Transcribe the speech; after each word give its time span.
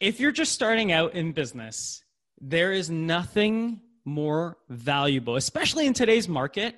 if 0.00 0.20
you're 0.20 0.32
just 0.32 0.52
starting 0.52 0.92
out 0.92 1.14
in 1.14 1.32
business, 1.32 2.02
there 2.40 2.72
is 2.72 2.90
nothing 2.90 3.80
more 4.04 4.58
valuable, 4.68 5.36
especially 5.36 5.86
in 5.86 5.94
today's 5.94 6.28
market, 6.28 6.74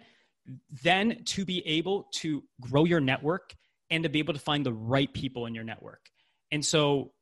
than 0.82 1.24
to 1.24 1.44
be 1.44 1.66
able 1.66 2.08
to 2.12 2.42
grow 2.60 2.84
your 2.84 3.00
network 3.00 3.54
and 3.90 4.02
to 4.02 4.10
be 4.10 4.18
able 4.18 4.34
to 4.34 4.40
find 4.40 4.64
the 4.64 4.72
right 4.72 5.12
people 5.12 5.46
in 5.46 5.54
your 5.54 5.64
network. 5.64 6.10
And 6.50 6.64
so 6.64 7.12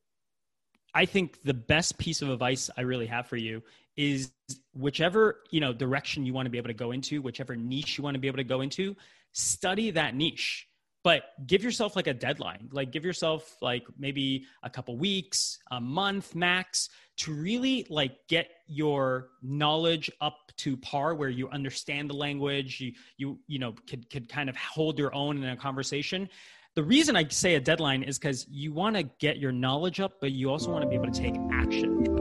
I 0.95 1.07
think 1.07 1.43
the 1.43 1.55
best 1.55 1.99
piece 1.99 2.21
of 2.21 2.31
advice 2.31 2.69
I 2.77 2.83
really 2.83 3.07
have 3.07 3.27
for 3.27 3.37
you 3.37 3.63
is 3.97 4.33
whichever, 4.75 5.41
you 5.51 5.61
know, 5.61 5.73
direction 5.73 6.27
you 6.27 6.33
want 6.33 6.47
to 6.47 6.51
be 6.51 6.59
able 6.59 6.69
to 6.69 6.75
go 6.75 6.93
into, 6.93 7.23
whichever 7.23 7.55
niche 7.55 7.99
you 7.99 8.05
want 8.05 8.15
to 8.15 8.21
be 8.21 8.27
able 8.27 8.39
to 8.39 8.45
go 8.45 8.61
into, 8.61 8.97
study 9.33 9.91
that 9.93 10.15
niche. 10.15 10.67
But 11.05 11.25
give 11.47 11.65
yourself 11.65 11.97
like 11.97 12.07
a 12.07 12.15
deadline. 12.15 12.69
Like 12.73 12.93
give 12.93 13.05
yourself 13.05 13.57
like 13.61 13.85
maybe 13.99 14.45
a 14.63 14.71
couple 14.71 14.97
weeks, 14.97 15.59
a 15.71 15.81
month 15.81 16.35
max 16.35 16.91
to 17.19 17.33
really 17.33 17.87
like 17.91 18.17
get 18.29 18.49
your 18.67 19.31
knowledge 19.43 20.11
up 20.21 20.53
to 20.59 20.77
par 20.77 21.15
where 21.15 21.29
you 21.29 21.49
understand 21.51 22.09
the 22.09 22.15
language, 22.15 22.81
you 22.81 22.93
you 23.17 23.39
you 23.49 23.59
know 23.59 23.75
could 23.89 24.09
could 24.11 24.29
kind 24.29 24.49
of 24.49 24.57
hold 24.57 24.99
your 24.99 25.15
own 25.15 25.43
in 25.43 25.49
a 25.49 25.57
conversation 25.57 26.29
the 26.75 26.83
reason 26.83 27.17
I 27.17 27.29
say 27.29 27.55
a 27.57 27.61
deadline 27.61 28.03
is 28.03 28.19
because 28.19 28.47
you 28.49 28.73
want 28.73 28.97
to 28.97 29.03
get 29.03 29.37
your 29.37 29.53
knowledge 29.53 30.01
up, 30.01 30.21
but 30.21 30.33
you 30.33 30.51
also 30.51 30.71
want 30.71 30.83
to 30.83 30.89
be 30.89 30.95
able 30.95 31.11
to 31.11 31.21
take 31.21 31.35
action. 31.53 32.12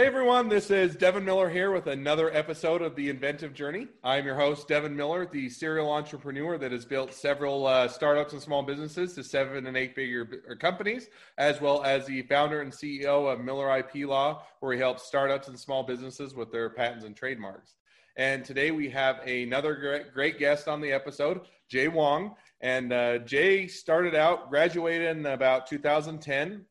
Hey 0.00 0.06
everyone, 0.06 0.48
this 0.48 0.70
is 0.70 0.96
Devin 0.96 1.26
Miller 1.26 1.50
here 1.50 1.72
with 1.72 1.86
another 1.86 2.34
episode 2.34 2.80
of 2.80 2.96
The 2.96 3.10
Inventive 3.10 3.52
Journey. 3.52 3.86
I'm 4.02 4.24
your 4.24 4.34
host, 4.34 4.66
Devin 4.66 4.96
Miller, 4.96 5.26
the 5.26 5.50
serial 5.50 5.92
entrepreneur 5.92 6.56
that 6.56 6.72
has 6.72 6.86
built 6.86 7.12
several 7.12 7.66
uh, 7.66 7.86
startups 7.86 8.32
and 8.32 8.40
small 8.40 8.62
businesses 8.62 9.12
to 9.12 9.22
seven 9.22 9.66
and 9.66 9.76
eight 9.76 9.94
figure 9.94 10.24
companies, 10.58 11.10
as 11.36 11.60
well 11.60 11.82
as 11.82 12.06
the 12.06 12.22
founder 12.22 12.62
and 12.62 12.72
CEO 12.72 13.30
of 13.30 13.44
Miller 13.44 13.76
IP 13.76 14.08
Law, 14.08 14.42
where 14.60 14.72
he 14.72 14.78
helps 14.78 15.02
startups 15.02 15.48
and 15.48 15.60
small 15.60 15.82
businesses 15.82 16.34
with 16.34 16.50
their 16.50 16.70
patents 16.70 17.04
and 17.04 17.14
trademarks. 17.14 17.74
And 18.16 18.42
today 18.42 18.70
we 18.70 18.88
have 18.88 19.18
another 19.26 19.74
great, 19.74 20.14
great 20.14 20.38
guest 20.38 20.66
on 20.66 20.80
the 20.80 20.92
episode, 20.92 21.42
Jay 21.68 21.88
Wong. 21.88 22.36
And 22.62 22.94
uh, 22.94 23.18
Jay 23.18 23.66
started 23.68 24.14
out, 24.14 24.48
graduated 24.48 25.14
in 25.18 25.26
about 25.26 25.66
2010, 25.66 26.64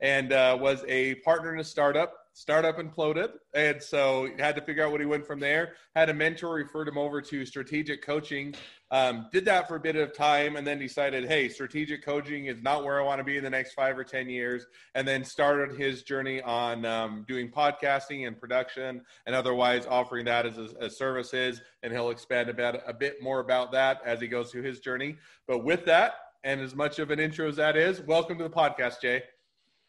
and 0.00 0.32
uh, 0.32 0.56
was 0.58 0.82
a 0.88 1.16
partner 1.16 1.52
in 1.52 1.60
a 1.60 1.64
startup 1.64 2.23
startup 2.34 2.78
imploded. 2.78 3.30
And 3.54 3.80
so 3.80 4.28
had 4.38 4.56
to 4.56 4.60
figure 4.60 4.84
out 4.84 4.90
what 4.90 5.00
he 5.00 5.06
went 5.06 5.24
from 5.24 5.38
there. 5.38 5.74
Had 5.94 6.10
a 6.10 6.14
mentor, 6.14 6.54
referred 6.54 6.88
him 6.88 6.98
over 6.98 7.22
to 7.22 7.46
strategic 7.46 8.04
coaching. 8.04 8.54
Um, 8.90 9.28
did 9.32 9.44
that 9.44 9.68
for 9.68 9.76
a 9.76 9.80
bit 9.80 9.94
of 9.94 10.12
time 10.12 10.56
and 10.56 10.66
then 10.66 10.80
decided, 10.80 11.26
hey, 11.26 11.48
strategic 11.48 12.04
coaching 12.04 12.46
is 12.46 12.60
not 12.60 12.84
where 12.84 13.00
I 13.00 13.04
want 13.04 13.20
to 13.20 13.24
be 13.24 13.36
in 13.36 13.44
the 13.44 13.50
next 13.50 13.74
five 13.74 13.96
or 13.96 14.02
10 14.02 14.28
years. 14.28 14.66
And 14.96 15.06
then 15.06 15.24
started 15.24 15.78
his 15.78 16.02
journey 16.02 16.42
on 16.42 16.84
um, 16.84 17.24
doing 17.28 17.50
podcasting 17.50 18.26
and 18.26 18.38
production 18.38 19.02
and 19.26 19.34
otherwise 19.34 19.86
offering 19.86 20.24
that 20.24 20.44
as, 20.44 20.58
a, 20.58 20.68
as 20.80 20.98
services. 20.98 21.62
And 21.84 21.92
he'll 21.92 22.10
expand 22.10 22.48
about 22.48 22.80
a 22.84 22.92
bit 22.92 23.22
more 23.22 23.38
about 23.38 23.70
that 23.72 24.00
as 24.04 24.20
he 24.20 24.26
goes 24.26 24.50
through 24.50 24.62
his 24.62 24.80
journey. 24.80 25.16
But 25.46 25.64
with 25.64 25.84
that, 25.86 26.14
and 26.42 26.60
as 26.60 26.74
much 26.74 26.98
of 26.98 27.10
an 27.10 27.20
intro 27.20 27.48
as 27.48 27.56
that 27.56 27.76
is, 27.76 28.02
welcome 28.02 28.36
to 28.38 28.44
the 28.44 28.50
podcast, 28.50 29.00
Jay. 29.00 29.22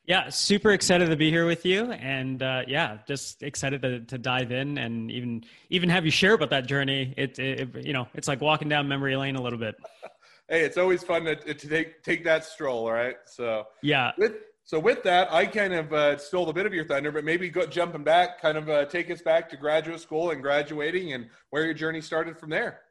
Yeah, 0.08 0.30
super 0.30 0.72
excited 0.72 1.10
to 1.10 1.16
be 1.16 1.32
here 1.32 1.48
with 1.48 1.66
you, 1.66 1.92
and 1.92 2.42
uh, 2.44 2.62
yeah, 2.68 3.00
just 3.08 3.42
excited 3.42 3.82
to, 3.82 4.02
to 4.02 4.18
dive 4.20 4.52
in 4.52 4.78
and 4.78 5.10
even 5.10 5.44
even 5.72 5.90
have 5.90 6.06
you 6.06 6.12
share 6.12 6.34
about 6.34 6.52
that 6.52 6.68
journey. 6.68 7.14
It, 7.18 7.40
it 7.40 7.84
you 7.84 7.94
know, 7.94 8.08
it's 8.14 8.28
like 8.28 8.40
walking 8.40 8.70
down 8.70 8.88
memory 8.88 9.16
lane 9.16 9.36
a 9.36 9.42
little 9.42 9.58
bit. 9.58 9.76
hey, 10.50 10.62
it's 10.62 10.78
always 10.78 11.04
fun 11.04 11.26
to, 11.26 11.36
to 11.36 11.68
take 11.68 12.04
take 12.04 12.24
that 12.26 12.46
stroll, 12.46 12.92
right? 12.92 13.16
So 13.26 13.66
yeah. 13.82 14.12
With, 14.18 14.34
so 14.64 14.80
with 14.80 15.02
that, 15.04 15.32
I 15.32 15.48
kind 15.48 15.74
of 15.74 15.92
uh, 15.92 16.18
stole 16.18 16.50
a 16.50 16.54
bit 16.54 16.68
of 16.68 16.74
your 16.74 16.86
thunder, 16.86 17.12
but 17.12 17.24
maybe 17.24 17.50
go 17.50 17.66
jumping 17.66 18.04
back, 18.04 18.42
kind 18.42 18.58
of 18.58 18.70
uh, 18.70 18.86
take 18.86 19.10
us 19.10 19.22
back 19.22 19.50
to 19.50 19.58
graduate 19.58 20.00
school 20.02 20.32
and 20.32 20.42
graduating, 20.42 21.14
and 21.14 21.30
where 21.50 21.66
your 21.66 21.74
journey 21.74 22.02
started 22.02 22.38
from 22.38 22.52
there. 22.52 22.82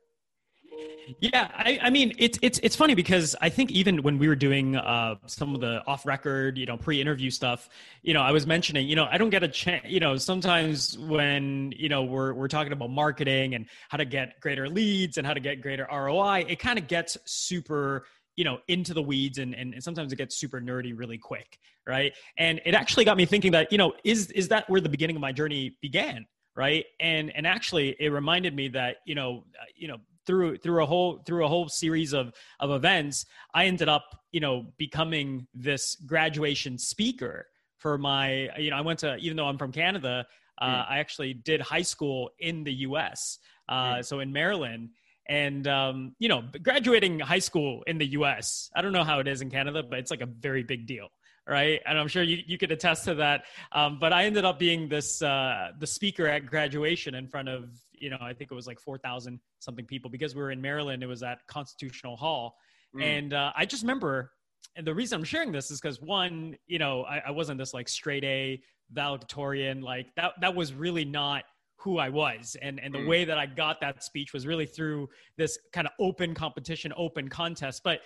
Yeah, 1.20 1.48
I, 1.54 1.78
I, 1.82 1.90
mean 1.90 2.14
it's 2.18 2.38
it's 2.40 2.58
it's 2.62 2.74
funny 2.74 2.94
because 2.94 3.36
I 3.40 3.48
think 3.48 3.70
even 3.70 4.02
when 4.02 4.18
we 4.18 4.26
were 4.26 4.36
doing 4.36 4.76
uh, 4.76 5.16
some 5.26 5.54
of 5.54 5.60
the 5.60 5.82
off 5.86 6.06
record, 6.06 6.56
you 6.56 6.66
know, 6.66 6.76
pre 6.76 7.00
interview 7.00 7.30
stuff, 7.30 7.68
you 8.02 8.14
know, 8.14 8.22
I 8.22 8.32
was 8.32 8.46
mentioning, 8.46 8.88
you 8.88 8.96
know, 8.96 9.06
I 9.10 9.18
don't 9.18 9.30
get 9.30 9.42
a 9.42 9.48
chance, 9.48 9.84
you 9.86 10.00
know, 10.00 10.16
sometimes 10.16 10.96
when 10.98 11.72
you 11.76 11.88
know 11.88 12.04
we're 12.04 12.32
we're 12.32 12.48
talking 12.48 12.72
about 12.72 12.90
marketing 12.90 13.54
and 13.54 13.66
how 13.88 13.98
to 13.98 14.04
get 14.04 14.40
greater 14.40 14.68
leads 14.68 15.18
and 15.18 15.26
how 15.26 15.34
to 15.34 15.40
get 15.40 15.60
greater 15.60 15.86
ROI, 15.92 16.46
it 16.48 16.58
kind 16.58 16.78
of 16.78 16.88
gets 16.88 17.18
super 17.26 18.06
you 18.36 18.44
know 18.44 18.58
into 18.68 18.94
the 18.94 19.02
weeds 19.02 19.38
and, 19.38 19.54
and 19.54 19.80
sometimes 19.82 20.12
it 20.12 20.16
gets 20.16 20.36
super 20.36 20.60
nerdy 20.60 20.96
really 20.96 21.18
quick 21.18 21.58
right? 21.86 22.14
And 22.38 22.62
it 22.64 22.74
actually 22.74 23.04
got 23.04 23.18
me 23.18 23.26
thinking 23.26 23.52
that 23.52 23.70
you 23.70 23.78
know 23.78 23.92
is 24.04 24.30
is 24.30 24.48
that 24.48 24.68
where 24.70 24.80
the 24.80 24.88
beginning 24.88 25.16
of 25.16 25.22
my 25.22 25.32
journey 25.32 25.76
began 25.80 26.26
right? 26.56 26.84
And 27.00 27.30
and 27.34 27.46
actually 27.46 27.96
it 27.98 28.08
reminded 28.08 28.54
me 28.54 28.68
that 28.68 28.96
you 29.04 29.14
know 29.14 29.44
uh, 29.60 29.64
you 29.76 29.88
know 29.88 29.98
through 30.26 30.58
through 30.58 30.82
a 30.82 30.86
whole 30.86 31.22
through 31.26 31.44
a 31.44 31.48
whole 31.48 31.68
series 31.68 32.12
of 32.12 32.32
of 32.60 32.70
events 32.70 33.26
i 33.54 33.66
ended 33.66 33.88
up 33.88 34.20
you 34.32 34.40
know 34.40 34.66
becoming 34.76 35.46
this 35.54 35.96
graduation 36.06 36.78
speaker 36.78 37.46
for 37.78 37.98
my 37.98 38.48
you 38.58 38.70
know 38.70 38.76
i 38.76 38.80
went 38.80 38.98
to 38.98 39.16
even 39.16 39.36
though 39.36 39.46
i'm 39.46 39.58
from 39.58 39.72
canada 39.72 40.24
uh, 40.60 40.66
mm. 40.66 40.90
i 40.90 40.98
actually 40.98 41.34
did 41.34 41.60
high 41.60 41.82
school 41.82 42.30
in 42.38 42.64
the 42.64 42.72
us 42.72 43.38
uh, 43.68 43.96
mm. 43.96 44.04
so 44.04 44.20
in 44.20 44.32
maryland 44.32 44.90
and 45.26 45.66
um, 45.66 46.14
you 46.18 46.28
know 46.28 46.42
graduating 46.62 47.18
high 47.18 47.38
school 47.38 47.82
in 47.86 47.98
the 47.98 48.06
us 48.06 48.70
i 48.76 48.82
don't 48.82 48.92
know 48.92 49.04
how 49.04 49.20
it 49.20 49.28
is 49.28 49.40
in 49.40 49.50
canada 49.50 49.82
but 49.82 49.98
it's 49.98 50.10
like 50.10 50.20
a 50.20 50.26
very 50.26 50.62
big 50.62 50.86
deal 50.86 51.08
right? 51.48 51.80
And 51.86 51.98
I'm 51.98 52.08
sure 52.08 52.22
you, 52.22 52.42
you 52.46 52.58
could 52.58 52.72
attest 52.72 53.04
to 53.04 53.14
that. 53.16 53.44
Um, 53.72 53.98
but 54.00 54.12
I 54.12 54.24
ended 54.24 54.44
up 54.44 54.58
being 54.58 54.88
this 54.88 55.22
uh, 55.22 55.70
the 55.78 55.86
speaker 55.86 56.26
at 56.26 56.46
graduation 56.46 57.14
in 57.14 57.28
front 57.28 57.48
of 57.48 57.70
you 57.92 58.10
know 58.10 58.18
I 58.20 58.32
think 58.32 58.50
it 58.50 58.54
was 58.54 58.66
like 58.66 58.80
four 58.80 58.98
thousand 58.98 59.40
something 59.60 59.86
people 59.86 60.10
because 60.10 60.34
we 60.34 60.42
were 60.42 60.50
in 60.50 60.60
Maryland. 60.60 61.02
It 61.02 61.06
was 61.06 61.22
at 61.22 61.38
Constitutional 61.46 62.16
Hall, 62.16 62.56
mm. 62.96 63.02
and 63.02 63.34
uh, 63.34 63.52
I 63.56 63.64
just 63.64 63.82
remember. 63.82 64.32
And 64.76 64.84
the 64.84 64.94
reason 64.94 65.20
I'm 65.20 65.24
sharing 65.24 65.52
this 65.52 65.70
is 65.70 65.80
because 65.80 66.00
one, 66.00 66.56
you 66.66 66.80
know, 66.80 67.04
I, 67.04 67.18
I 67.28 67.30
wasn't 67.30 67.58
this 67.58 67.72
like 67.72 67.88
straight 67.88 68.24
A 68.24 68.60
valedictorian. 68.90 69.82
Like 69.82 70.06
that 70.16 70.32
that 70.40 70.54
was 70.54 70.72
really 70.72 71.04
not 71.04 71.44
who 71.84 71.98
I 71.98 72.08
was. 72.08 72.56
And 72.62 72.80
and 72.80 72.94
the 72.94 72.98
mm. 72.98 73.06
way 73.06 73.24
that 73.24 73.38
I 73.38 73.46
got 73.46 73.80
that 73.82 74.02
speech 74.02 74.32
was 74.32 74.46
really 74.46 74.66
through 74.66 75.08
this 75.36 75.58
kind 75.72 75.86
of 75.86 75.92
open 76.00 76.34
competition, 76.34 76.92
open 76.96 77.28
contest. 77.28 77.82
But 77.84 78.00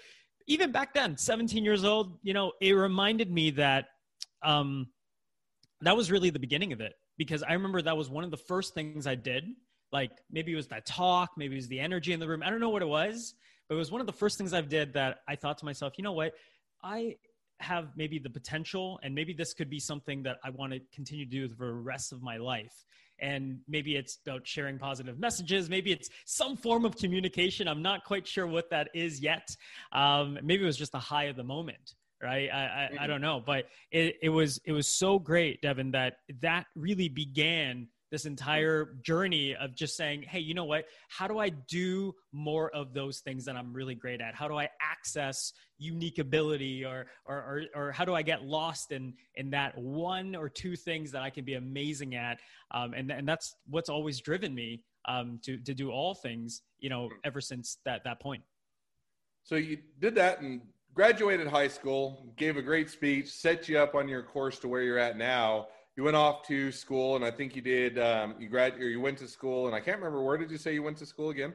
even 0.49 0.73
back 0.73 0.95
then, 0.95 1.17
17 1.17 1.63
years 1.63 1.85
old, 1.85 2.19
you 2.23 2.33
know, 2.33 2.53
it 2.61 2.73
reminded 2.73 3.31
me 3.31 3.51
that 3.53 3.87
um, 4.43 4.89
that 5.83 5.97
was 5.97 6.11
really 6.11 6.31
the 6.31 6.39
beginning 6.39 6.73
of 6.73 6.81
it 6.81 6.95
because 7.19 7.43
I 7.43 7.53
remember 7.53 7.83
that 7.83 7.97
was 7.97 8.09
one 8.09 8.25
of 8.25 8.31
the 8.31 8.39
first 8.39 8.75
things 8.75 9.07
I 9.07 9.15
did. 9.15 9.45
Like 9.93 10.11
maybe 10.31 10.53
it 10.53 10.57
was 10.57 10.67
that 10.69 10.87
talk, 10.87 11.31
maybe 11.37 11.55
it 11.55 11.59
was 11.59 11.69
the 11.69 11.79
energy 11.79 12.13
in 12.13 12.21
the 12.21 12.27
room. 12.27 12.43
I 12.43 12.51
don't 12.51 12.61
know 12.61 12.71
what 12.71 12.83
it 12.83 12.89
was, 12.89 13.35
but 13.69 13.75
it 13.75 13.79
was 13.79 13.93
one 13.93 14.01
of 14.01 14.07
the 14.07 14.13
first 14.13 14.39
things 14.39 14.55
I 14.55 14.63
did 14.63 14.95
that 14.95 15.19
I 15.29 15.37
thought 15.37 15.59
to 15.59 15.65
myself, 15.67 15.95
you 15.99 16.05
know 16.05 16.13
what? 16.13 16.33
I 16.83 17.17
have 17.61 17.89
maybe 17.97 18.19
the 18.19 18.31
potential 18.31 19.01
and 19.03 19.15
maybe 19.15 19.33
this 19.33 19.53
could 19.55 19.71
be 19.71 19.81
something 19.81 20.23
that 20.23 20.39
I 20.45 20.51
want 20.51 20.73
to 20.73 20.81
continue 20.95 21.25
to 21.25 21.31
do 21.31 21.49
for 21.49 21.67
the 21.67 21.73
rest 21.73 22.13
of 22.13 22.23
my 22.23 22.37
life. 22.37 22.85
And 23.21 23.59
maybe 23.67 23.97
it's 23.97 24.19
about 24.25 24.47
sharing 24.47 24.79
positive 24.79 25.19
messages. 25.19 25.69
Maybe 25.69 25.91
it's 25.91 26.09
some 26.25 26.57
form 26.57 26.85
of 26.85 26.97
communication. 26.97 27.67
I'm 27.67 27.83
not 27.83 28.05
quite 28.05 28.27
sure 28.27 28.47
what 28.47 28.71
that 28.71 28.91
is 28.95 29.21
yet. 29.21 29.49
Um, 29.93 30.39
maybe 30.43 30.63
it 30.63 30.67
was 30.67 30.77
just 30.77 30.93
the 30.93 31.01
high 31.01 31.25
of 31.25 31.37
the 31.37 31.45
moment 31.45 31.95
right? 32.23 32.51
I 32.53 32.57
i, 32.57 32.85
I 32.85 32.89
mm-hmm. 32.91 33.07
don't 33.07 33.21
know. 33.21 33.43
But 33.45 33.67
it, 33.91 34.17
it 34.23 34.29
was 34.29 34.61
it 34.65 34.73
was 34.73 34.89
so 34.89 35.19
great 35.19 35.63
devin 35.63 35.93
that 35.93 36.17
that 36.41 36.67
really 36.75 37.09
began 37.09 37.89
this 38.11 38.25
entire 38.25 38.95
journey 39.03 39.55
of 39.55 39.75
just 39.75 39.97
saying, 39.97 40.23
hey, 40.23 40.41
you 40.41 40.55
know 40.55 40.65
what? 40.65 40.87
How 41.09 41.27
do 41.27 41.39
I 41.39 41.51
do 41.51 42.15
more 42.33 42.71
of 42.75 42.95
those 42.95 43.21
things 43.21 43.45
that 43.45 43.57
I'm 43.57 43.73
really 43.73 43.95
great 43.95 44.21
at? 44.21 44.35
How 44.35 44.49
do 44.49 44.57
I 44.57 44.69
access 44.81 45.53
unique 45.79 46.19
ability 46.19 46.85
or 46.85 47.07
or 47.25 47.37
or, 47.37 47.63
or 47.75 47.93
how 47.93 48.05
do 48.05 48.15
I 48.15 48.23
get 48.23 48.45
lost 48.45 48.93
in 48.93 49.15
in 49.35 49.51
that 49.51 49.77
one 49.77 50.35
or 50.35 50.49
two 50.49 50.77
things 50.77 51.13
that 51.13 51.23
I 51.23 51.31
can 51.31 51.45
be 51.45 51.55
amazing 51.55 52.15
at? 52.15 52.41
Um, 52.71 52.95
and 52.95 53.11
and 53.11 53.29
that's 53.29 53.55
what's 53.69 53.89
always 53.89 54.21
driven 54.21 54.55
me 54.55 54.83
um, 55.07 55.41
to 55.45 55.59
to 55.59 55.75
do 55.75 55.91
all 55.91 56.15
things, 56.15 56.63
you 56.79 56.91
know, 56.91 57.11
ever 57.25 57.41
since 57.41 57.79
that 57.85 58.05
that 58.05 58.21
point. 58.21 58.43
So 59.45 59.57
you 59.57 59.79
did 59.99 60.15
that 60.17 60.41
and 60.41 60.61
graduated 60.95 61.47
high 61.47 61.69
school, 61.69 62.35
gave 62.37 62.57
a 62.57 62.63
great 62.63 62.91
speech, 62.91 63.31
set 63.31 63.69
you 63.69 63.79
up 63.79 63.95
on 63.95 64.09
your 64.09 64.23
course 64.23 64.59
to 64.59 64.69
where 64.69 64.83
you're 64.83 64.99
at 64.99 65.17
now 65.17 65.69
you 65.99 66.05
went 66.05 66.17
off 66.17 66.47
to 66.47 66.71
school, 66.71 67.17
and 67.17 67.25
I 67.25 67.33
think 67.33 67.57
you 67.57 67.61
did. 67.61 67.99
Um, 67.99 68.37
you 68.39 68.49
grad 68.49 68.75
or 68.75 68.89
you 68.89 69.01
went 69.01 69.19
to 69.19 69.27
school, 69.27 69.67
and 69.67 69.75
I 69.75 69.81
can't 69.81 69.99
remember 69.99 70.23
where 70.23 70.39
did 70.39 70.49
you 70.49 70.57
say 70.57 70.73
you 70.73 70.83
went 70.85 70.97
to 70.99 71.07
school 71.07 71.31
again? 71.31 71.55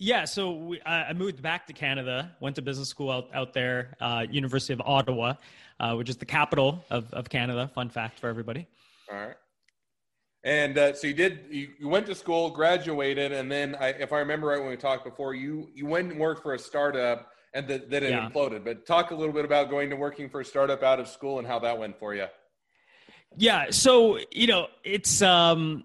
Yeah, 0.00 0.24
so 0.24 0.50
we, 0.50 0.82
I 0.84 1.12
moved 1.12 1.40
back 1.40 1.68
to 1.68 1.72
Canada. 1.72 2.32
Went 2.40 2.56
to 2.56 2.62
business 2.62 2.88
school 2.88 3.08
out 3.08 3.28
out 3.32 3.54
there, 3.54 3.96
uh, 4.00 4.26
University 4.28 4.72
of 4.72 4.82
Ottawa, 4.84 5.34
uh, 5.78 5.94
which 5.94 6.10
is 6.10 6.16
the 6.16 6.24
capital 6.24 6.84
of 6.90 7.12
of 7.14 7.28
Canada. 7.28 7.70
Fun 7.72 7.88
fact 7.88 8.18
for 8.18 8.28
everybody. 8.28 8.66
All 9.08 9.16
right. 9.16 9.36
And 10.42 10.76
uh, 10.76 10.94
so 10.94 11.06
you 11.06 11.14
did. 11.14 11.44
You, 11.48 11.68
you, 11.78 11.88
went 11.88 12.06
to 12.06 12.16
school, 12.16 12.50
graduated, 12.50 13.30
and 13.30 13.48
then, 13.48 13.76
I, 13.78 13.90
if 13.90 14.12
I 14.12 14.18
remember 14.18 14.48
right, 14.48 14.58
when 14.58 14.70
we 14.70 14.76
talked 14.76 15.04
before, 15.04 15.36
you 15.36 15.70
you 15.72 15.86
went 15.86 16.10
and 16.10 16.18
worked 16.18 16.42
for 16.42 16.54
a 16.54 16.58
startup, 16.58 17.30
and 17.54 17.68
that 17.68 17.90
that 17.90 18.02
it 18.02 18.10
yeah. 18.10 18.28
imploded. 18.28 18.64
But 18.64 18.86
talk 18.86 19.12
a 19.12 19.14
little 19.14 19.32
bit 19.32 19.44
about 19.44 19.70
going 19.70 19.88
to 19.90 19.94
working 19.94 20.28
for 20.28 20.40
a 20.40 20.44
startup 20.44 20.82
out 20.82 20.98
of 20.98 21.06
school 21.06 21.38
and 21.38 21.46
how 21.46 21.60
that 21.60 21.78
went 21.78 21.96
for 21.96 22.12
you. 22.12 22.26
Yeah. 23.36 23.70
So 23.70 24.18
you 24.30 24.46
know, 24.46 24.68
it's 24.84 25.22
um, 25.22 25.84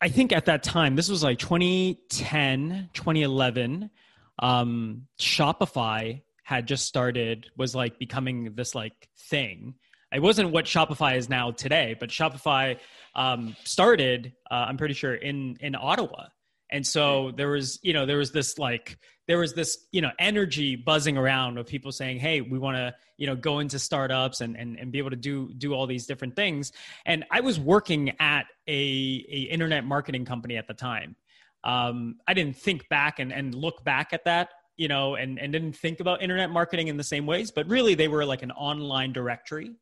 I 0.00 0.08
think 0.08 0.32
at 0.32 0.46
that 0.46 0.62
time, 0.62 0.96
this 0.96 1.08
was 1.08 1.22
like 1.22 1.38
2010, 1.38 2.90
2011. 2.92 3.90
Um, 4.38 5.06
Shopify 5.20 6.22
had 6.42 6.66
just 6.66 6.86
started, 6.86 7.50
was 7.56 7.74
like 7.74 7.98
becoming 7.98 8.54
this 8.54 8.74
like 8.74 9.08
thing 9.30 9.74
it 10.12 10.20
wasn't 10.20 10.50
what 10.50 10.66
Shopify 10.66 11.16
is 11.16 11.28
now 11.28 11.50
today, 11.50 11.96
but 11.98 12.10
Shopify 12.10 12.78
um, 13.14 13.56
started, 13.64 14.34
uh, 14.50 14.66
I'm 14.68 14.76
pretty 14.76 14.94
sure, 14.94 15.14
in 15.14 15.56
in 15.60 15.74
Ottawa, 15.74 16.26
and 16.70 16.86
so 16.86 17.32
there 17.36 17.48
was, 17.48 17.78
you 17.82 17.92
know, 17.92 18.06
there 18.06 18.18
was 18.18 18.32
this 18.32 18.58
like 18.58 18.98
there 19.28 19.38
was 19.38 19.54
this 19.54 19.86
you 19.92 20.00
know 20.00 20.10
energy 20.18 20.76
buzzing 20.76 21.16
around 21.16 21.58
of 21.58 21.66
people 21.66 21.92
saying, 21.92 22.18
hey, 22.18 22.40
we 22.40 22.58
want 22.58 22.76
to 22.76 22.94
you 23.16 23.26
know 23.26 23.36
go 23.36 23.58
into 23.58 23.78
startups 23.78 24.40
and, 24.40 24.56
and 24.56 24.78
and 24.78 24.92
be 24.92 24.98
able 24.98 25.10
to 25.10 25.16
do 25.16 25.52
do 25.54 25.72
all 25.74 25.86
these 25.86 26.06
different 26.06 26.36
things. 26.36 26.72
And 27.06 27.24
I 27.30 27.40
was 27.40 27.58
working 27.58 28.14
at 28.20 28.46
a 28.68 28.72
a 28.72 29.42
internet 29.50 29.84
marketing 29.84 30.24
company 30.24 30.56
at 30.56 30.66
the 30.66 30.74
time. 30.74 31.16
Um, 31.64 32.16
I 32.26 32.34
didn't 32.34 32.56
think 32.56 32.88
back 32.88 33.18
and 33.18 33.32
and 33.32 33.54
look 33.54 33.84
back 33.84 34.12
at 34.12 34.24
that 34.24 34.50
you 34.78 34.88
know, 34.88 35.16
and, 35.16 35.38
and 35.38 35.52
didn't 35.52 35.74
think 35.76 36.00
about 36.00 36.22
internet 36.22 36.50
marketing 36.50 36.88
in 36.88 36.96
the 36.96 37.04
same 37.04 37.26
ways, 37.26 37.50
but 37.50 37.68
really 37.68 37.94
they 37.94 38.08
were 38.08 38.24
like 38.24 38.42
an 38.42 38.50
online 38.52 39.12
directory 39.12 39.72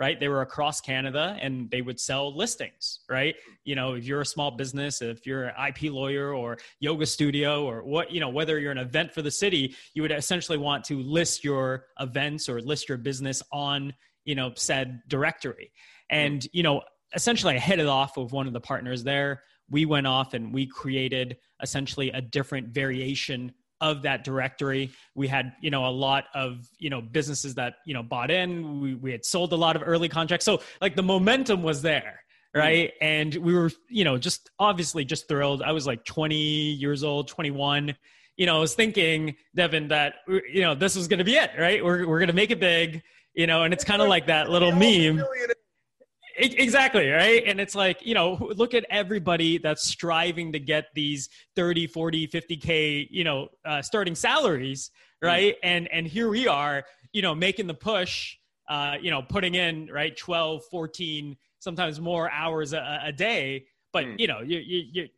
right? 0.00 0.18
They 0.18 0.28
were 0.28 0.40
across 0.40 0.80
Canada 0.80 1.36
and 1.42 1.70
they 1.70 1.82
would 1.82 2.00
sell 2.00 2.34
listings, 2.34 3.00
right? 3.10 3.34
You 3.64 3.74
know, 3.74 3.94
if 3.94 4.04
you're 4.04 4.22
a 4.22 4.26
small 4.26 4.50
business, 4.50 5.02
if 5.02 5.26
you're 5.26 5.48
an 5.48 5.68
IP 5.68 5.92
lawyer 5.92 6.34
or 6.34 6.56
yoga 6.80 7.04
studio 7.04 7.66
or 7.66 7.84
what, 7.84 8.10
you 8.10 8.18
know, 8.18 8.30
whether 8.30 8.58
you're 8.58 8.72
an 8.72 8.78
event 8.78 9.12
for 9.12 9.20
the 9.20 9.30
city, 9.30 9.76
you 9.92 10.00
would 10.00 10.10
essentially 10.10 10.56
want 10.56 10.84
to 10.84 11.02
list 11.02 11.44
your 11.44 11.84
events 12.00 12.48
or 12.48 12.62
list 12.62 12.88
your 12.88 12.96
business 12.96 13.42
on, 13.52 13.92
you 14.24 14.34
know, 14.34 14.52
said 14.56 15.02
directory. 15.06 15.70
And, 16.08 16.48
you 16.50 16.62
know, 16.62 16.80
essentially 17.14 17.56
I 17.56 17.58
hit 17.58 17.78
it 17.78 17.86
off 17.86 18.16
with 18.16 18.32
one 18.32 18.46
of 18.46 18.54
the 18.54 18.60
partners 18.60 19.04
there. 19.04 19.42
We 19.68 19.84
went 19.84 20.06
off 20.06 20.32
and 20.32 20.52
we 20.52 20.66
created 20.66 21.36
essentially 21.62 22.10
a 22.10 22.22
different 22.22 22.68
variation 22.68 23.52
of 23.80 24.02
that 24.02 24.24
directory. 24.24 24.90
We 25.14 25.28
had, 25.28 25.52
you 25.60 25.70
know, 25.70 25.86
a 25.86 25.90
lot 25.90 26.24
of, 26.34 26.68
you 26.78 26.90
know, 26.90 27.00
businesses 27.00 27.54
that, 27.54 27.76
you 27.86 27.94
know, 27.94 28.02
bought 28.02 28.30
in. 28.30 28.80
We, 28.80 28.94
we 28.94 29.12
had 29.12 29.24
sold 29.24 29.52
a 29.52 29.56
lot 29.56 29.76
of 29.76 29.82
early 29.84 30.08
contracts. 30.08 30.44
So 30.44 30.60
like 30.80 30.96
the 30.96 31.02
momentum 31.02 31.62
was 31.62 31.82
there. 31.82 32.20
Right. 32.54 32.88
Mm-hmm. 32.88 33.04
And 33.04 33.34
we 33.36 33.54
were, 33.54 33.70
you 33.88 34.02
know, 34.02 34.18
just 34.18 34.50
obviously 34.58 35.04
just 35.04 35.28
thrilled. 35.28 35.62
I 35.62 35.70
was 35.70 35.86
like 35.86 36.04
20 36.04 36.34
years 36.34 37.04
old, 37.04 37.28
21. 37.28 37.94
You 38.36 38.46
know, 38.46 38.56
I 38.56 38.60
was 38.60 38.74
thinking, 38.74 39.36
Devin, 39.54 39.88
that, 39.88 40.14
you 40.28 40.62
know, 40.62 40.74
this 40.74 40.96
was 40.96 41.06
going 41.06 41.18
to 41.18 41.24
be 41.24 41.36
it. 41.36 41.52
Right. 41.56 41.84
We're, 41.84 42.08
we're 42.08 42.18
going 42.18 42.28
to 42.28 42.34
make 42.34 42.50
it 42.50 42.58
big, 42.58 43.02
you 43.34 43.46
know, 43.46 43.62
and 43.62 43.72
it's 43.72 43.84
kind 43.84 44.02
of 44.02 44.08
like 44.08 44.26
that 44.26 44.50
little 44.50 44.72
meme 44.72 45.22
exactly 46.40 47.08
right 47.08 47.42
and 47.46 47.60
it's 47.60 47.74
like 47.74 48.04
you 48.04 48.14
know 48.14 48.50
look 48.56 48.74
at 48.74 48.84
everybody 48.90 49.58
that's 49.58 49.84
striving 49.84 50.52
to 50.52 50.58
get 50.58 50.86
these 50.94 51.28
30 51.56 51.86
40 51.86 52.28
50k 52.28 53.08
you 53.10 53.24
know 53.24 53.48
uh, 53.64 53.82
starting 53.82 54.14
salaries 54.14 54.90
mm. 55.22 55.28
right 55.28 55.54
mm. 55.54 55.60
and 55.62 55.88
and 55.92 56.06
here 56.06 56.28
we 56.28 56.48
are 56.48 56.84
you 57.12 57.22
know 57.22 57.34
making 57.34 57.66
the 57.66 57.74
push 57.74 58.36
uh, 58.68 58.96
you 59.00 59.10
know 59.10 59.22
putting 59.22 59.54
in 59.54 59.88
right 59.92 60.16
12 60.16 60.64
14 60.70 61.36
sometimes 61.58 62.00
more 62.00 62.30
hours 62.30 62.72
a, 62.72 63.00
a 63.04 63.12
day 63.12 63.66
but 63.92 64.04
mm. 64.04 64.18
you 64.18 64.26
know 64.26 64.40
you 64.40 64.58
you, 64.58 64.84
you 64.92 65.08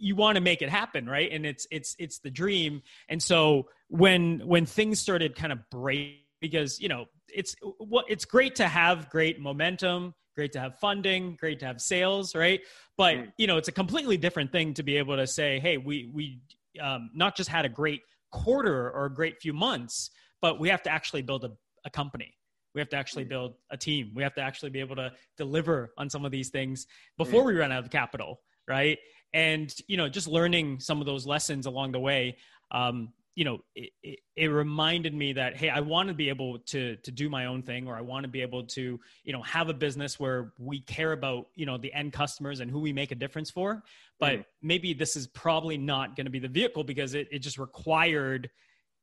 you 0.00 0.14
want 0.14 0.36
to 0.36 0.40
make 0.40 0.62
it 0.62 0.68
happen 0.68 1.08
right 1.08 1.32
and 1.32 1.44
it's 1.44 1.66
it's 1.70 1.96
it's 1.98 2.18
the 2.18 2.30
dream 2.30 2.82
and 3.08 3.22
so 3.22 3.66
when 3.88 4.40
when 4.46 4.66
things 4.66 5.00
started 5.00 5.34
kind 5.34 5.52
of 5.52 5.58
break 5.70 6.24
because 6.40 6.78
you 6.80 6.88
know 6.88 7.06
it's 7.28 7.54
what 7.78 8.04
it's 8.08 8.24
great 8.24 8.54
to 8.54 8.68
have 8.68 9.08
great 9.10 9.40
momentum 9.40 10.14
great 10.38 10.52
to 10.52 10.60
have 10.60 10.78
funding, 10.78 11.34
great 11.34 11.58
to 11.58 11.66
have 11.66 11.80
sales, 11.80 12.32
right? 12.36 12.60
But 12.96 13.16
mm. 13.16 13.32
you 13.38 13.48
know, 13.48 13.56
it's 13.56 13.66
a 13.66 13.72
completely 13.72 14.16
different 14.16 14.52
thing 14.52 14.72
to 14.74 14.84
be 14.84 14.96
able 14.96 15.16
to 15.16 15.26
say, 15.26 15.58
hey, 15.58 15.78
we 15.78 16.12
we 16.14 16.40
um, 16.80 17.10
not 17.12 17.36
just 17.36 17.50
had 17.50 17.64
a 17.64 17.68
great 17.68 18.02
quarter 18.30 18.88
or 18.92 19.06
a 19.06 19.12
great 19.12 19.40
few 19.40 19.52
months, 19.52 20.10
but 20.40 20.60
we 20.60 20.68
have 20.68 20.80
to 20.84 20.90
actually 20.90 21.22
build 21.22 21.44
a, 21.44 21.50
a 21.84 21.90
company. 21.90 22.36
We 22.72 22.80
have 22.80 22.88
to 22.90 22.96
actually 22.96 23.24
mm. 23.24 23.30
build 23.30 23.54
a 23.70 23.76
team. 23.76 24.12
We 24.14 24.22
have 24.22 24.34
to 24.34 24.40
actually 24.40 24.70
be 24.70 24.78
able 24.78 24.94
to 24.94 25.10
deliver 25.36 25.92
on 25.98 26.08
some 26.08 26.24
of 26.24 26.30
these 26.30 26.50
things 26.50 26.86
before 27.16 27.42
mm. 27.42 27.46
we 27.46 27.54
run 27.54 27.72
out 27.72 27.82
of 27.82 27.90
capital, 27.90 28.40
right? 28.68 28.98
And 29.34 29.74
you 29.88 29.96
know, 29.96 30.08
just 30.08 30.28
learning 30.28 30.78
some 30.78 31.00
of 31.00 31.06
those 31.06 31.26
lessons 31.26 31.66
along 31.66 31.90
the 31.90 32.00
way. 32.00 32.36
Um, 32.70 33.08
you 33.38 33.44
know 33.44 33.60
it, 33.76 33.90
it, 34.02 34.18
it, 34.34 34.46
reminded 34.48 35.14
me 35.14 35.32
that 35.32 35.56
hey 35.56 35.68
i 35.68 35.78
want 35.78 36.08
to 36.08 36.14
be 36.14 36.28
able 36.28 36.58
to 36.58 36.96
to 36.96 37.12
do 37.12 37.30
my 37.30 37.46
own 37.46 37.62
thing 37.62 37.86
or 37.86 37.94
i 37.94 38.00
want 38.00 38.24
to 38.24 38.28
be 38.28 38.42
able 38.42 38.64
to 38.64 38.98
you 39.22 39.32
know 39.32 39.40
have 39.42 39.68
a 39.68 39.72
business 39.72 40.18
where 40.18 40.52
we 40.58 40.80
care 40.80 41.12
about 41.12 41.46
you 41.54 41.64
know 41.64 41.78
the 41.78 41.92
end 41.94 42.12
customers 42.12 42.58
and 42.58 42.68
who 42.68 42.80
we 42.80 42.92
make 42.92 43.12
a 43.12 43.14
difference 43.14 43.48
for 43.48 43.80
but 44.18 44.40
mm. 44.40 44.44
maybe 44.60 44.92
this 44.92 45.14
is 45.14 45.28
probably 45.28 45.78
not 45.78 46.16
going 46.16 46.26
to 46.26 46.32
be 46.32 46.40
the 46.40 46.48
vehicle 46.48 46.82
because 46.82 47.14
it, 47.14 47.28
it 47.30 47.38
just 47.38 47.58
required 47.58 48.50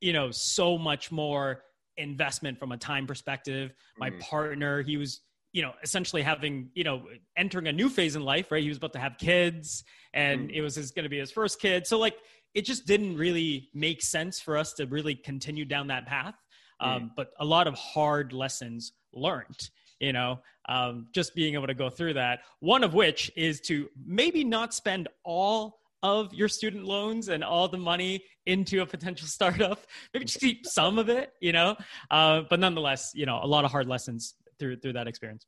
you 0.01 0.11
know 0.11 0.29
so 0.31 0.77
much 0.77 1.13
more 1.13 1.63
investment 1.95 2.59
from 2.59 2.73
a 2.73 2.77
time 2.77 3.07
perspective 3.07 3.73
my 3.97 4.09
mm. 4.09 4.19
partner 4.19 4.81
he 4.81 4.97
was 4.97 5.21
you 5.53 5.61
know 5.61 5.71
essentially 5.81 6.21
having 6.21 6.69
you 6.73 6.83
know 6.83 7.03
entering 7.38 7.67
a 7.67 7.71
new 7.71 7.88
phase 7.88 8.17
in 8.17 8.21
life 8.21 8.51
right 8.51 8.63
he 8.63 8.67
was 8.67 8.79
about 8.79 8.91
to 8.91 8.99
have 8.99 9.17
kids 9.17 9.85
and 10.13 10.49
mm. 10.49 10.53
it 10.53 10.61
was 10.61 10.75
going 10.91 11.03
to 11.03 11.09
be 11.09 11.19
his 11.19 11.31
first 11.31 11.61
kid 11.61 11.88
so 11.88 11.97
like 11.97 12.17
it 12.55 12.63
just 12.63 12.87
didn't 12.87 13.17
really 13.17 13.69
make 13.73 14.01
sense 14.01 14.39
for 14.39 14.57
us 14.57 14.73
to 14.73 14.85
really 14.85 15.13
continue 15.13 15.65
down 15.65 15.87
that 15.87 16.07
path. 16.07 16.35
Um, 16.79 17.01
mm. 17.01 17.11
But 17.15 17.31
a 17.39 17.45
lot 17.45 17.67
of 17.67 17.75
hard 17.75 18.33
lessons 18.33 18.93
learned, 19.13 19.69
you 19.99 20.13
know, 20.13 20.39
um, 20.67 21.07
just 21.13 21.35
being 21.35 21.53
able 21.53 21.67
to 21.67 21.73
go 21.73 21.89
through 21.89 22.13
that. 22.13 22.39
One 22.59 22.83
of 22.83 22.93
which 22.93 23.31
is 23.35 23.59
to 23.61 23.89
maybe 24.05 24.43
not 24.43 24.73
spend 24.73 25.09
all 25.23 25.79
of 26.01 26.33
your 26.33 26.47
student 26.47 26.85
loans 26.85 27.29
and 27.29 27.43
all 27.43 27.67
the 27.67 27.77
money 27.77 28.23
into 28.45 28.81
a 28.81 28.85
potential 28.85 29.27
startup. 29.37 29.85
Maybe 30.13 30.25
just 30.25 30.39
keep 30.39 30.65
some 30.65 30.97
of 30.97 31.09
it, 31.09 31.33
you 31.41 31.51
know. 31.51 31.75
Uh, 32.09 32.43
but 32.49 32.59
nonetheless, 32.59 33.11
you 33.13 33.25
know, 33.25 33.39
a 33.43 33.47
lot 33.47 33.65
of 33.65 33.71
hard 33.71 33.87
lessons 33.87 34.35
through 34.59 34.77
through 34.77 34.93
that 34.93 35.07
experience. 35.07 35.45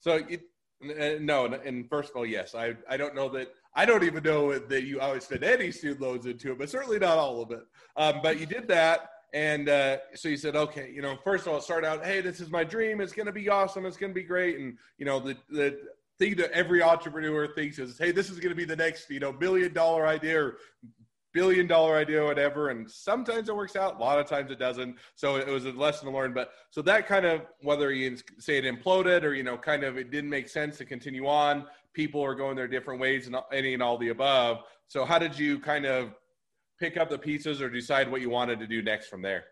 So 0.00 0.20
it, 0.28 0.42
uh, 0.84 1.18
no, 1.20 1.46
and 1.46 1.88
first 1.88 2.10
of 2.10 2.16
all, 2.16 2.26
yes, 2.26 2.54
I 2.54 2.74
I 2.88 2.98
don't 2.98 3.14
know 3.14 3.30
that 3.30 3.48
I 3.74 3.84
don't 3.84 4.04
even 4.04 4.22
know 4.22 4.58
that 4.58 4.84
you 4.84 5.00
always 5.00 5.24
spend 5.24 5.42
any 5.42 5.70
student 5.72 6.00
loans 6.00 6.26
into 6.26 6.52
it, 6.52 6.58
but 6.58 6.70
certainly 6.70 6.98
not 6.98 7.18
all 7.18 7.42
of 7.42 7.50
it. 7.50 7.62
Um, 7.96 8.20
but 8.22 8.38
you 8.38 8.46
did 8.46 8.68
that. 8.68 9.10
And 9.32 9.68
uh, 9.68 9.98
so 10.14 10.28
you 10.28 10.36
said, 10.36 10.54
okay, 10.54 10.92
you 10.94 11.02
know, 11.02 11.16
first 11.24 11.46
of 11.46 11.52
all, 11.52 11.60
start 11.60 11.84
out, 11.84 12.04
hey, 12.04 12.20
this 12.20 12.40
is 12.40 12.50
my 12.50 12.62
dream. 12.62 13.00
It's 13.00 13.12
going 13.12 13.26
to 13.26 13.32
be 13.32 13.48
awesome. 13.48 13.84
It's 13.84 13.96
going 13.96 14.12
to 14.12 14.14
be 14.14 14.22
great. 14.22 14.60
And, 14.60 14.78
you 14.96 15.04
know, 15.04 15.18
the, 15.18 15.36
the 15.50 15.76
thing 16.20 16.36
that 16.36 16.52
every 16.52 16.82
entrepreneur 16.82 17.52
thinks 17.52 17.80
is, 17.80 17.98
hey, 17.98 18.12
this 18.12 18.30
is 18.30 18.38
going 18.38 18.50
to 18.50 18.56
be 18.56 18.64
the 18.64 18.76
next, 18.76 19.10
you 19.10 19.18
know, 19.18 19.32
billion 19.32 19.72
dollar 19.72 20.06
idea 20.06 20.40
or 20.40 20.58
billion 21.32 21.66
dollar 21.66 21.96
idea 21.96 22.24
whatever. 22.24 22.68
And 22.68 22.88
sometimes 22.88 23.48
it 23.48 23.56
works 23.56 23.74
out, 23.74 23.96
a 23.96 23.98
lot 23.98 24.20
of 24.20 24.28
times 24.28 24.52
it 24.52 24.60
doesn't. 24.60 24.96
So 25.16 25.34
it 25.34 25.48
was 25.48 25.64
a 25.64 25.72
lesson 25.72 26.06
to 26.06 26.14
learn. 26.16 26.32
But 26.32 26.52
so 26.70 26.80
that 26.82 27.08
kind 27.08 27.26
of, 27.26 27.42
whether 27.60 27.90
you 27.90 28.16
say 28.38 28.58
it 28.58 28.64
imploded 28.64 29.24
or, 29.24 29.34
you 29.34 29.42
know, 29.42 29.58
kind 29.58 29.82
of 29.82 29.98
it 29.98 30.12
didn't 30.12 30.30
make 30.30 30.48
sense 30.48 30.78
to 30.78 30.84
continue 30.84 31.26
on, 31.26 31.66
people 31.94 32.22
are 32.22 32.34
going 32.34 32.56
their 32.56 32.68
different 32.68 33.00
ways 33.00 33.26
and 33.26 33.36
any 33.52 33.74
and 33.74 33.82
all 33.82 33.96
the 33.96 34.08
above. 34.08 34.58
So 34.88 35.04
how 35.04 35.18
did 35.18 35.38
you 35.38 35.58
kind 35.58 35.86
of 35.86 36.10
pick 36.78 36.96
up 36.96 37.08
the 37.08 37.18
pieces 37.18 37.62
or 37.62 37.70
decide 37.70 38.10
what 38.10 38.20
you 38.20 38.30
wanted 38.30 38.58
to 38.60 38.66
do 38.66 38.82
next 38.82 39.06
from 39.06 39.22
there? 39.22 39.44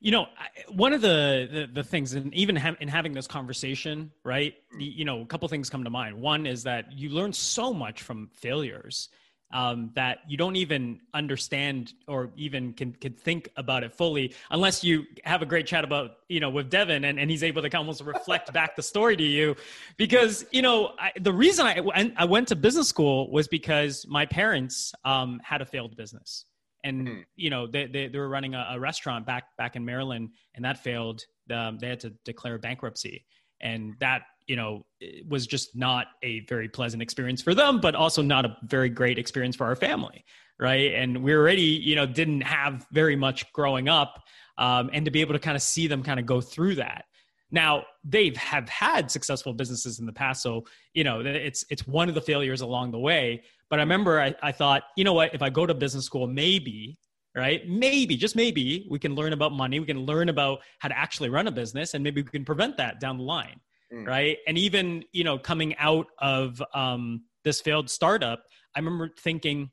You 0.00 0.10
know, 0.10 0.26
one 0.68 0.92
of 0.92 1.00
the 1.00 1.48
the, 1.50 1.66
the 1.72 1.82
things, 1.82 2.12
and 2.12 2.34
even 2.34 2.56
ha- 2.56 2.76
in 2.80 2.88
having 2.88 3.12
this 3.12 3.26
conversation, 3.26 4.10
right? 4.22 4.54
You 4.78 5.06
know, 5.06 5.22
a 5.22 5.26
couple 5.26 5.48
things 5.48 5.70
come 5.70 5.84
to 5.84 5.90
mind. 5.90 6.20
One 6.20 6.44
is 6.44 6.64
that 6.64 6.92
you 6.92 7.08
learn 7.08 7.32
so 7.32 7.72
much 7.72 8.02
from 8.02 8.28
failures 8.34 9.08
um, 9.52 9.90
that 9.94 10.18
you 10.26 10.36
don't 10.36 10.56
even 10.56 11.00
understand 11.12 11.92
or 12.08 12.30
even 12.36 12.72
can, 12.72 12.92
can 12.92 13.12
think 13.12 13.48
about 13.56 13.84
it 13.84 13.94
fully 13.94 14.34
unless 14.50 14.82
you 14.82 15.04
have 15.24 15.42
a 15.42 15.46
great 15.46 15.66
chat 15.66 15.84
about 15.84 16.16
you 16.28 16.40
know 16.40 16.50
with 16.50 16.70
devin 16.70 17.04
and, 17.04 17.18
and 17.18 17.30
he's 17.30 17.42
able 17.42 17.62
to 17.62 17.76
almost 17.76 18.00
reflect 18.02 18.52
back 18.52 18.76
the 18.76 18.82
story 18.82 19.16
to 19.16 19.22
you. 19.22 19.54
Because 19.96 20.44
you 20.50 20.62
know 20.62 20.92
I, 20.98 21.12
the 21.20 21.32
reason 21.32 21.66
I, 21.66 22.12
I 22.16 22.24
went 22.24 22.48
to 22.48 22.56
business 22.56 22.88
school 22.88 23.30
was 23.30 23.48
because 23.48 24.06
my 24.08 24.26
parents 24.26 24.92
um, 25.04 25.40
had 25.42 25.62
a 25.62 25.66
failed 25.66 25.96
business. 25.96 26.44
And 26.82 27.08
mm. 27.08 27.24
you 27.36 27.48
know 27.48 27.66
they, 27.66 27.86
they, 27.86 28.08
they 28.08 28.18
were 28.18 28.28
running 28.28 28.54
a, 28.54 28.66
a, 28.72 28.80
restaurant 28.80 29.24
back 29.24 29.44
back 29.56 29.76
in 29.76 29.84
maryland 29.84 30.30
and 30.54 30.64
that 30.64 30.78
failed. 30.78 31.24
Um, 31.50 31.78
they 31.78 31.88
had 31.88 32.00
to 32.00 32.10
declare 32.24 32.58
bankruptcy 32.58 33.24
and 33.64 33.94
that 33.98 34.22
you 34.46 34.54
know 34.54 34.86
was 35.26 35.46
just 35.46 35.74
not 35.74 36.06
a 36.22 36.40
very 36.46 36.68
pleasant 36.68 37.02
experience 37.02 37.42
for 37.42 37.54
them 37.54 37.80
but 37.80 37.94
also 37.96 38.22
not 38.22 38.44
a 38.44 38.56
very 38.64 38.88
great 38.88 39.18
experience 39.18 39.56
for 39.56 39.66
our 39.66 39.74
family 39.74 40.24
right? 40.58 40.94
And 40.94 41.22
we 41.22 41.34
already 41.34 41.62
you 41.62 41.96
know 41.96 42.06
didn't 42.06 42.42
have 42.42 42.86
very 42.92 43.16
much 43.16 43.52
growing 43.52 43.88
up 43.88 44.22
um, 44.58 44.90
and 44.92 45.04
to 45.04 45.10
be 45.10 45.20
able 45.20 45.34
to 45.34 45.38
kind 45.38 45.56
of 45.56 45.62
see 45.62 45.86
them 45.86 46.02
kind 46.02 46.20
of 46.20 46.26
go 46.26 46.40
through 46.40 46.76
that. 46.76 47.06
Now 47.50 47.84
they 48.02 48.32
have 48.36 48.68
had 48.68 49.10
successful 49.10 49.52
businesses 49.52 50.00
in 50.00 50.06
the 50.06 50.12
past, 50.12 50.42
so 50.42 50.64
you 50.92 51.04
know 51.04 51.20
it's 51.20 51.64
it's 51.70 51.86
one 51.86 52.08
of 52.08 52.14
the 52.14 52.20
failures 52.20 52.60
along 52.60 52.90
the 52.90 52.98
way. 52.98 53.42
But 53.70 53.78
I 53.78 53.82
remember 53.82 54.20
I, 54.20 54.34
I 54.42 54.52
thought, 54.52 54.84
you 54.96 55.04
know 55.04 55.14
what, 55.14 55.34
if 55.34 55.42
I 55.42 55.50
go 55.50 55.66
to 55.66 55.74
business 55.74 56.04
school, 56.04 56.26
maybe 56.26 56.98
right? 57.34 57.68
Maybe, 57.68 58.16
just 58.16 58.36
maybe, 58.36 58.86
we 58.90 58.98
can 58.98 59.14
learn 59.14 59.32
about 59.32 59.52
money. 59.52 59.80
We 59.80 59.86
can 59.86 60.06
learn 60.06 60.28
about 60.28 60.60
how 60.78 60.88
to 60.88 60.98
actually 60.98 61.30
run 61.30 61.46
a 61.46 61.52
business, 61.52 61.94
and 61.94 62.04
maybe 62.04 62.22
we 62.22 62.28
can 62.28 62.44
prevent 62.44 62.76
that 62.76 63.00
down 63.00 63.18
the 63.18 63.24
line, 63.24 63.60
mm. 63.92 64.06
right? 64.06 64.38
And 64.46 64.56
even 64.56 65.04
you 65.12 65.24
know, 65.24 65.38
coming 65.38 65.74
out 65.76 66.06
of 66.18 66.62
um, 66.72 67.24
this 67.42 67.60
failed 67.60 67.90
startup, 67.90 68.44
I 68.74 68.78
remember 68.78 69.10
thinking, 69.18 69.70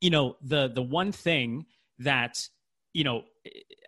you 0.00 0.10
know, 0.10 0.36
the 0.42 0.68
the 0.68 0.82
one 0.82 1.12
thing 1.12 1.66
that 1.98 2.38
you 2.94 3.04
know 3.04 3.24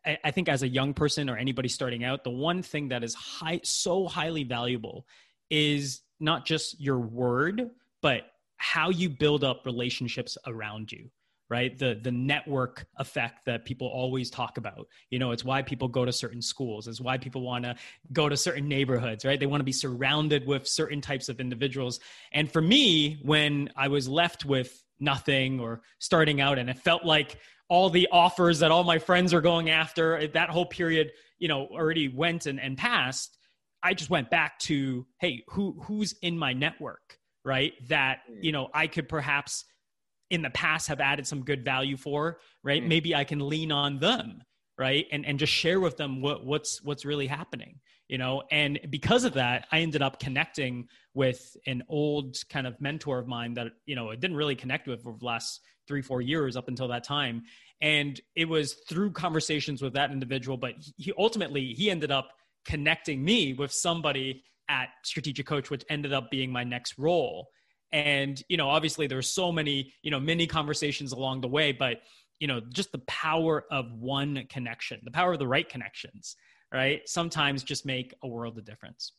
I, 0.04 0.18
I 0.24 0.30
think 0.30 0.48
as 0.48 0.62
a 0.62 0.68
young 0.68 0.94
person 0.94 1.30
or 1.30 1.36
anybody 1.36 1.68
starting 1.68 2.04
out, 2.04 2.24
the 2.24 2.30
one 2.30 2.62
thing 2.62 2.88
that 2.88 3.02
is 3.02 3.14
high 3.14 3.60
so 3.64 4.06
highly 4.06 4.44
valuable 4.44 5.06
is 5.50 6.02
not 6.20 6.44
just 6.44 6.78
your 6.80 6.98
word, 6.98 7.70
but 8.02 8.22
how 8.58 8.90
you 8.90 9.08
build 9.08 9.42
up 9.42 9.64
relationships 9.64 10.36
around 10.46 10.92
you 10.92 11.10
right? 11.50 11.76
The 11.76 11.98
the 12.00 12.12
network 12.12 12.86
effect 12.96 13.44
that 13.46 13.64
people 13.64 13.88
always 13.88 14.30
talk 14.30 14.56
about. 14.56 14.86
You 15.10 15.18
know 15.18 15.32
it's 15.32 15.44
why 15.44 15.62
people 15.62 15.88
go 15.88 16.04
to 16.04 16.12
certain 16.12 16.40
schools. 16.40 16.88
It's 16.88 17.00
why 17.00 17.18
people 17.18 17.42
want 17.42 17.64
to 17.64 17.74
go 18.12 18.28
to 18.28 18.36
certain 18.36 18.68
neighborhoods 18.68 19.24
right? 19.24 19.38
They 19.38 19.46
want 19.46 19.60
to 19.60 19.64
be 19.64 19.72
surrounded 19.72 20.46
with 20.46 20.66
certain 20.66 21.00
types 21.00 21.28
of 21.28 21.40
individuals. 21.40 22.00
And 22.32 22.50
for 22.50 22.62
me 22.62 23.20
when 23.22 23.70
i 23.76 23.88
was 23.88 24.08
left 24.08 24.44
with 24.44 24.82
nothing 24.98 25.60
or 25.60 25.82
starting 25.98 26.40
out 26.40 26.58
and 26.58 26.68
it 26.70 26.78
felt 26.78 27.04
like 27.04 27.38
all 27.68 27.90
the 27.90 28.08
offers 28.12 28.58
that 28.60 28.70
all 28.70 28.84
my 28.84 28.98
friends 28.98 29.32
are 29.32 29.40
going 29.40 29.70
after 29.70 30.26
that 30.28 30.50
whole 30.50 30.66
period 30.66 31.10
you 31.38 31.48
know 31.48 31.66
already 31.66 32.08
went 32.08 32.46
and, 32.46 32.60
and 32.60 32.76
passed 32.76 33.38
i 33.82 33.94
just 33.94 34.10
went 34.10 34.30
back 34.30 34.58
to 34.58 35.06
hey 35.18 35.42
who 35.48 35.80
who's 35.82 36.14
in 36.22 36.38
my 36.38 36.52
network 36.52 37.18
right? 37.44 37.72
That 37.88 38.20
hmm. 38.28 38.38
you 38.42 38.52
know 38.52 38.68
i 38.74 38.86
could 38.86 39.08
perhaps 39.08 39.64
in 40.30 40.42
the 40.42 40.50
past 40.50 40.88
have 40.88 41.00
added 41.00 41.26
some 41.26 41.44
good 41.44 41.64
value 41.64 41.96
for, 41.96 42.38
right? 42.62 42.82
Mm. 42.82 42.88
Maybe 42.88 43.14
I 43.14 43.24
can 43.24 43.48
lean 43.48 43.72
on 43.72 43.98
them, 43.98 44.42
right? 44.78 45.06
And 45.12 45.26
and 45.26 45.38
just 45.38 45.52
share 45.52 45.80
with 45.80 45.96
them 45.96 46.22
what 46.22 46.46
what's 46.46 46.82
what's 46.82 47.04
really 47.04 47.26
happening, 47.26 47.80
you 48.08 48.16
know? 48.16 48.44
And 48.50 48.80
because 48.88 49.24
of 49.24 49.34
that, 49.34 49.66
I 49.72 49.80
ended 49.80 50.02
up 50.02 50.20
connecting 50.20 50.88
with 51.12 51.56
an 51.66 51.82
old 51.88 52.36
kind 52.48 52.66
of 52.66 52.80
mentor 52.80 53.18
of 53.18 53.26
mine 53.26 53.54
that, 53.54 53.72
you 53.84 53.96
know, 53.96 54.10
I 54.10 54.14
didn't 54.14 54.36
really 54.36 54.56
connect 54.56 54.86
with 54.86 55.02
for 55.02 55.16
the 55.18 55.24
last 55.24 55.60
three, 55.88 56.02
four 56.02 56.22
years 56.22 56.56
up 56.56 56.68
until 56.68 56.88
that 56.88 57.04
time. 57.04 57.42
And 57.80 58.20
it 58.36 58.48
was 58.48 58.74
through 58.88 59.12
conversations 59.12 59.82
with 59.82 59.94
that 59.94 60.12
individual, 60.12 60.56
but 60.56 60.74
he 60.96 61.12
ultimately 61.18 61.74
he 61.74 61.90
ended 61.90 62.12
up 62.12 62.30
connecting 62.64 63.24
me 63.24 63.54
with 63.54 63.72
somebody 63.72 64.44
at 64.68 64.90
strategic 65.02 65.46
coach 65.46 65.68
which 65.68 65.82
ended 65.90 66.12
up 66.12 66.30
being 66.30 66.52
my 66.52 66.62
next 66.62 66.96
role 66.96 67.48
and 67.92 68.42
you 68.48 68.56
know 68.56 68.68
obviously 68.68 69.06
there's 69.06 69.30
so 69.30 69.50
many 69.50 69.92
you 70.02 70.10
know 70.10 70.20
many 70.20 70.46
conversations 70.46 71.12
along 71.12 71.40
the 71.40 71.48
way 71.48 71.72
but 71.72 72.02
you 72.38 72.46
know 72.46 72.60
just 72.72 72.92
the 72.92 72.98
power 73.00 73.64
of 73.70 73.92
one 73.92 74.46
connection 74.48 75.00
the 75.04 75.10
power 75.10 75.32
of 75.32 75.38
the 75.38 75.46
right 75.46 75.68
connections 75.68 76.36
right 76.72 77.08
sometimes 77.08 77.62
just 77.62 77.84
make 77.84 78.14
a 78.22 78.28
world 78.28 78.58
of 78.58 78.64
difference. 78.64 79.12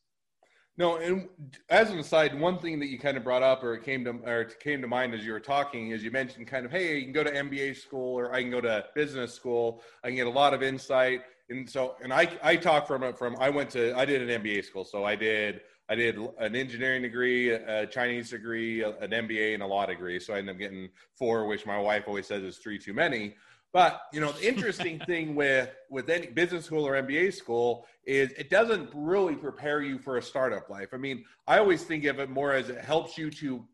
No 0.78 0.98
and 0.98 1.28
as 1.70 1.90
an 1.90 2.00
aside 2.00 2.40
one 2.40 2.58
thing 2.58 2.80
that 2.80 2.88
you 2.88 2.98
kind 2.98 3.18
of 3.18 3.24
brought 3.24 3.44
up 3.44 3.64
or 3.64 3.74
it 3.74 3.84
came 3.84 4.06
to 4.06 4.12
or 4.26 4.46
came 4.46 4.82
to 4.82 4.88
mind 4.88 5.14
as 5.14 5.26
you 5.26 5.34
were 5.34 5.40
talking 5.40 5.92
is 5.92 6.02
you 6.04 6.12
mentioned 6.12 6.48
kind 6.48 6.66
of 6.66 6.72
hey 6.72 6.98
you 6.98 7.04
can 7.04 7.12
go 7.12 7.24
to 7.24 7.32
mba 7.32 7.76
school 7.76 8.18
or 8.18 8.34
i 8.34 8.42
can 8.42 8.50
go 8.50 8.62
to 8.62 8.86
business 8.96 9.34
school. 9.34 9.84
I 10.04 10.08
can 10.08 10.16
get 10.16 10.28
a 10.28 10.32
lot 10.32 10.54
of 10.54 10.64
insight. 10.64 11.22
And 11.50 11.70
so 11.70 11.96
and 12.02 12.14
i 12.14 12.30
i 12.42 12.56
talk 12.56 12.88
from 12.88 13.04
it 13.04 13.18
from 13.18 13.36
i 13.40 13.50
went 13.50 13.70
to 13.72 13.98
i 13.98 14.06
did 14.06 14.28
an 14.28 14.42
mba 14.42 14.64
school. 14.64 14.86
So 14.86 15.04
i 15.04 15.16
did 15.16 15.62
I 15.92 15.96
did 15.96 16.18
an 16.40 16.56
engineering 16.56 17.02
degree, 17.02 17.50
a 17.50 17.86
Chinese 17.86 18.30
degree, 18.30 18.82
an 18.82 19.10
MBA, 19.10 19.56
and 19.56 19.62
a 19.62 19.68
law 19.68 19.86
degree. 19.86 20.22
So 20.22 20.34
I 20.34 20.38
ended 20.38 20.56
up 20.56 20.60
getting 20.60 20.88
four, 21.18 21.48
which 21.48 21.66
my 21.66 21.78
wife 21.78 22.06
always 22.08 22.28
says 22.28 22.44
is 22.44 22.60
three 22.60 22.80
too 22.80 22.94
many. 22.94 23.36
But 23.74 24.04
you 24.14 24.22
know, 24.22 24.32
the 24.32 24.48
interesting 24.48 25.00
thing 25.06 25.36
with 25.36 25.70
with 25.90 26.10
any 26.10 26.28
business 26.28 26.64
school 26.64 26.88
or 26.88 26.94
MBA 26.94 27.34
school 27.34 27.86
is 28.06 28.32
it 28.38 28.50
doesn't 28.50 28.90
really 28.96 29.36
prepare 29.36 29.82
you 29.82 30.00
for 30.00 30.16
a 30.16 30.22
startup 30.22 30.70
life. 30.70 30.94
I 30.94 30.98
mean, 30.98 31.26
I 31.46 31.58
always 31.58 31.84
think 31.84 32.06
of 32.06 32.22
it 32.22 32.30
more 32.30 32.54
as 32.54 32.70
it 32.70 32.80
helps 32.80 33.18
you 33.18 33.30
to 33.30 33.66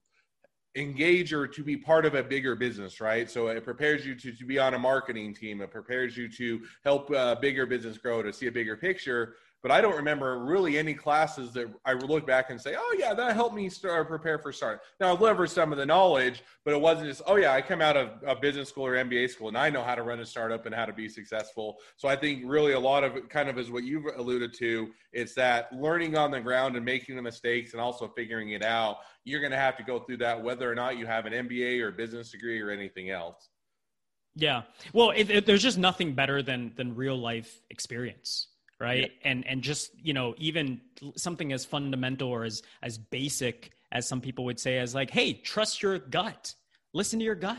engage 0.76 1.34
or 1.34 1.46
to 1.46 1.64
be 1.64 1.78
part 1.78 2.04
of 2.04 2.16
a 2.16 2.24
bigger 2.24 2.56
business, 2.56 3.00
right? 3.00 3.30
So 3.30 3.50
it 3.50 3.64
prepares 3.64 4.08
you 4.08 4.16
to, 4.16 4.32
to 4.32 4.46
be 4.46 4.58
on 4.58 4.74
a 4.74 4.80
marketing 4.80 5.36
team. 5.36 5.62
It 5.62 5.70
prepares 5.70 6.18
you 6.18 6.28
to 6.30 6.62
help 6.84 7.12
a 7.12 7.38
bigger 7.40 7.68
business 7.68 8.00
grow, 8.00 8.24
to 8.24 8.34
see 8.34 8.48
a 8.48 8.52
bigger 8.52 8.76
picture 8.76 9.36
but 9.64 9.72
I 9.72 9.82
don't 9.82 9.96
remember 9.96 10.40
really 10.40 10.78
any 10.78 10.94
classes 10.94 11.52
that 11.54 11.68
I 11.84 11.94
look 11.94 12.28
back 12.28 12.50
and 12.50 12.62
say, 12.62 12.76
oh 12.78 12.96
yeah, 12.98 13.14
that 13.14 13.36
helped 13.36 13.56
me 13.56 13.70
start 13.70 14.08
prepare 14.08 14.38
for 14.38 14.52
start. 14.52 14.82
Now 15.00 15.12
I've 15.12 15.20
leveraged 15.20 15.50
some 15.50 15.72
of 15.72 15.78
the 15.78 15.86
knowledge, 15.86 16.44
but 16.64 16.74
it 16.74 16.80
wasn't 16.80 17.08
just, 17.08 17.22
oh 17.26 17.38
yeah, 17.38 17.54
I 17.54 17.62
come 17.62 17.82
out 17.82 17.98
of 17.98 18.10
a 18.26 18.36
business 18.36 18.70
school 18.70 18.86
or 18.86 18.94
MBA 18.94 19.30
school 19.30 19.48
and 19.48 19.58
I 19.58 19.70
know 19.70 19.84
how 19.84 19.96
to 19.96 20.04
run 20.04 20.20
a 20.20 20.26
startup 20.26 20.66
and 20.66 20.76
how 20.76 20.86
to 20.86 20.94
be 20.94 21.10
successful. 21.10 21.78
So 21.98 22.08
I 22.08 22.16
think 22.16 22.44
really 22.46 22.74
a 22.74 22.80
lot 22.80 23.04
of 23.04 23.16
it 23.16 23.30
kind 23.30 23.50
of 23.50 23.58
is 23.58 23.72
what 23.72 23.84
you've 23.84 24.06
alluded 24.16 24.54
to. 24.60 24.90
It's 25.12 25.34
that 25.36 25.74
learning 25.74 26.16
on 26.16 26.32
the 26.32 26.40
ground 26.40 26.76
and 26.76 26.86
making 26.86 27.16
the 27.16 27.22
mistakes 27.22 27.74
and 27.74 27.82
also 27.82 28.08
figuring 28.16 28.52
it 28.52 28.64
out. 28.64 28.98
You're 29.24 29.42
going 29.42 29.52
to 29.52 29.58
have 29.58 29.76
to 29.78 29.84
go 29.84 30.00
through 30.00 30.18
that 30.18 30.42
whether 30.42 30.72
or 30.72 30.76
not 30.76 30.98
you 30.98 31.08
have 31.08 31.26
an 31.26 31.34
MBA 31.34 31.82
or 31.82 31.92
business 31.92 32.32
degree 32.32 32.62
or 32.62 32.70
anything 32.70 33.10
else. 33.10 33.50
Yeah. 34.36 34.64
Well, 34.94 35.10
it, 35.12 35.32
it, 35.32 35.46
there's 35.48 35.64
just 35.64 35.80
nothing 35.80 36.14
better 36.14 36.44
than 36.44 36.74
than 36.76 36.96
real 36.96 37.18
life 37.18 37.60
experience 37.72 38.50
right? 38.80 39.12
Yeah. 39.12 39.32
and 39.32 39.48
and 39.48 39.62
just 39.62 39.92
you 40.02 40.14
know 40.14 40.36
even 40.38 40.82
something 41.16 41.54
as 41.54 41.66
fundamental 41.66 42.30
or 42.30 42.44
as 42.44 42.62
as 42.82 42.98
basic 42.98 43.72
as 43.92 44.08
some 44.08 44.22
people 44.22 44.46
would 44.46 44.60
say 44.60 44.78
as 44.80 44.94
like 44.94 45.10
hey 45.10 45.34
trust 45.34 45.82
your 45.82 46.00
gut. 46.00 46.54
Listen 46.94 47.20
to 47.20 47.26
your 47.26 47.36
gut 47.36 47.58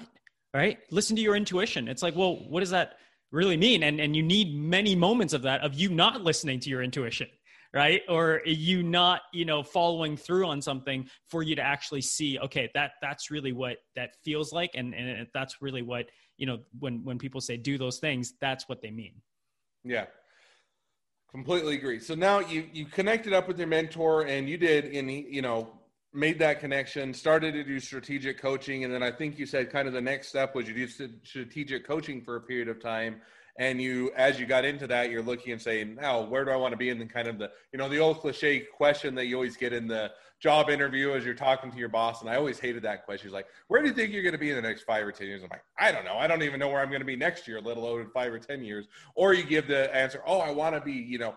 right? 0.55 0.79
Listen 0.91 1.15
to 1.15 1.23
your 1.23 1.37
intuition. 1.37 1.89
It's 1.89 2.03
like 2.03 2.17
well 2.17 2.37
what 2.49 2.61
does 2.61 2.71
that 2.71 2.99
really 3.31 3.57
mean? 3.57 3.83
And 3.83 4.01
and 4.01 4.15
you 4.15 4.23
need 4.23 4.55
many 4.55 4.95
moments 4.95 5.35
of 5.35 5.43
that 5.43 5.63
of 5.63 5.75
you 5.75 5.91
not 5.91 6.23
listening 6.23 6.61
to 6.61 6.71
your 6.71 6.83
intuition 6.83 7.29
right? 7.75 8.01
Or 8.09 8.41
you 8.47 8.83
not 8.83 9.23
you 9.33 9.45
know 9.45 9.63
following 9.63 10.17
through 10.17 10.47
on 10.47 10.63
something 10.63 11.09
for 11.27 11.43
you 11.43 11.55
to 11.57 11.63
actually 11.63 12.01
see 12.01 12.39
okay 12.39 12.71
that 12.75 12.93
that's 13.03 13.31
really 13.31 13.53
what 13.53 13.77
that 13.95 14.11
feels 14.25 14.53
like. 14.53 14.71
And 14.75 14.95
and 14.95 15.27
that's 15.35 15.61
really 15.61 15.83
what 15.83 16.07
you 16.37 16.47
know 16.47 16.59
when 16.79 17.05
when 17.05 17.19
people 17.19 17.41
say 17.41 17.57
do 17.57 17.77
those 17.77 17.99
things 17.99 18.35
that's 18.41 18.69
what 18.69 18.81
they 18.81 18.91
mean. 18.91 19.15
Yeah 19.85 20.07
Completely 21.31 21.75
agree. 21.75 22.01
So 22.01 22.15
now 22.15 22.41
you 22.41 22.65
you 22.73 22.87
connected 22.87 23.35
up 23.35 23.49
with 23.49 23.59
your 23.59 23.69
mentor, 23.69 24.23
and 24.23 24.49
you 24.49 24.57
did, 24.57 24.87
and 24.87 25.11
you 25.11 25.43
know 25.43 25.69
made 26.15 26.39
that 26.39 26.59
connection, 26.59 27.13
started 27.13 27.53
to 27.53 27.63
do 27.63 27.79
strategic 27.79 28.41
coaching, 28.41 28.85
and 28.85 28.93
then 28.93 29.03
I 29.03 29.11
think 29.11 29.39
you 29.39 29.45
said 29.45 29.71
kind 29.71 29.87
of 29.87 29.93
the 29.93 30.01
next 30.01 30.29
step 30.29 30.55
was 30.55 30.67
you 30.67 30.75
did 30.75 31.21
strategic 31.23 31.87
coaching 31.87 32.23
for 32.23 32.37
a 32.37 32.41
period 32.41 32.69
of 32.69 32.81
time, 32.81 33.21
and 33.59 33.81
you 33.81 34.11
as 34.17 34.41
you 34.41 34.47
got 34.47 34.65
into 34.65 34.87
that, 34.87 35.11
you're 35.11 35.23
looking 35.23 35.53
and 35.53 35.61
saying, 35.61 35.97
now 35.97 36.23
where 36.23 36.47
do 36.47 36.51
I 36.51 36.57
want 36.57 36.73
to 36.73 36.79
be? 36.79 36.89
in 36.89 36.99
the 36.99 37.05
kind 37.05 37.29
of 37.29 37.39
the 37.39 37.51
you 37.73 37.79
know 37.79 37.91
the 37.91 37.99
old 37.99 38.21
cliche 38.21 38.61
question 38.61 39.15
that 39.17 39.27
you 39.27 39.35
always 39.35 39.59
get 39.59 39.75
in 39.75 39.87
the 39.87 40.11
job 40.41 40.71
interview 40.71 41.13
as 41.13 41.25
you're 41.25 41.35
talking 41.35 41.71
to 41.71 41.79
your 41.79 41.89
boss. 41.89 42.21
And 42.21 42.31
I 42.31 42.37
always 42.37 42.59
hated 42.59 42.83
that 42.85 43.05
question. 43.05 43.29
He's 43.29 43.35
like, 43.35 43.47
where 43.67 43.83
do 43.83 43.89
you 43.89 43.95
think 43.95 44.13
you're 44.13 44.23
going 44.23 44.33
to 44.33 44.39
be 44.39 44.51
in 44.51 44.57
the 44.57 44.63
next 44.63 44.83
five 44.83 45.07
or 45.07 45.13
10 45.13 45.27
years? 45.27 45.43
I'm 45.43 45.49
like, 45.51 45.65
I 45.79 45.91
don't 45.91 46.05
know. 46.05 46.17
I 46.17 46.27
don't 46.27 46.43
even 46.43 46.61
know 46.61 46.69
where 46.69 46.81
I'm 46.81 46.89
going 46.89 47.01
to 47.01 47.07
be 47.07 47.17
next 47.17 47.49
year, 47.49 47.61
let 47.61 47.77
alone 47.77 48.01
in 48.01 48.11
five 48.11 48.33
or 48.33 48.39
10 48.39 48.63
years. 48.63 48.87
Or 49.15 49.35
you 49.35 49.43
give 49.43 49.67
the 49.67 49.95
answer, 49.95 50.23
oh, 50.27 50.39
I 50.39 50.51
want 50.51 50.75
to 50.77 50.81
be, 50.81 50.93
you 50.93 51.19
know, 51.19 51.35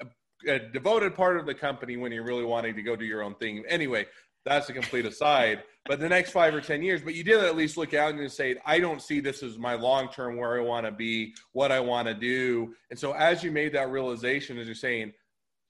a, 0.00 0.54
a 0.54 0.58
devoted 0.58 1.14
part 1.14 1.38
of 1.38 1.46
the 1.46 1.54
company 1.54 1.96
when 1.96 2.12
you're 2.12 2.24
really 2.24 2.44
wanting 2.44 2.74
to 2.74 2.82
go 2.82 2.94
do 2.94 3.06
your 3.06 3.22
own 3.22 3.34
thing. 3.36 3.64
Anyway, 3.68 4.06
that's 4.44 4.68
a 4.68 4.72
complete 4.72 5.06
aside. 5.06 5.62
But 5.86 5.98
the 5.98 6.08
next 6.08 6.30
five 6.30 6.54
or 6.54 6.60
10 6.60 6.82
years, 6.82 7.00
but 7.02 7.14
you 7.14 7.24
did 7.24 7.42
at 7.42 7.56
least 7.56 7.76
look 7.76 7.94
out 7.94 8.14
and 8.14 8.30
say, 8.30 8.56
I 8.66 8.78
don't 8.78 9.00
see 9.00 9.20
this 9.20 9.42
as 9.42 9.58
my 9.58 9.74
long 9.74 10.08
term 10.08 10.36
where 10.36 10.60
I 10.60 10.62
want 10.62 10.86
to 10.86 10.92
be, 10.92 11.34
what 11.52 11.72
I 11.72 11.80
want 11.80 12.06
to 12.08 12.14
do. 12.14 12.74
And 12.90 12.98
so 12.98 13.12
as 13.12 13.42
you 13.42 13.50
made 13.50 13.72
that 13.74 13.90
realization, 13.90 14.58
as 14.58 14.66
you're 14.66 14.74
saying, 14.74 15.12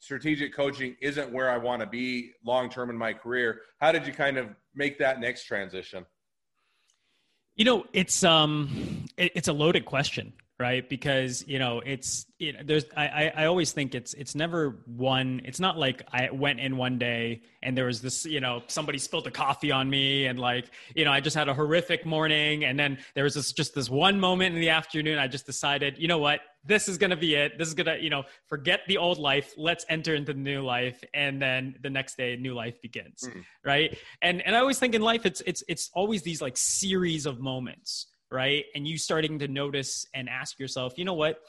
strategic 0.03 0.53
coaching 0.53 0.97
isn't 1.01 1.33
where 1.33 1.49
I 1.49 1.57
want 1.57 1.79
to 1.79 1.87
be 1.87 2.33
long 2.45 2.69
term 2.69 2.91
in 2.91 2.99
my 2.99 3.13
career. 3.13 3.61
How 3.81 3.93
did 3.93 4.05
you 4.05 4.13
kind 4.13 4.37
of 4.37 4.49
make 4.75 4.99
that 4.99 5.21
next 5.21 5.45
transition? 5.45 6.05
You 7.55 7.65
know, 7.65 7.87
it's 7.93 8.25
um, 8.25 9.07
it, 9.17 9.31
it's 9.37 9.47
a 9.47 9.53
loaded 9.53 9.85
question, 9.85 10.33
right? 10.63 10.89
Because 10.89 11.45
you 11.49 11.59
know, 11.59 11.83
it's 11.85 12.27
you 12.39 12.53
know, 12.53 12.61
there's 12.65 12.85
I 12.97 13.33
I 13.35 13.45
always 13.47 13.73
think 13.73 13.97
it's 13.97 14.15
it's 14.15 14.37
never 14.37 14.85
one. 14.87 15.41
It's 15.45 15.59
not 15.59 15.77
like 15.77 16.03
I 16.13 16.31
went 16.31 16.61
in 16.61 16.77
one 16.77 16.99
day 16.99 17.43
and 17.65 17.77
there 17.77 17.87
was 17.87 18.01
this 18.01 18.25
you 18.25 18.41
know 18.41 18.63
somebody 18.69 18.99
spilled 18.99 19.27
a 19.27 19.33
coffee 19.33 19.73
on 19.73 19.91
me 19.91 20.27
and 20.27 20.39
like 20.39 20.67
you 20.95 21.05
know 21.05 21.11
I 21.11 21.19
just 21.19 21.35
had 21.35 21.49
a 21.49 21.55
horrific 21.55 22.07
morning 22.07 22.65
and 22.65 22.79
then 22.79 22.99
there 23.17 23.25
was 23.25 23.35
this 23.35 23.51
just 23.51 23.75
this 23.75 23.91
one 23.91 24.21
moment 24.21 24.55
in 24.55 24.61
the 24.61 24.71
afternoon 24.71 25.19
I 25.19 25.27
just 25.27 25.47
decided 25.47 25.99
you 25.99 26.07
know 26.07 26.19
what 26.19 26.41
this 26.65 26.89
is 26.89 26.97
going 26.97 27.11
to 27.11 27.17
be 27.17 27.35
it. 27.35 27.59
This 27.59 27.69
is 27.69 27.75
going 27.75 27.87
to, 27.87 28.01
you 28.01 28.11
know, 28.11 28.23
forget 28.47 28.81
the 28.87 28.99
old 28.99 29.19
life. 29.19 29.53
Let's 29.57 29.85
enter 29.89 30.15
into 30.15 30.33
the 30.33 30.39
new 30.39 30.63
life. 30.63 31.03
And 31.13 31.43
then 31.43 31.75
the 31.83 31.91
next 31.91 32.17
day, 32.17 32.37
new 32.37 32.55
life 32.55 32.81
begins. 32.81 33.25
Mm. 33.27 33.45
Right. 33.65 33.99
And, 34.23 34.43
and 34.43 34.55
I 34.55 34.61
always 34.61 34.79
think 34.79 34.95
in 34.95 35.03
life, 35.03 35.27
it's, 35.27 35.43
it's, 35.45 35.65
it's 35.69 35.91
always 35.93 36.23
these 36.23 36.41
like 36.41 36.57
series 36.57 37.27
of 37.27 37.41
moments. 37.41 38.07
Right. 38.33 38.65
And 38.75 38.87
you 38.87 38.97
starting 38.99 39.39
to 39.41 39.49
notice 39.49 40.07
and 40.15 40.29
ask 40.29 40.59
yourself, 40.59 40.95
you 40.97 41.05
know 41.05 41.15
what? 41.15 41.41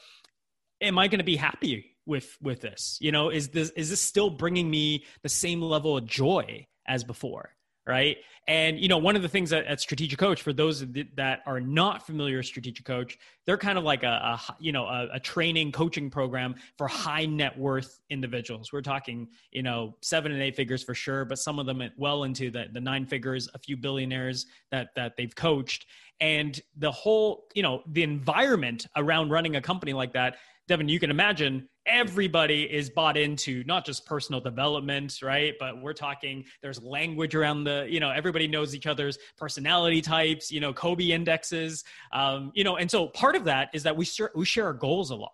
Am 0.80 0.98
I 0.98 1.08
going 1.08 1.18
to 1.18 1.24
be 1.24 1.36
happy 1.36 1.94
with 2.06 2.36
with 2.42 2.60
this 2.60 2.98
you 3.00 3.12
know 3.12 3.30
is 3.30 3.48
this 3.48 3.70
is 3.70 3.90
this 3.90 4.00
still 4.00 4.30
bringing 4.30 4.70
me 4.70 5.04
the 5.22 5.28
same 5.28 5.60
level 5.60 5.96
of 5.96 6.04
joy 6.04 6.66
as 6.86 7.02
before 7.02 7.54
right? 7.86 8.16
And 8.46 8.78
you 8.78 8.88
know 8.88 8.98
one 8.98 9.16
of 9.16 9.22
the 9.22 9.28
things 9.28 9.52
at, 9.52 9.64
at 9.64 9.80
strategic 9.80 10.18
coach 10.18 10.42
for 10.42 10.52
those 10.52 10.84
that 11.16 11.40
are 11.46 11.60
not 11.60 12.06
familiar 12.06 12.38
with 12.38 12.46
strategic 12.46 12.84
coach 12.84 13.16
they're 13.46 13.58
kind 13.58 13.78
of 13.78 13.84
like 13.84 14.02
a, 14.02 14.06
a 14.06 14.40
you 14.58 14.72
know 14.72 14.84
a, 14.86 15.08
a, 15.14 15.20
training 15.20 15.72
coaching 15.72 16.10
program 16.10 16.54
for 16.76 16.86
high 16.86 17.24
net 17.26 17.58
worth 17.58 18.00
individuals. 18.10 18.72
We're 18.72 18.82
talking 18.82 19.28
you 19.50 19.62
know 19.62 19.96
seven 20.02 20.32
and 20.32 20.42
eight 20.42 20.56
figures 20.56 20.82
for 20.82 20.94
sure 20.94 21.24
but 21.24 21.38
some 21.38 21.58
of 21.58 21.66
them 21.66 21.82
well 21.96 22.24
into 22.24 22.50
the, 22.50 22.66
the 22.72 22.80
nine 22.80 23.06
figures 23.06 23.48
a 23.54 23.58
few 23.58 23.76
billionaires 23.76 24.46
that 24.70 24.88
that 24.96 25.16
they've 25.16 25.34
coached. 25.34 25.86
And 26.20 26.60
the 26.76 26.92
whole 26.92 27.46
you 27.54 27.62
know 27.62 27.82
the 27.92 28.02
environment 28.02 28.86
around 28.96 29.30
running 29.30 29.56
a 29.56 29.60
company 29.60 29.92
like 29.92 30.12
that 30.12 30.36
devin 30.68 30.88
you 30.88 31.00
can 31.00 31.10
imagine 31.10 31.68
everybody 31.86 32.62
is 32.62 32.88
bought 32.88 33.16
into 33.16 33.62
not 33.64 33.84
just 33.84 34.06
personal 34.06 34.40
development 34.40 35.18
right 35.22 35.54
but 35.60 35.80
we're 35.82 35.92
talking 35.92 36.44
there's 36.62 36.82
language 36.82 37.34
around 37.34 37.64
the 37.64 37.86
you 37.90 38.00
know 38.00 38.10
everybody 38.10 38.48
knows 38.48 38.74
each 38.74 38.86
other's 38.86 39.18
personality 39.36 40.00
types 40.00 40.50
you 40.50 40.60
know 40.60 40.72
Kolbe 40.72 41.10
indexes 41.10 41.84
um, 42.12 42.50
you 42.54 42.64
know 42.64 42.76
and 42.76 42.90
so 42.90 43.08
part 43.08 43.36
of 43.36 43.44
that 43.44 43.68
is 43.74 43.82
that 43.82 43.94
we 43.94 44.04
share 44.04 44.30
we 44.34 44.44
share 44.44 44.64
our 44.64 44.72
goals 44.72 45.10
a 45.10 45.14
lot 45.14 45.32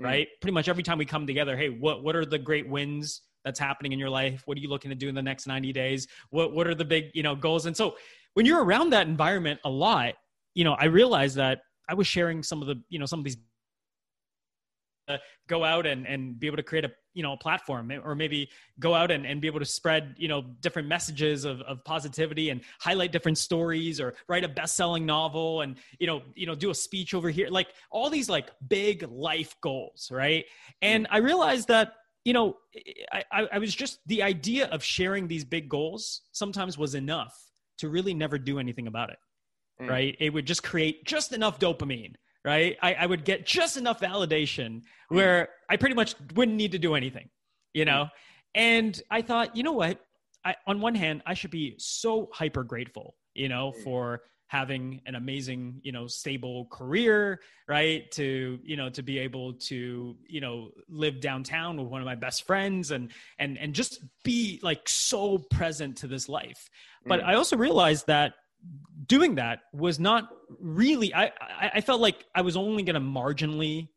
mm. 0.00 0.04
right 0.04 0.28
mm-hmm. 0.28 0.40
pretty 0.40 0.54
much 0.54 0.68
every 0.68 0.82
time 0.82 0.96
we 0.96 1.04
come 1.04 1.26
together 1.26 1.56
hey 1.56 1.68
what 1.68 2.04
what 2.04 2.14
are 2.14 2.24
the 2.24 2.38
great 2.38 2.68
wins 2.68 3.22
that's 3.44 3.58
happening 3.58 3.92
in 3.92 3.98
your 3.98 4.10
life 4.10 4.42
what 4.44 4.56
are 4.56 4.60
you 4.60 4.68
looking 4.68 4.90
to 4.90 4.94
do 4.94 5.08
in 5.08 5.14
the 5.14 5.22
next 5.22 5.46
90 5.46 5.72
days 5.72 6.06
what 6.30 6.52
what 6.52 6.66
are 6.68 6.74
the 6.74 6.84
big 6.84 7.10
you 7.14 7.22
know 7.22 7.34
goals 7.34 7.66
and 7.66 7.76
so 7.76 7.96
when 8.34 8.46
you're 8.46 8.62
around 8.64 8.90
that 8.90 9.08
environment 9.08 9.58
a 9.64 9.70
lot 9.70 10.14
you 10.54 10.62
know 10.62 10.74
i 10.74 10.84
realized 10.84 11.36
that 11.36 11.62
i 11.88 11.94
was 11.94 12.06
sharing 12.06 12.44
some 12.44 12.62
of 12.62 12.68
the 12.68 12.76
you 12.90 12.98
know 12.98 13.06
some 13.06 13.18
of 13.18 13.24
these 13.24 13.38
go 15.48 15.64
out 15.64 15.86
and, 15.86 16.06
and 16.06 16.38
be 16.38 16.46
able 16.46 16.56
to 16.56 16.62
create 16.62 16.84
a 16.84 16.90
you 17.14 17.22
know 17.22 17.32
a 17.32 17.36
platform 17.36 17.90
or 18.04 18.14
maybe 18.14 18.48
go 18.78 18.94
out 18.94 19.10
and, 19.10 19.26
and 19.26 19.40
be 19.40 19.48
able 19.48 19.58
to 19.58 19.64
spread 19.64 20.14
you 20.16 20.28
know 20.28 20.42
different 20.60 20.86
messages 20.86 21.44
of, 21.44 21.60
of 21.62 21.84
positivity 21.84 22.50
and 22.50 22.60
highlight 22.80 23.12
different 23.12 23.38
stories 23.38 24.00
or 24.00 24.14
write 24.28 24.44
a 24.44 24.48
best-selling 24.48 25.04
novel 25.04 25.62
and 25.62 25.76
you 25.98 26.06
know 26.06 26.22
you 26.34 26.46
know 26.46 26.54
do 26.54 26.70
a 26.70 26.74
speech 26.74 27.14
over 27.14 27.30
here. 27.30 27.48
Like 27.48 27.68
all 27.90 28.10
these 28.10 28.28
like 28.28 28.50
big 28.68 29.06
life 29.10 29.54
goals 29.60 30.08
right? 30.12 30.44
And 30.82 31.06
i 31.10 31.18
realized 31.18 31.68
that 31.68 31.94
you 32.24 32.32
know 32.32 32.56
I, 33.12 33.48
I 33.52 33.58
was 33.58 33.74
just 33.74 33.98
the 34.06 34.22
idea 34.22 34.66
of 34.66 34.84
sharing 34.84 35.26
these 35.26 35.44
big 35.44 35.68
goals 35.68 36.22
sometimes 36.32 36.78
was 36.78 36.94
enough 36.94 37.34
to 37.78 37.88
really 37.88 38.14
never 38.14 38.38
do 38.38 38.58
anything 38.58 38.86
about 38.86 39.10
it 39.10 39.18
mm. 39.80 39.88
right? 39.88 40.16
It 40.20 40.32
would 40.32 40.46
just 40.46 40.62
create 40.62 41.04
just 41.04 41.32
enough 41.32 41.58
dopamine 41.58 42.14
right? 42.44 42.76
I, 42.82 42.94
I 42.94 43.06
would 43.06 43.24
get 43.24 43.46
just 43.46 43.76
enough 43.76 44.00
validation 44.00 44.68
mm. 44.68 44.82
where 45.08 45.48
I 45.68 45.76
pretty 45.76 45.94
much 45.94 46.14
wouldn't 46.34 46.56
need 46.56 46.72
to 46.72 46.78
do 46.78 46.94
anything, 46.94 47.28
you 47.74 47.84
mm. 47.84 47.88
know? 47.88 48.08
And 48.54 49.00
I 49.10 49.22
thought, 49.22 49.56
you 49.56 49.62
know 49.62 49.72
what? 49.72 50.00
I, 50.44 50.56
on 50.66 50.80
one 50.80 50.94
hand, 50.94 51.22
I 51.26 51.34
should 51.34 51.50
be 51.50 51.74
so 51.78 52.30
hyper 52.32 52.64
grateful, 52.64 53.14
you 53.34 53.48
know, 53.48 53.72
mm. 53.72 53.84
for 53.84 54.22
having 54.48 55.00
an 55.06 55.14
amazing, 55.14 55.80
you 55.82 55.92
know, 55.92 56.08
stable 56.08 56.66
career, 56.72 57.40
right? 57.68 58.10
To, 58.12 58.58
you 58.64 58.76
know, 58.76 58.90
to 58.90 59.02
be 59.02 59.18
able 59.18 59.52
to, 59.52 60.16
you 60.26 60.40
know, 60.40 60.70
live 60.88 61.20
downtown 61.20 61.76
with 61.76 61.86
one 61.86 62.00
of 62.00 62.04
my 62.04 62.16
best 62.16 62.48
friends 62.48 62.90
and, 62.90 63.12
and, 63.38 63.56
and 63.58 63.74
just 63.74 64.02
be 64.24 64.58
like 64.64 64.88
so 64.88 65.38
present 65.38 65.98
to 65.98 66.08
this 66.08 66.28
life. 66.28 66.68
But 67.06 67.20
mm. 67.20 67.26
I 67.26 67.34
also 67.34 67.56
realized 67.56 68.08
that 68.08 68.32
doing 69.06 69.36
that 69.36 69.60
was 69.72 69.98
not 69.98 70.28
really 70.60 71.14
I, 71.14 71.32
I, 71.74 71.80
felt 71.80 72.00
like 72.00 72.24
I 72.34 72.42
was 72.42 72.56
only 72.56 72.82
gonna 72.82 73.00
marginally 73.00 73.88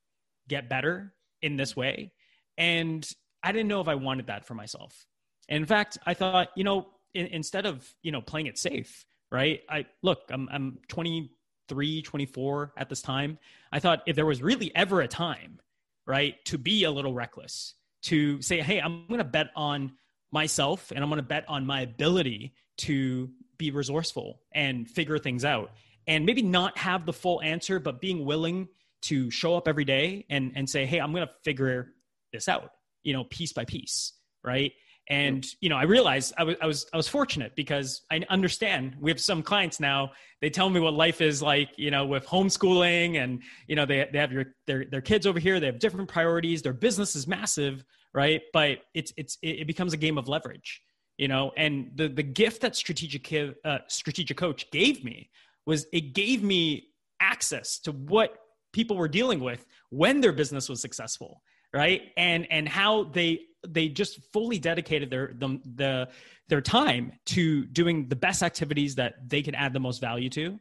get 0.48 0.70
better 0.70 1.14
in 1.42 1.58
this 1.58 1.76
way. 1.76 2.12
And 2.58 3.08
I 3.44 3.52
didn't 3.52 3.68
know 3.68 3.82
if 3.82 3.88
I 3.88 3.96
wanted 3.96 4.28
that 4.28 4.46
for 4.46 4.54
myself. 4.56 5.06
And 5.50 5.58
in 5.58 5.66
fact, 5.66 5.98
I 6.06 6.14
thought, 6.14 6.50
you 6.56 6.64
know, 6.64 6.88
in, 7.14 7.28
instead 7.28 7.66
of, 7.66 7.88
you 8.02 8.12
know, 8.12 8.22
playing 8.22 8.48
it 8.48 8.58
safe, 8.58 9.06
right? 9.32 9.62
I 9.70 9.86
look, 10.02 10.22
I'm 10.30 10.48
I'm 10.52 10.80
23, 10.88 12.02
24 12.02 12.74
at 12.78 12.90
this 12.90 13.02
time. 13.02 13.38
I 13.72 13.80
thought 13.80 14.04
if 14.08 14.16
there 14.16 14.26
was 14.26 14.42
really 14.42 14.74
ever 14.76 15.02
a 15.02 15.08
time, 15.08 15.60
right, 16.08 16.36
to 16.46 16.58
be 16.58 16.86
a 16.86 16.92
little 16.92 17.14
reckless, 17.14 17.76
to 18.04 18.42
say, 18.42 18.62
hey, 18.62 18.80
I'm 18.80 19.06
gonna 19.10 19.24
bet 19.24 19.48
on 19.56 19.94
myself 20.32 20.92
and 20.92 21.04
I'm 21.04 21.10
gonna 21.10 21.22
bet 21.22 21.46
on 21.48 21.66
my 21.66 21.82
ability 21.82 22.54
to 22.78 23.30
be 23.64 23.72
resourceful 23.72 24.40
and 24.54 24.90
figure 24.90 25.18
things 25.18 25.46
out 25.46 25.72
and 26.08 26.26
maybe 26.26 26.42
not 26.42 26.78
have 26.78 27.06
the 27.06 27.14
full 27.14 27.42
answer 27.42 27.80
but 27.80 28.02
being 28.02 28.26
willing 28.26 28.68
to 29.02 29.32
show 29.32 29.56
up 29.56 29.68
every 29.68 29.86
day 29.86 30.26
and 30.30 30.52
and 30.56 30.70
say 30.70 30.86
hey 30.86 31.00
i'm 31.00 31.14
going 31.14 31.26
to 31.26 31.34
figure 31.44 31.94
this 32.34 32.48
out 32.48 32.72
you 33.04 33.14
know 33.14 33.24
piece 33.26 33.54
by 33.54 33.66
piece 33.66 34.14
right? 34.44 34.74
And 35.10 35.44
mm. 35.44 35.56
you 35.60 35.70
know 35.70 35.76
i 35.78 35.84
realized 35.84 36.34
I 36.38 36.44
was, 36.44 36.56
I 36.62 36.66
was 36.66 36.86
i 36.94 36.98
was 36.98 37.10
fortunate 37.10 37.58
because 37.58 38.04
i 38.10 38.22
understand 38.30 38.96
we 39.02 39.12
have 39.12 39.20
some 39.20 39.44
clients 39.44 39.80
now. 39.82 40.12
They 40.42 40.50
tell 40.50 40.70
me 40.70 40.80
what 40.80 40.94
life 40.94 41.20
is 41.20 41.42
like 41.42 41.72
you 41.78 41.92
know 41.92 42.06
with 42.06 42.26
homeschooling 42.26 43.22
and 43.22 43.42
you 43.68 43.76
know 43.76 43.86
they, 43.86 44.08
they 44.12 44.20
have 44.20 44.32
your 44.32 44.46
their, 44.66 44.86
their 44.86 45.02
kids 45.02 45.28
over 45.28 45.40
here. 45.40 45.60
They 45.60 45.66
have 45.66 45.80
different 45.80 46.10
priorities. 46.10 46.62
Their 46.62 46.74
business 46.74 47.18
is 47.18 47.28
massive 47.28 47.84
right? 48.14 48.42
But 48.54 48.80
it's 48.94 49.12
it's 49.18 49.38
it 49.42 49.68
becomes 49.68 49.94
a 49.94 49.98
game 49.98 50.18
of 50.18 50.28
leverage 50.28 50.82
you 51.18 51.28
know 51.28 51.52
and 51.58 51.92
the 51.96 52.08
the 52.08 52.24
gift 52.24 52.62
that 52.62 52.76
strategic 52.76 53.32
uh, 53.66 53.80
strategic 53.88 54.38
coach 54.38 54.70
gave 54.72 55.04
me 55.04 55.30
was 55.66 55.86
it 55.94 56.14
gave 56.14 56.44
me 56.44 56.88
access 57.20 57.80
to 57.80 57.92
what 57.92 58.38
people 58.74 58.98
were 58.98 59.08
dealing 59.08 59.40
with 59.40 59.66
when 59.90 60.22
their 60.22 60.34
business 60.34 60.68
was 60.68 60.82
successful 60.82 61.42
right? 61.74 62.12
And 62.16 62.48
and 62.52 62.70
how 62.70 63.06
they 63.06 63.42
they 63.68 63.90
just 63.90 64.22
fully 64.32 64.60
dedicated 64.60 65.10
their 65.10 65.34
the, 65.36 65.60
the 65.76 66.10
their 66.48 66.62
time 66.62 67.14
to 67.26 67.66
doing 67.66 68.08
the 68.08 68.16
best 68.16 68.44
activities 68.44 68.96
that 68.96 69.16
they 69.28 69.42
could 69.42 69.56
add 69.56 69.74
the 69.74 69.80
most 69.80 70.00
value 70.00 70.30
to 70.30 70.52
mm. 70.52 70.60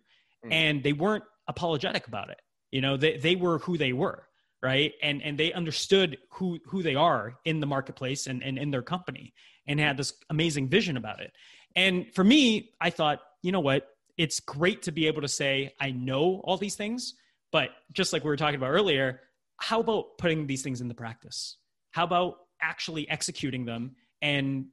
and 0.51 0.83
they 0.83 0.93
weren't 0.93 1.25
apologetic 1.49 2.07
about 2.07 2.31
it. 2.31 2.41
You 2.71 2.81
know 2.81 2.97
they, 2.97 3.19
they 3.19 3.37
were 3.37 3.59
who 3.59 3.77
they 3.77 3.93
were 3.93 4.27
right? 4.63 4.93
And 5.03 5.21
and 5.23 5.37
they 5.37 5.53
understood 5.53 6.19
who 6.31 6.59
who 6.65 6.83
they 6.83 6.95
are 6.95 7.35
in 7.45 7.61
the 7.61 7.67
marketplace 7.67 8.27
and, 8.27 8.43
and 8.43 8.59
in 8.59 8.71
their 8.71 8.83
company 8.83 9.35
and 9.67 9.79
had 9.79 9.97
this 9.97 10.13
amazing 10.31 10.69
vision 10.69 10.97
about 10.97 11.21
it. 11.21 11.33
And 11.77 12.13
for 12.15 12.25
me, 12.25 12.71
I 12.81 12.91
thought, 12.91 13.21
you 13.43 13.53
know 13.53 13.61
what? 13.61 13.89
It's 14.19 14.41
great 14.41 14.83
to 14.83 14.93
be 14.93 15.07
able 15.07 15.23
to 15.23 15.29
say, 15.29 15.75
I 15.81 15.91
know 15.91 16.43
all 16.45 16.57
these 16.57 16.75
things, 16.75 17.15
but 17.51 17.71
just 17.93 18.13
like 18.13 18.25
we 18.25 18.29
were 18.29 18.37
talking 18.37 18.57
about 18.57 18.71
earlier, 18.71 19.21
how 19.57 19.81
about 19.81 20.19
putting 20.19 20.47
these 20.47 20.63
things 20.63 20.81
into 20.81 20.95
practice? 20.95 21.57
How 21.93 22.05
about 22.05 22.37
actually 22.61 23.09
executing 23.09 23.65
them 23.65 23.97
and 24.21 24.67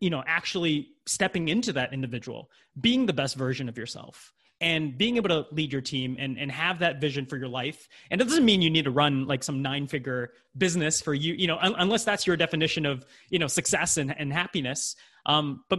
you 0.00 0.10
know 0.10 0.22
actually 0.26 0.88
stepping 1.06 1.48
into 1.48 1.72
that 1.72 1.92
individual 1.92 2.50
being 2.80 3.04
the 3.06 3.12
best 3.12 3.36
version 3.36 3.68
of 3.68 3.76
yourself 3.76 4.32
and 4.62 4.96
being 4.96 5.16
able 5.16 5.28
to 5.28 5.46
lead 5.52 5.72
your 5.72 5.82
team 5.82 6.16
and, 6.18 6.38
and 6.38 6.50
have 6.50 6.78
that 6.78 7.00
vision 7.00 7.26
for 7.26 7.36
your 7.36 7.48
life. 7.48 7.88
And 8.10 8.20
it 8.20 8.24
doesn't 8.24 8.44
mean 8.44 8.62
you 8.62 8.70
need 8.70 8.84
to 8.84 8.90
run 8.90 9.26
like 9.26 9.42
some 9.42 9.60
nine 9.60 9.86
figure 9.86 10.32
business 10.56 11.00
for 11.00 11.14
you 11.14 11.34
you 11.34 11.46
know 11.46 11.58
un- 11.60 11.74
unless 11.78 12.04
that's 12.04 12.26
your 12.26 12.36
definition 12.36 12.86
of 12.86 13.04
you 13.28 13.38
know 13.38 13.46
success 13.46 13.96
and, 13.98 14.18
and 14.18 14.32
happiness. 14.32 14.96
Um, 15.26 15.64
but 15.68 15.78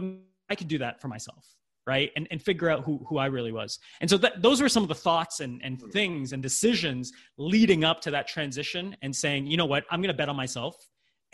i 0.50 0.54
could 0.54 0.68
do 0.68 0.78
that 0.78 1.00
for 1.00 1.08
myself 1.08 1.46
right? 1.86 2.10
And, 2.16 2.26
and 2.30 2.40
figure 2.40 2.70
out 2.70 2.82
who, 2.84 3.04
who 3.06 3.18
i 3.18 3.26
really 3.26 3.52
was. 3.52 3.78
And 4.00 4.08
so 4.08 4.16
that, 4.18 4.40
those 4.40 4.62
were 4.62 4.70
some 4.70 4.82
of 4.82 4.88
the 4.88 4.94
thoughts 4.94 5.40
and, 5.40 5.60
and 5.62 5.78
things 5.92 6.32
and 6.32 6.42
decisions 6.42 7.12
leading 7.36 7.84
up 7.84 8.00
to 8.02 8.10
that 8.12 8.26
transition 8.26 8.96
and 9.02 9.14
saying 9.14 9.46
you 9.46 9.58
know 9.58 9.66
what? 9.66 9.84
I'm 9.90 10.00
going 10.00 10.08
to 10.12 10.16
bet 10.16 10.30
on 10.30 10.36
myself 10.36 10.76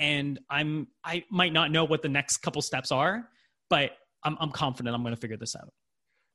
and 0.01 0.41
i'm 0.49 0.89
i 1.05 1.23
might 1.31 1.53
not 1.53 1.71
know 1.71 1.85
what 1.85 2.03
the 2.03 2.09
next 2.09 2.39
couple 2.39 2.61
steps 2.61 2.91
are 2.91 3.29
but 3.69 3.93
i'm, 4.25 4.37
I'm 4.41 4.51
confident 4.51 4.97
i'm 4.97 5.03
going 5.03 5.15
to 5.15 5.21
figure 5.21 5.37
this 5.37 5.55
out 5.55 5.73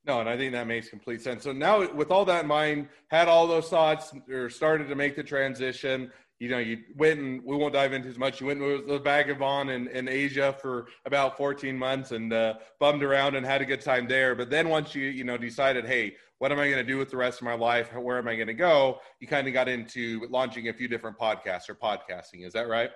no, 0.06 0.20
and 0.20 0.30
I 0.30 0.38
think 0.38 0.52
that 0.54 0.68
makes 0.68 0.90
complete 0.90 1.22
sense. 1.22 1.44
So 1.44 1.52
now, 1.52 1.92
with 1.92 2.12
all 2.12 2.26
that 2.26 2.44
in 2.44 2.48
mind, 2.48 2.90
had 3.08 3.28
all 3.28 3.48
those 3.48 3.70
thoughts 3.70 4.14
or 4.30 4.50
started 4.50 4.88
to 4.90 4.96
make 4.96 5.16
the 5.16 5.24
transition. 5.24 6.12
You 6.40 6.50
know, 6.50 6.58
you 6.58 6.80
went 6.96 7.20
and 7.20 7.42
we 7.44 7.56
won't 7.56 7.74
dive 7.74 7.94
into 7.94 8.10
as 8.10 8.18
much. 8.18 8.42
You 8.42 8.48
went 8.48 8.60
with 8.60 8.88
the 8.88 9.00
Vagabond 9.00 9.70
in, 9.70 9.88
in 9.88 10.10
Asia 10.10 10.56
for 10.62 10.88
about 11.06 11.38
14 11.38 11.78
months 11.78 12.12
and 12.12 12.34
uh, 12.34 12.56
bummed 12.80 13.04
around 13.04 13.36
and 13.36 13.46
had 13.46 13.62
a 13.62 13.66
good 13.66 13.82
time 13.82 14.06
there. 14.08 14.36
But 14.36 14.50
then 14.50 14.68
once 14.68 14.94
you, 14.94 15.08
you 15.08 15.24
know, 15.24 15.38
decided, 15.38 15.86
hey, 15.86 16.18
what 16.40 16.52
am 16.52 16.60
I 16.60 16.70
going 16.70 16.86
to 16.86 16.92
do 16.92 16.98
with 16.98 17.10
the 17.10 17.18
rest 17.18 17.40
of 17.40 17.46
my 17.46 17.54
life? 17.54 17.94
Where 17.94 18.18
am 18.18 18.28
I 18.28 18.36
going 18.36 18.48
to 18.48 18.54
go? 18.54 19.00
You 19.22 19.28
kind 19.28 19.48
of 19.48 19.54
got 19.54 19.70
into 19.70 20.28
launching 20.30 20.68
a 20.68 20.74
few 20.74 20.90
different 20.90 21.18
podcasts 21.18 21.70
or 21.70 21.76
podcasting. 21.76 22.46
Is 22.46 22.54
that 22.54 22.68
right? 22.68 22.92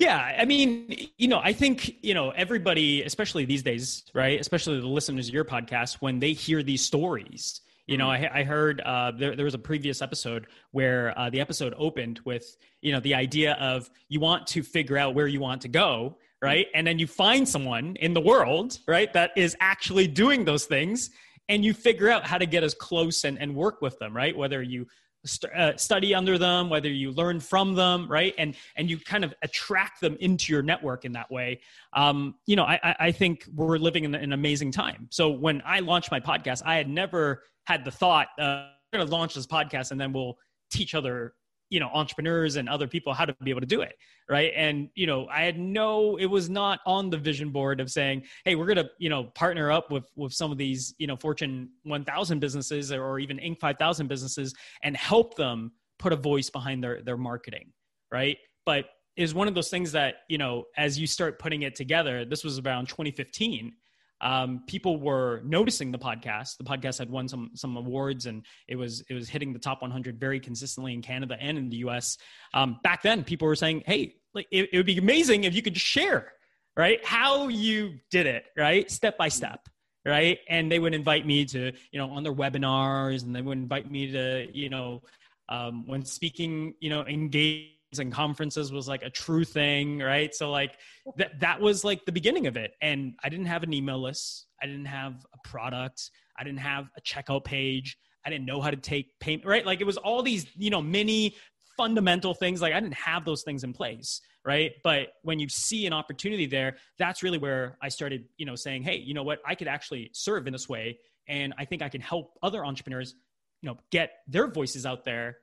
Yeah, 0.00 0.34
I 0.38 0.46
mean, 0.46 1.10
you 1.18 1.28
know, 1.28 1.40
I 1.44 1.52
think 1.52 2.02
you 2.02 2.14
know 2.14 2.30
everybody, 2.30 3.02
especially 3.02 3.44
these 3.44 3.62
days, 3.62 4.02
right? 4.14 4.40
Especially 4.40 4.80
the 4.80 4.86
listeners 4.86 5.28
of 5.28 5.34
your 5.34 5.44
podcast, 5.44 5.96
when 6.00 6.18
they 6.18 6.32
hear 6.32 6.62
these 6.62 6.82
stories. 6.82 7.60
You 7.86 7.98
know, 7.98 8.06
mm-hmm. 8.06 8.34
I, 8.34 8.40
I 8.40 8.44
heard 8.44 8.80
uh, 8.80 9.10
there, 9.10 9.36
there 9.36 9.44
was 9.44 9.52
a 9.52 9.58
previous 9.58 10.00
episode 10.00 10.46
where 10.70 11.12
uh, 11.18 11.28
the 11.28 11.40
episode 11.40 11.74
opened 11.76 12.20
with, 12.24 12.56
you 12.80 12.92
know, 12.92 13.00
the 13.00 13.14
idea 13.14 13.54
of 13.60 13.90
you 14.08 14.20
want 14.20 14.46
to 14.48 14.62
figure 14.62 14.96
out 14.96 15.14
where 15.14 15.26
you 15.26 15.40
want 15.40 15.60
to 15.62 15.68
go, 15.68 16.16
right? 16.40 16.68
And 16.72 16.86
then 16.86 16.98
you 16.98 17.06
find 17.06 17.46
someone 17.46 17.96
in 17.96 18.14
the 18.14 18.22
world, 18.22 18.78
right, 18.88 19.12
that 19.12 19.32
is 19.36 19.54
actually 19.60 20.06
doing 20.06 20.46
those 20.46 20.64
things, 20.64 21.10
and 21.50 21.62
you 21.62 21.74
figure 21.74 22.08
out 22.08 22.24
how 22.24 22.38
to 22.38 22.46
get 22.46 22.62
as 22.62 22.72
close 22.72 23.24
and, 23.24 23.38
and 23.38 23.54
work 23.54 23.82
with 23.82 23.98
them, 23.98 24.16
right? 24.16 24.34
Whether 24.34 24.62
you 24.62 24.86
st- 25.24 25.52
uh, 25.52 25.76
study 25.76 26.14
under 26.14 26.38
them, 26.38 26.70
whether 26.70 26.88
you 26.88 27.12
learn 27.12 27.40
from 27.40 27.74
them, 27.74 28.06
right? 28.08 28.34
And 28.38 28.54
and 28.76 28.90
you 28.90 28.98
kind 28.98 29.24
of 29.24 29.34
attract 29.42 30.00
them 30.00 30.16
into 30.20 30.52
your 30.52 30.62
network 30.62 31.04
in 31.04 31.12
that 31.12 31.30
way. 31.30 31.60
Um, 31.92 32.34
you 32.46 32.56
know, 32.56 32.64
I, 32.64 32.96
I 32.98 33.12
think 33.12 33.46
we're 33.54 33.78
living 33.78 34.04
in 34.04 34.14
an 34.14 34.32
amazing 34.32 34.72
time. 34.72 35.08
So 35.10 35.30
when 35.30 35.62
I 35.64 35.80
launched 35.80 36.10
my 36.10 36.20
podcast, 36.20 36.62
I 36.64 36.76
had 36.76 36.88
never 36.88 37.42
had 37.64 37.84
the 37.84 37.90
thought, 37.90 38.28
uh, 38.38 38.66
we're 38.92 38.98
going 38.98 39.08
to 39.08 39.14
launch 39.14 39.34
this 39.34 39.46
podcast 39.46 39.90
and 39.90 40.00
then 40.00 40.12
we'll 40.12 40.36
teach 40.70 40.94
other 40.94 41.34
you 41.70 41.80
know 41.80 41.88
entrepreneurs 41.94 42.56
and 42.56 42.68
other 42.68 42.86
people 42.86 43.12
how 43.12 43.24
to 43.24 43.34
be 43.42 43.50
able 43.50 43.60
to 43.60 43.66
do 43.66 43.80
it 43.80 43.94
right? 44.28 44.52
And 44.54 44.90
you 44.94 45.06
know 45.06 45.26
i 45.28 45.42
had 45.42 45.58
no 45.58 46.16
it 46.16 46.26
was 46.26 46.48
not 46.50 46.80
on 46.86 47.10
the 47.10 47.18
vision 47.18 47.50
board 47.50 47.80
of 47.80 47.90
saying 47.90 48.24
hey 48.44 48.54
we're 48.54 48.74
to 48.74 48.90
you 48.98 49.08
know 49.08 49.24
partner 49.34 49.70
up 49.70 49.90
with 49.90 50.04
with 50.16 50.32
some 50.32 50.52
of 50.52 50.58
these 50.58 50.94
you 50.98 51.06
know 51.06 51.16
fortune 51.16 51.70
1000 51.84 52.38
businesses 52.38 52.92
or 52.92 53.18
even 53.18 53.38
inc 53.38 53.58
5000 53.58 54.06
businesses 54.06 54.54
and 54.82 54.96
help 54.96 55.36
them 55.36 55.72
put 55.98 56.12
a 56.12 56.16
voice 56.16 56.50
behind 56.50 56.82
their 56.84 57.02
their 57.02 57.16
marketing 57.16 57.72
right? 58.12 58.38
But 58.66 58.86
is 59.16 59.34
one 59.34 59.48
of 59.48 59.54
those 59.54 59.68
things 59.68 59.92
that 59.92 60.22
you 60.28 60.38
know 60.38 60.64
as 60.76 60.98
you 60.98 61.06
start 61.06 61.38
putting 61.38 61.62
it 61.62 61.74
together 61.74 62.24
this 62.24 62.44
was 62.44 62.58
around 62.60 62.88
2015 62.88 63.72
um, 64.20 64.62
people 64.66 65.00
were 65.00 65.40
noticing 65.44 65.92
the 65.92 65.98
podcast. 65.98 66.56
The 66.56 66.64
podcast 66.64 66.98
had 66.98 67.10
won 67.10 67.28
some 67.28 67.50
some 67.54 67.76
awards, 67.76 68.26
and 68.26 68.44
it 68.68 68.76
was 68.76 69.02
it 69.08 69.14
was 69.14 69.28
hitting 69.28 69.52
the 69.52 69.58
top 69.58 69.82
100 69.82 70.18
very 70.18 70.40
consistently 70.40 70.92
in 70.92 71.02
Canada 71.02 71.36
and 71.40 71.58
in 71.58 71.68
the 71.68 71.76
U.S. 71.78 72.18
Um, 72.54 72.78
back 72.82 73.02
then, 73.02 73.24
people 73.24 73.48
were 73.48 73.56
saying, 73.56 73.82
"Hey, 73.86 74.16
like 74.34 74.46
it, 74.50 74.70
it 74.72 74.76
would 74.76 74.86
be 74.86 74.98
amazing 74.98 75.44
if 75.44 75.54
you 75.54 75.62
could 75.62 75.76
share, 75.76 76.32
right, 76.76 77.04
how 77.04 77.48
you 77.48 77.94
did 78.10 78.26
it, 78.26 78.44
right, 78.56 78.90
step 78.90 79.16
by 79.18 79.28
step." 79.28 79.68
right 80.06 80.38
and 80.48 80.72
they 80.72 80.78
would 80.78 80.94
invite 80.94 81.26
me 81.26 81.44
to 81.44 81.70
you 81.92 81.98
know 81.98 82.10
on 82.10 82.22
their 82.22 82.32
webinars 82.32 83.22
and 83.22 83.36
they 83.36 83.42
would 83.42 83.58
invite 83.58 83.90
me 83.90 84.10
to 84.10 84.46
you 84.50 84.70
know 84.70 85.02
um, 85.50 85.86
when 85.86 86.04
speaking 86.06 86.72
you 86.80 86.88
know 86.88 87.04
engage 87.04 87.79
and 87.98 88.12
conferences 88.12 88.72
was 88.72 88.86
like 88.86 89.02
a 89.02 89.10
true 89.10 89.44
thing, 89.44 89.98
right? 89.98 90.34
So 90.34 90.50
like 90.50 90.76
that 91.16 91.40
that 91.40 91.60
was 91.60 91.84
like 91.84 92.04
the 92.04 92.12
beginning 92.12 92.46
of 92.46 92.56
it. 92.56 92.72
And 92.80 93.14
I 93.24 93.28
didn't 93.28 93.46
have 93.46 93.62
an 93.62 93.72
email 93.72 94.00
list. 94.00 94.46
I 94.62 94.66
didn't 94.66 94.86
have 94.86 95.14
a 95.34 95.48
product. 95.48 96.10
I 96.38 96.44
didn't 96.44 96.60
have 96.60 96.86
a 96.96 97.00
checkout 97.00 97.44
page. 97.44 97.96
I 98.24 98.30
didn't 98.30 98.46
know 98.46 98.60
how 98.60 98.70
to 98.70 98.76
take 98.76 99.18
payment, 99.18 99.46
right? 99.46 99.64
Like 99.64 99.80
it 99.80 99.86
was 99.86 99.96
all 99.96 100.22
these, 100.22 100.46
you 100.56 100.70
know, 100.70 100.82
many 100.82 101.34
fundamental 101.76 102.34
things. 102.34 102.60
Like 102.62 102.74
I 102.74 102.80
didn't 102.80 102.94
have 102.94 103.24
those 103.24 103.42
things 103.42 103.64
in 103.64 103.72
place, 103.72 104.20
right? 104.44 104.72
But 104.84 105.08
when 105.22 105.38
you 105.38 105.48
see 105.48 105.86
an 105.86 105.92
opportunity 105.92 106.46
there, 106.46 106.76
that's 106.98 107.22
really 107.22 107.38
where 107.38 107.78
I 107.82 107.88
started, 107.88 108.26
you 108.36 108.46
know, 108.46 108.54
saying, 108.54 108.82
hey, 108.82 108.96
you 108.96 109.14
know 109.14 109.22
what? 109.22 109.40
I 109.46 109.54
could 109.54 109.68
actually 109.68 110.10
serve 110.12 110.46
in 110.46 110.52
this 110.52 110.68
way. 110.68 110.98
And 111.28 111.54
I 111.58 111.64
think 111.64 111.82
I 111.82 111.88
can 111.88 112.00
help 112.00 112.34
other 112.42 112.64
entrepreneurs, 112.64 113.14
you 113.62 113.68
know, 113.68 113.78
get 113.90 114.12
their 114.28 114.48
voices 114.48 114.84
out 114.84 115.04
there 115.04 115.38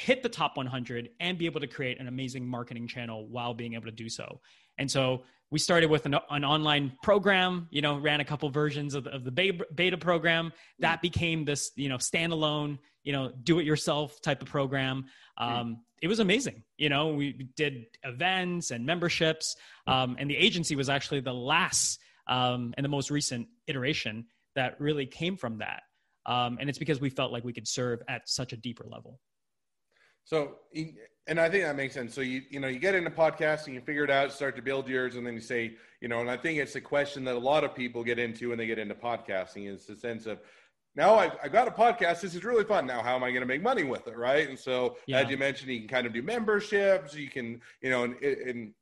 hit 0.00 0.22
the 0.22 0.28
top 0.28 0.56
100 0.56 1.10
and 1.20 1.36
be 1.36 1.46
able 1.46 1.60
to 1.60 1.66
create 1.66 2.00
an 2.00 2.08
amazing 2.08 2.46
marketing 2.46 2.88
channel 2.88 3.28
while 3.28 3.52
being 3.52 3.74
able 3.74 3.84
to 3.84 3.92
do 3.92 4.08
so. 4.08 4.40
And 4.78 4.90
so 4.90 5.24
we 5.50 5.58
started 5.58 5.90
with 5.90 6.06
an, 6.06 6.14
an 6.30 6.44
online 6.44 6.92
program, 7.02 7.68
you 7.70 7.82
know, 7.82 7.98
ran 7.98 8.20
a 8.20 8.24
couple 8.24 8.48
versions 8.48 8.94
of 8.94 9.04
the, 9.04 9.10
of 9.10 9.24
the 9.24 9.30
beta, 9.74 9.98
program 9.98 10.52
that 10.78 11.02
became 11.02 11.44
this, 11.44 11.72
you 11.76 11.88
know, 11.88 11.98
standalone, 11.98 12.78
you 13.02 13.12
know, 13.12 13.30
do 13.42 13.58
it 13.58 13.66
yourself 13.66 14.22
type 14.22 14.40
of 14.40 14.48
program. 14.48 15.04
Um, 15.36 15.82
it 16.00 16.08
was 16.08 16.18
amazing. 16.18 16.62
You 16.78 16.88
know, 16.88 17.08
we 17.08 17.50
did 17.56 17.86
events 18.02 18.70
and 18.70 18.86
memberships. 18.86 19.56
Um, 19.86 20.16
and 20.18 20.30
the 20.30 20.36
agency 20.36 20.76
was 20.76 20.88
actually 20.88 21.20
the 21.20 21.34
last 21.34 22.00
um, 22.26 22.72
and 22.76 22.84
the 22.84 22.88
most 22.88 23.10
recent 23.10 23.48
iteration 23.66 24.26
that 24.54 24.80
really 24.80 25.04
came 25.04 25.36
from 25.36 25.58
that. 25.58 25.82
Um, 26.24 26.58
and 26.58 26.70
it's 26.70 26.78
because 26.78 27.00
we 27.00 27.10
felt 27.10 27.32
like 27.32 27.44
we 27.44 27.52
could 27.52 27.68
serve 27.68 28.02
at 28.08 28.28
such 28.28 28.52
a 28.52 28.56
deeper 28.56 28.84
level. 28.88 29.20
So, 30.30 30.58
and 31.26 31.40
I 31.40 31.50
think 31.50 31.64
that 31.64 31.74
makes 31.74 31.92
sense. 31.92 32.14
So 32.14 32.20
you 32.20 32.42
you 32.50 32.60
know 32.60 32.68
you 32.68 32.78
get 32.78 32.94
into 32.94 33.10
podcasting, 33.10 33.74
you 33.74 33.80
figure 33.80 34.04
it 34.04 34.10
out, 34.10 34.30
start 34.30 34.54
to 34.54 34.62
build 34.62 34.88
yours, 34.88 35.16
and 35.16 35.26
then 35.26 35.34
you 35.34 35.40
say, 35.40 35.72
you 36.00 36.06
know, 36.06 36.20
and 36.20 36.30
I 36.30 36.36
think 36.36 36.60
it's 36.60 36.76
a 36.76 36.80
question 36.80 37.24
that 37.24 37.34
a 37.34 37.38
lot 37.38 37.64
of 37.64 37.74
people 37.74 38.04
get 38.04 38.20
into 38.20 38.50
when 38.50 38.58
they 38.58 38.68
get 38.68 38.78
into 38.78 38.94
podcasting 38.94 39.68
is 39.68 39.86
the 39.86 39.96
sense 39.96 40.26
of, 40.26 40.38
now 40.94 41.16
I've, 41.16 41.32
I've 41.42 41.52
got 41.52 41.66
a 41.66 41.72
podcast. 41.72 42.20
This 42.20 42.36
is 42.36 42.44
really 42.44 42.62
fun. 42.62 42.86
Now, 42.86 43.02
how 43.02 43.16
am 43.16 43.24
I 43.24 43.30
going 43.30 43.40
to 43.40 43.46
make 43.46 43.60
money 43.60 43.82
with 43.82 44.06
it? 44.06 44.16
Right. 44.16 44.48
And 44.48 44.56
so, 44.56 44.98
yeah. 45.08 45.18
as 45.18 45.28
you 45.28 45.36
mentioned, 45.36 45.72
you 45.72 45.80
can 45.80 45.88
kind 45.88 46.06
of 46.06 46.12
do 46.12 46.22
memberships. 46.22 47.12
You 47.12 47.28
can, 47.28 47.60
you 47.82 47.90
know, 47.90 48.04
and, 48.04 48.22
and 48.22 48.74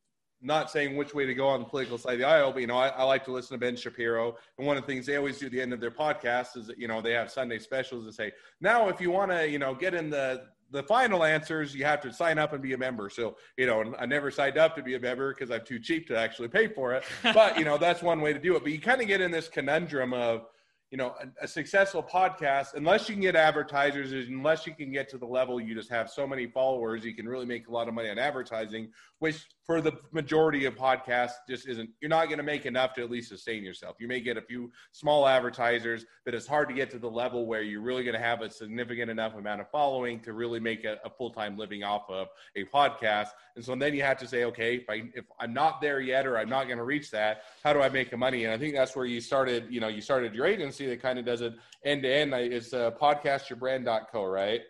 not 0.43 0.71
saying 0.71 0.97
which 0.97 1.15
way 1.15 1.25
to 1.25 1.33
go 1.33 1.49
on 1.49 1.61
the 1.61 1.67
political 1.67 1.97
side 1.97 2.15
of 2.15 2.19
the 2.19 2.27
aisle, 2.27 2.53
but 2.53 2.61
you 2.61 2.67
know, 2.67 2.77
I, 2.77 2.89
I, 2.89 3.05
like 3.05 3.25
to 3.25 3.33
listen 3.33 3.55
to 3.55 3.59
Ben 3.59 3.75
Shapiro. 3.75 4.37
And 4.59 4.67
one 4.67 4.77
of 4.77 4.85
the 4.85 4.87
things 4.87 5.07
they 5.07 5.17
always 5.17 5.39
do 5.39 5.47
at 5.47 5.53
the 5.53 5.61
end 5.61 5.73
of 5.73 5.81
their 5.81 5.91
podcast 5.91 6.57
is 6.59 6.67
that, 6.67 6.79
you 6.79 6.89
know, 6.89 7.01
they 7.01 7.13
have 7.13 7.31
Sunday 7.31 7.59
specials 7.59 8.05
that 8.05 8.15
say, 8.15 8.33
now 8.61 8.89
if 8.89 9.01
you 9.01 9.11
want 9.11 9.31
to, 9.31 9.49
you 9.49 9.59
know, 9.59 9.75
get 9.75 9.95
in 9.95 10.11
the 10.11 10.45
the 10.71 10.83
final 10.83 11.25
answer 11.25 11.63
is 11.63 11.75
you 11.75 11.85
have 11.85 12.01
to 12.03 12.13
sign 12.13 12.39
up 12.39 12.53
and 12.53 12.63
be 12.63 12.73
a 12.75 12.79
member. 12.79 13.09
So, 13.09 13.37
you 13.57 13.67
know, 13.67 13.95
I 13.99 14.07
never 14.07 14.31
signed 14.31 14.59
up 14.59 14.75
to 14.77 14.83
be 14.83 14.95
a 14.95 15.01
member 15.01 15.35
because 15.35 15.51
I'm 15.51 15.65
too 15.65 15.79
cheap 15.79 16.07
to 16.09 16.19
actually 16.19 16.49
pay 16.49 16.69
for 16.69 16.95
it. 16.95 17.05
But, 17.35 17.59
you 17.59 17.65
know, 17.65 17.79
that's 17.79 18.03
one 18.03 18.21
way 18.21 18.33
to 18.33 18.39
do 18.39 18.57
it. 18.57 18.63
But 18.63 18.73
you 18.73 18.81
kind 18.81 19.01
of 19.01 19.07
get 19.07 19.21
in 19.21 19.31
this 19.31 19.49
conundrum 19.49 20.13
of, 20.13 20.47
you 20.91 20.99
know, 20.99 21.15
a, 21.21 21.45
a, 21.45 21.49
successful 21.49 22.03
podcast, 22.03 22.75
unless 22.75 23.09
you 23.09 23.15
can 23.15 23.23
get 23.23 23.37
advertisers, 23.37 24.13
unless 24.29 24.67
you 24.67 24.75
can 24.75 24.91
get 24.91 25.09
to 25.11 25.19
the 25.19 25.27
level 25.27 25.61
you 25.61 25.75
just 25.75 25.91
have 25.91 26.11
so 26.11 26.27
many 26.27 26.47
followers, 26.47 27.05
you 27.05 27.15
can 27.15 27.29
really 27.29 27.45
make 27.45 27.69
a 27.69 27.71
lot 27.71 27.89
of 27.89 27.95
money 27.95 28.09
on 28.09 28.19
advertising, 28.19 28.91
which 29.19 29.47
for 29.69 29.83
the 29.83 29.93
majority 30.13 30.65
of 30.65 30.75
podcasts 30.75 31.35
just 31.47 31.69
isn't, 31.69 31.91
you're 32.01 32.09
not 32.09 32.29
going 32.29 32.39
to 32.39 32.43
make 32.43 32.65
enough 32.65 32.95
to 32.95 33.03
at 33.03 33.11
least 33.11 33.29
sustain 33.29 33.63
yourself. 33.63 33.97
You 34.01 34.09
may 34.09 34.19
get 34.19 34.39
a 34.39 34.41
few 34.41 34.73
small 34.93 35.29
advertisers, 35.29 36.07
but 36.25 36.33
it's 36.33 36.47
hard 36.47 36.71
to 36.71 36.75
get 36.75 36.91
to 36.93 36.99
the 36.99 37.11
level 37.11 37.45
where 37.45 37.61
you're 37.61 37.83
really 37.83 38.03
going 38.03 38.15
to 38.15 38.21
have 38.21 38.41
a 38.41 38.51
significant 38.51 39.11
enough 39.11 39.35
amount 39.35 39.61
of 39.61 39.71
following 39.71 40.21
to 40.21 40.33
really 40.33 40.59
make 40.59 40.87
a, 40.87 40.97
a 41.05 41.11
full 41.11 41.31
time 41.31 41.59
living 41.59 41.85
off 41.85 42.09
of 42.09 42.29
a 42.57 42.65
podcast. 42.65 43.29
And 43.57 43.65
so 43.65 43.77
then 43.77 43.93
you 43.93 44.03
have 44.03 44.17
to 44.21 44.27
say, 44.27 44.45
okay, 44.45 44.77
if, 44.77 44.89
I, 44.89 45.03
if 45.15 45.27
I'm 45.39 45.53
not 45.53 45.83
there 45.83 46.01
yet 46.01 46.27
or 46.27 46.39
I'm 46.39 46.49
not 46.49 46.65
going 46.65 46.79
to 46.79 46.85
reach 46.85 47.11
that, 47.11 47.43
how 47.63 47.75
do 47.75 47.83
I 47.83 47.91
make 47.91 48.11
the 48.11 48.17
money? 48.17 48.45
And 48.45 48.55
I 48.55 48.57
think 48.57 48.75
that's 48.75 48.97
where 48.97 49.05
you 49.05 49.21
started, 49.21 49.67
you 49.69 49.81
know, 49.81 49.89
you 49.89 50.01
started 50.01 50.35
your 50.35 50.47
agency 50.47 50.87
that 50.87 51.03
kind 51.03 51.19
of 51.19 51.27
does 51.27 51.43
it 51.43 51.53
end 51.85 52.05
to 52.05 52.11
end. 52.11 52.33
It's 52.33 52.73
uh, 52.73 52.93
podcastyourbrand.co, 52.93 54.25
right? 54.25 54.63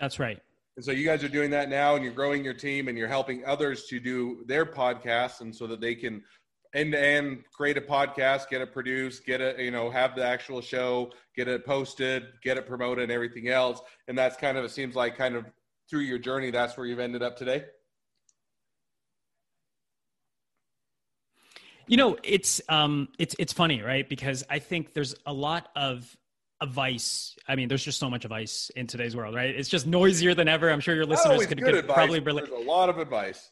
That's 0.00 0.18
right. 0.18 0.40
And 0.76 0.84
so 0.84 0.90
you 0.90 1.04
guys 1.04 1.22
are 1.22 1.28
doing 1.28 1.50
that 1.50 1.68
now 1.68 1.94
and 1.94 2.04
you're 2.04 2.12
growing 2.12 2.44
your 2.44 2.54
team 2.54 2.88
and 2.88 2.98
you're 2.98 3.08
helping 3.08 3.44
others 3.44 3.84
to 3.86 4.00
do 4.00 4.44
their 4.46 4.66
podcasts 4.66 5.40
and 5.40 5.54
so 5.54 5.66
that 5.68 5.80
they 5.80 5.94
can 5.94 6.22
end 6.74 6.92
to 6.92 7.00
end 7.00 7.44
create 7.52 7.76
a 7.76 7.80
podcast, 7.80 8.48
get 8.48 8.60
it 8.60 8.72
produced, 8.72 9.24
get 9.24 9.40
it, 9.40 9.60
you 9.60 9.70
know, 9.70 9.88
have 9.88 10.16
the 10.16 10.24
actual 10.24 10.60
show, 10.60 11.12
get 11.36 11.46
it 11.46 11.64
posted, 11.64 12.24
get 12.42 12.56
it 12.56 12.66
promoted 12.66 13.04
and 13.04 13.12
everything 13.12 13.48
else. 13.48 13.80
And 14.08 14.18
that's 14.18 14.36
kind 14.36 14.58
of, 14.58 14.64
it 14.64 14.70
seems 14.70 14.96
like 14.96 15.16
kind 15.16 15.36
of 15.36 15.46
through 15.88 16.00
your 16.00 16.18
journey, 16.18 16.50
that's 16.50 16.76
where 16.76 16.86
you've 16.86 16.98
ended 16.98 17.22
up 17.22 17.36
today. 17.36 17.64
You 21.86 21.98
know, 21.98 22.16
it's 22.22 22.62
um 22.68 23.08
it's 23.18 23.36
it's 23.38 23.52
funny, 23.52 23.82
right? 23.82 24.08
Because 24.08 24.42
I 24.48 24.58
think 24.58 24.94
there's 24.94 25.14
a 25.26 25.32
lot 25.34 25.68
of 25.76 26.16
advice. 26.64 27.36
I 27.46 27.54
mean, 27.54 27.68
there's 27.68 27.84
just 27.84 28.00
so 28.00 28.10
much 28.10 28.24
advice 28.24 28.70
in 28.74 28.86
today's 28.86 29.14
world, 29.14 29.34
right? 29.34 29.54
It's 29.54 29.68
just 29.68 29.86
noisier 29.86 30.34
than 30.34 30.48
ever. 30.48 30.70
I'm 30.70 30.80
sure 30.80 30.94
your 30.94 31.06
listeners 31.06 31.46
could, 31.46 31.62
could 31.62 31.88
probably 31.88 32.20
relate. 32.20 32.46
There's 32.50 32.66
a 32.66 32.68
lot 32.68 32.88
of 32.88 32.98
advice. 32.98 33.50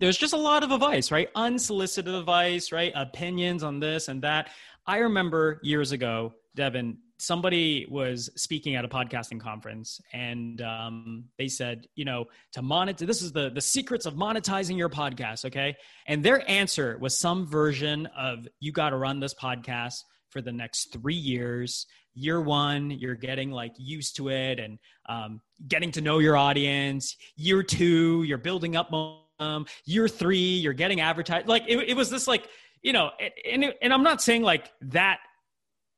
There's 0.00 0.16
just 0.16 0.32
a 0.32 0.38
lot 0.38 0.64
of 0.64 0.72
advice, 0.72 1.12
right? 1.12 1.28
Unsolicited 1.36 2.12
advice, 2.12 2.72
right? 2.72 2.92
Opinions 2.96 3.62
on 3.62 3.78
this 3.78 4.08
and 4.08 4.22
that. 4.22 4.50
I 4.86 4.98
remember 4.98 5.60
years 5.62 5.92
ago, 5.92 6.34
Devin, 6.56 6.98
somebody 7.18 7.86
was 7.88 8.30
speaking 8.36 8.74
at 8.74 8.84
a 8.84 8.88
podcasting 8.88 9.40
conference 9.40 10.00
and 10.12 10.60
um, 10.62 11.24
they 11.38 11.48
said 11.48 11.86
you 11.94 12.04
know 12.04 12.26
to 12.52 12.60
monetize 12.60 13.06
this 13.06 13.22
is 13.22 13.32
the 13.32 13.50
the 13.50 13.60
secrets 13.60 14.04
of 14.04 14.14
monetizing 14.14 14.76
your 14.76 14.88
podcast 14.88 15.44
okay 15.44 15.76
and 16.06 16.24
their 16.24 16.48
answer 16.50 16.98
was 17.00 17.16
some 17.16 17.46
version 17.46 18.06
of 18.18 18.48
you 18.60 18.72
got 18.72 18.90
to 18.90 18.96
run 18.96 19.20
this 19.20 19.32
podcast 19.34 20.00
for 20.30 20.42
the 20.42 20.52
next 20.52 20.92
three 20.92 21.14
years 21.14 21.86
year 22.14 22.40
one 22.40 22.90
you're 22.90 23.14
getting 23.14 23.50
like 23.50 23.72
used 23.76 24.16
to 24.16 24.28
it 24.28 24.58
and 24.58 24.78
um, 25.08 25.40
getting 25.68 25.90
to 25.92 26.00
know 26.00 26.18
your 26.18 26.36
audience 26.36 27.16
year 27.36 27.62
two 27.62 28.22
you're 28.22 28.38
building 28.38 28.76
up 28.76 28.90
momentum 28.90 29.66
year 29.84 30.08
three 30.08 30.38
you're 30.38 30.72
getting 30.72 31.00
advertised 31.00 31.48
like 31.48 31.64
it, 31.68 31.76
it 31.88 31.96
was 31.96 32.10
this 32.10 32.26
like 32.26 32.48
you 32.82 32.92
know 32.92 33.10
and, 33.50 33.74
and 33.82 33.92
i'm 33.92 34.02
not 34.02 34.22
saying 34.22 34.42
like 34.42 34.70
that 34.80 35.18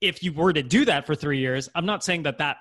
if 0.00 0.22
you 0.22 0.32
were 0.32 0.52
to 0.52 0.62
do 0.62 0.84
that 0.84 1.06
for 1.06 1.14
three 1.14 1.38
years 1.38 1.68
i'm 1.74 1.86
not 1.86 2.02
saying 2.02 2.22
that 2.22 2.38
that 2.38 2.56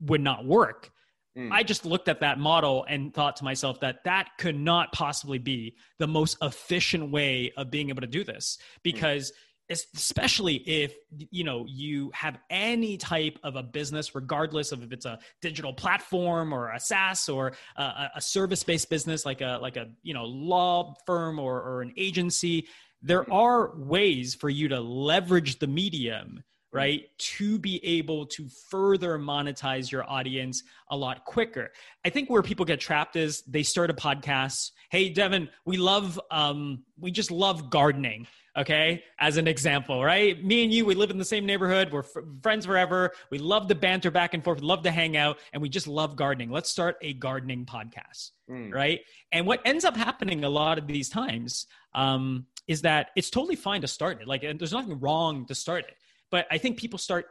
would 0.00 0.22
not 0.22 0.46
work 0.46 0.90
mm. 1.36 1.50
i 1.52 1.62
just 1.62 1.84
looked 1.84 2.08
at 2.08 2.20
that 2.20 2.38
model 2.38 2.86
and 2.88 3.12
thought 3.12 3.36
to 3.36 3.44
myself 3.44 3.78
that 3.80 4.02
that 4.04 4.28
could 4.38 4.56
not 4.56 4.90
possibly 4.92 5.38
be 5.38 5.74
the 5.98 6.06
most 6.06 6.38
efficient 6.40 7.10
way 7.10 7.52
of 7.58 7.70
being 7.70 7.90
able 7.90 8.00
to 8.00 8.06
do 8.06 8.24
this 8.24 8.56
mm. 8.58 8.82
because 8.82 9.30
mm 9.30 9.34
especially 9.70 10.54
if 10.54 10.94
you 11.30 11.44
know 11.44 11.64
you 11.68 12.10
have 12.14 12.38
any 12.50 12.96
type 12.96 13.38
of 13.42 13.56
a 13.56 13.62
business 13.62 14.14
regardless 14.14 14.72
of 14.72 14.82
if 14.82 14.92
it's 14.92 15.06
a 15.06 15.18
digital 15.42 15.72
platform 15.72 16.52
or 16.52 16.70
a 16.70 16.78
SaaS 16.78 17.28
or 17.28 17.52
a, 17.76 18.10
a 18.16 18.20
service-based 18.20 18.88
business 18.88 19.26
like 19.26 19.40
a 19.40 19.58
like 19.60 19.76
a 19.76 19.88
you 20.02 20.14
know 20.14 20.24
law 20.24 20.94
firm 21.06 21.38
or, 21.38 21.60
or 21.62 21.82
an 21.82 21.92
agency 21.96 22.66
there 23.02 23.30
are 23.32 23.76
ways 23.76 24.34
for 24.34 24.48
you 24.48 24.68
to 24.68 24.80
leverage 24.80 25.58
the 25.58 25.66
medium 25.66 26.42
right? 26.72 27.04
To 27.18 27.58
be 27.58 27.84
able 27.84 28.26
to 28.26 28.48
further 28.68 29.18
monetize 29.18 29.90
your 29.90 30.08
audience 30.10 30.62
a 30.90 30.96
lot 30.96 31.24
quicker. 31.24 31.72
I 32.04 32.10
think 32.10 32.28
where 32.28 32.42
people 32.42 32.66
get 32.66 32.80
trapped 32.80 33.16
is 33.16 33.42
they 33.42 33.62
start 33.62 33.90
a 33.90 33.94
podcast. 33.94 34.72
Hey, 34.90 35.08
Devin, 35.08 35.48
we 35.64 35.76
love, 35.76 36.20
um, 36.30 36.84
we 36.98 37.10
just 37.10 37.30
love 37.30 37.70
gardening. 37.70 38.26
Okay, 38.58 39.02
as 39.20 39.36
an 39.36 39.46
example, 39.46 40.02
right? 40.02 40.42
Me 40.42 40.64
and 40.64 40.72
you, 40.72 40.86
we 40.86 40.94
live 40.94 41.10
in 41.10 41.18
the 41.18 41.26
same 41.26 41.44
neighborhood. 41.44 41.92
We're 41.92 42.00
f- 42.00 42.24
friends 42.42 42.64
forever. 42.64 43.12
We 43.30 43.36
love 43.36 43.68
to 43.68 43.74
banter 43.74 44.10
back 44.10 44.32
and 44.32 44.42
forth. 44.42 44.62
We 44.62 44.66
love 44.66 44.82
to 44.84 44.90
hang 44.90 45.14
out, 45.14 45.40
and 45.52 45.60
we 45.60 45.68
just 45.68 45.86
love 45.86 46.16
gardening. 46.16 46.50
Let's 46.50 46.70
start 46.70 46.96
a 47.02 47.12
gardening 47.12 47.66
podcast, 47.66 48.30
mm. 48.50 48.72
right? 48.72 49.00
And 49.30 49.46
what 49.46 49.60
ends 49.66 49.84
up 49.84 49.94
happening 49.94 50.42
a 50.42 50.48
lot 50.48 50.78
of 50.78 50.86
these 50.86 51.10
times 51.10 51.66
um, 51.94 52.46
is 52.66 52.80
that 52.80 53.08
it's 53.14 53.28
totally 53.28 53.56
fine 53.56 53.82
to 53.82 53.88
start 53.88 54.22
it. 54.22 54.26
Like, 54.26 54.40
there's 54.40 54.72
nothing 54.72 54.98
wrong 55.00 55.44
to 55.48 55.54
start 55.54 55.84
it 55.84 55.96
but 56.30 56.46
I 56.50 56.58
think 56.58 56.78
people 56.78 56.98
start 56.98 57.26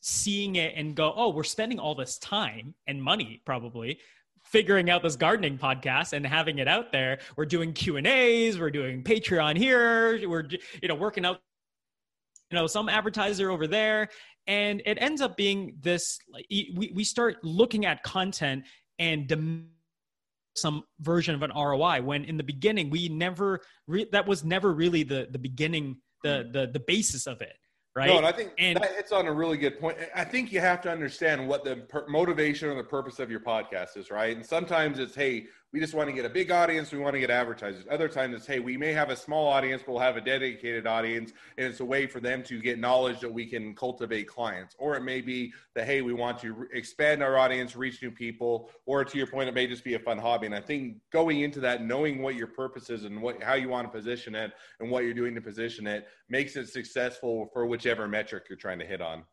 seeing 0.00 0.56
it 0.56 0.74
and 0.76 0.94
go, 0.94 1.12
oh, 1.16 1.30
we're 1.30 1.44
spending 1.44 1.78
all 1.78 1.94
this 1.94 2.18
time 2.18 2.74
and 2.86 3.02
money 3.02 3.42
probably 3.44 3.98
figuring 4.44 4.88
out 4.88 5.02
this 5.02 5.16
gardening 5.16 5.58
podcast 5.58 6.12
and 6.12 6.24
having 6.24 6.58
it 6.58 6.68
out 6.68 6.92
there. 6.92 7.18
We're 7.36 7.46
doing 7.46 7.72
Q 7.72 7.96
and 7.96 8.06
A's, 8.06 8.58
we're 8.58 8.70
doing 8.70 9.02
Patreon 9.02 9.56
here, 9.56 10.28
we're 10.28 10.48
you 10.82 10.88
know 10.88 10.94
working 10.94 11.24
out 11.24 11.40
you 12.50 12.56
know 12.56 12.66
some 12.66 12.88
advertiser 12.88 13.50
over 13.50 13.66
there 13.66 14.08
and 14.46 14.82
it 14.86 14.98
ends 15.00 15.20
up 15.20 15.36
being 15.36 15.76
this 15.80 16.18
we, 16.50 16.92
we 16.94 17.04
start 17.04 17.42
looking 17.42 17.86
at 17.86 18.02
content 18.02 18.64
and 18.98 19.28
some 20.56 20.84
version 21.00 21.34
of 21.34 21.42
an 21.42 21.50
ROI 21.54 22.02
when 22.02 22.24
in 22.24 22.36
the 22.36 22.44
beginning 22.44 22.88
we 22.88 23.08
never 23.08 23.60
re- 23.86 24.08
that 24.12 24.26
was 24.26 24.44
never 24.44 24.72
really 24.72 25.02
the 25.02 25.28
the 25.30 25.38
beginning 25.38 25.96
the 26.22 26.48
the 26.52 26.70
the 26.72 26.80
basis 26.80 27.26
of 27.26 27.40
it 27.40 27.56
right? 27.96 28.08
No, 28.08 28.18
and 28.18 28.26
I 28.26 28.30
think 28.30 28.52
and, 28.58 28.76
that 28.76 28.94
hits 28.94 29.10
on 29.10 29.26
a 29.26 29.32
really 29.32 29.56
good 29.56 29.80
point. 29.80 29.96
I 30.14 30.22
think 30.22 30.52
you 30.52 30.60
have 30.60 30.82
to 30.82 30.90
understand 30.90 31.48
what 31.48 31.64
the 31.64 31.76
per- 31.76 32.06
motivation 32.06 32.68
or 32.68 32.74
the 32.74 32.84
purpose 32.84 33.18
of 33.18 33.30
your 33.30 33.40
podcast 33.40 33.96
is, 33.96 34.10
right? 34.10 34.36
And 34.36 34.44
sometimes 34.44 34.98
it's, 34.98 35.14
hey, 35.14 35.46
we 35.76 35.80
just 35.80 35.92
want 35.92 36.08
to 36.08 36.14
get 36.14 36.24
a 36.24 36.30
big 36.30 36.50
audience. 36.50 36.90
We 36.90 36.98
want 36.98 37.12
to 37.12 37.20
get 37.20 37.28
advertisers. 37.28 37.84
Other 37.90 38.08
times 38.08 38.34
it's, 38.34 38.46
hey, 38.46 38.60
we 38.60 38.78
may 38.78 38.94
have 38.94 39.10
a 39.10 39.16
small 39.16 39.46
audience, 39.46 39.82
but 39.84 39.92
we'll 39.92 40.00
have 40.00 40.16
a 40.16 40.22
dedicated 40.22 40.86
audience. 40.86 41.34
And 41.58 41.66
it's 41.66 41.80
a 41.80 41.84
way 41.84 42.06
for 42.06 42.18
them 42.18 42.42
to 42.44 42.62
get 42.62 42.78
knowledge 42.78 43.20
that 43.20 43.30
we 43.30 43.44
can 43.44 43.74
cultivate 43.74 44.26
clients. 44.26 44.74
Or 44.78 44.96
it 44.96 45.02
may 45.02 45.20
be 45.20 45.52
that, 45.74 45.84
hey, 45.84 46.00
we 46.00 46.14
want 46.14 46.38
to 46.38 46.54
re- 46.54 46.68
expand 46.72 47.22
our 47.22 47.36
audience, 47.36 47.76
reach 47.76 48.00
new 48.00 48.10
people. 48.10 48.70
Or 48.86 49.04
to 49.04 49.18
your 49.18 49.26
point, 49.26 49.50
it 49.50 49.54
may 49.54 49.66
just 49.66 49.84
be 49.84 49.92
a 49.92 49.98
fun 49.98 50.16
hobby. 50.16 50.46
And 50.46 50.54
I 50.54 50.62
think 50.62 50.96
going 51.12 51.42
into 51.42 51.60
that, 51.60 51.84
knowing 51.84 52.22
what 52.22 52.36
your 52.36 52.46
purpose 52.46 52.88
is 52.88 53.04
and 53.04 53.20
what, 53.20 53.42
how 53.42 53.52
you 53.52 53.68
want 53.68 53.86
to 53.86 53.94
position 53.94 54.34
it 54.34 54.52
and 54.80 54.90
what 54.90 55.04
you're 55.04 55.12
doing 55.12 55.34
to 55.34 55.42
position 55.42 55.86
it 55.86 56.06
makes 56.30 56.56
it 56.56 56.70
successful 56.70 57.50
for 57.52 57.66
whichever 57.66 58.08
metric 58.08 58.44
you're 58.48 58.56
trying 58.56 58.78
to 58.78 58.86
hit 58.86 59.02
on. 59.02 59.24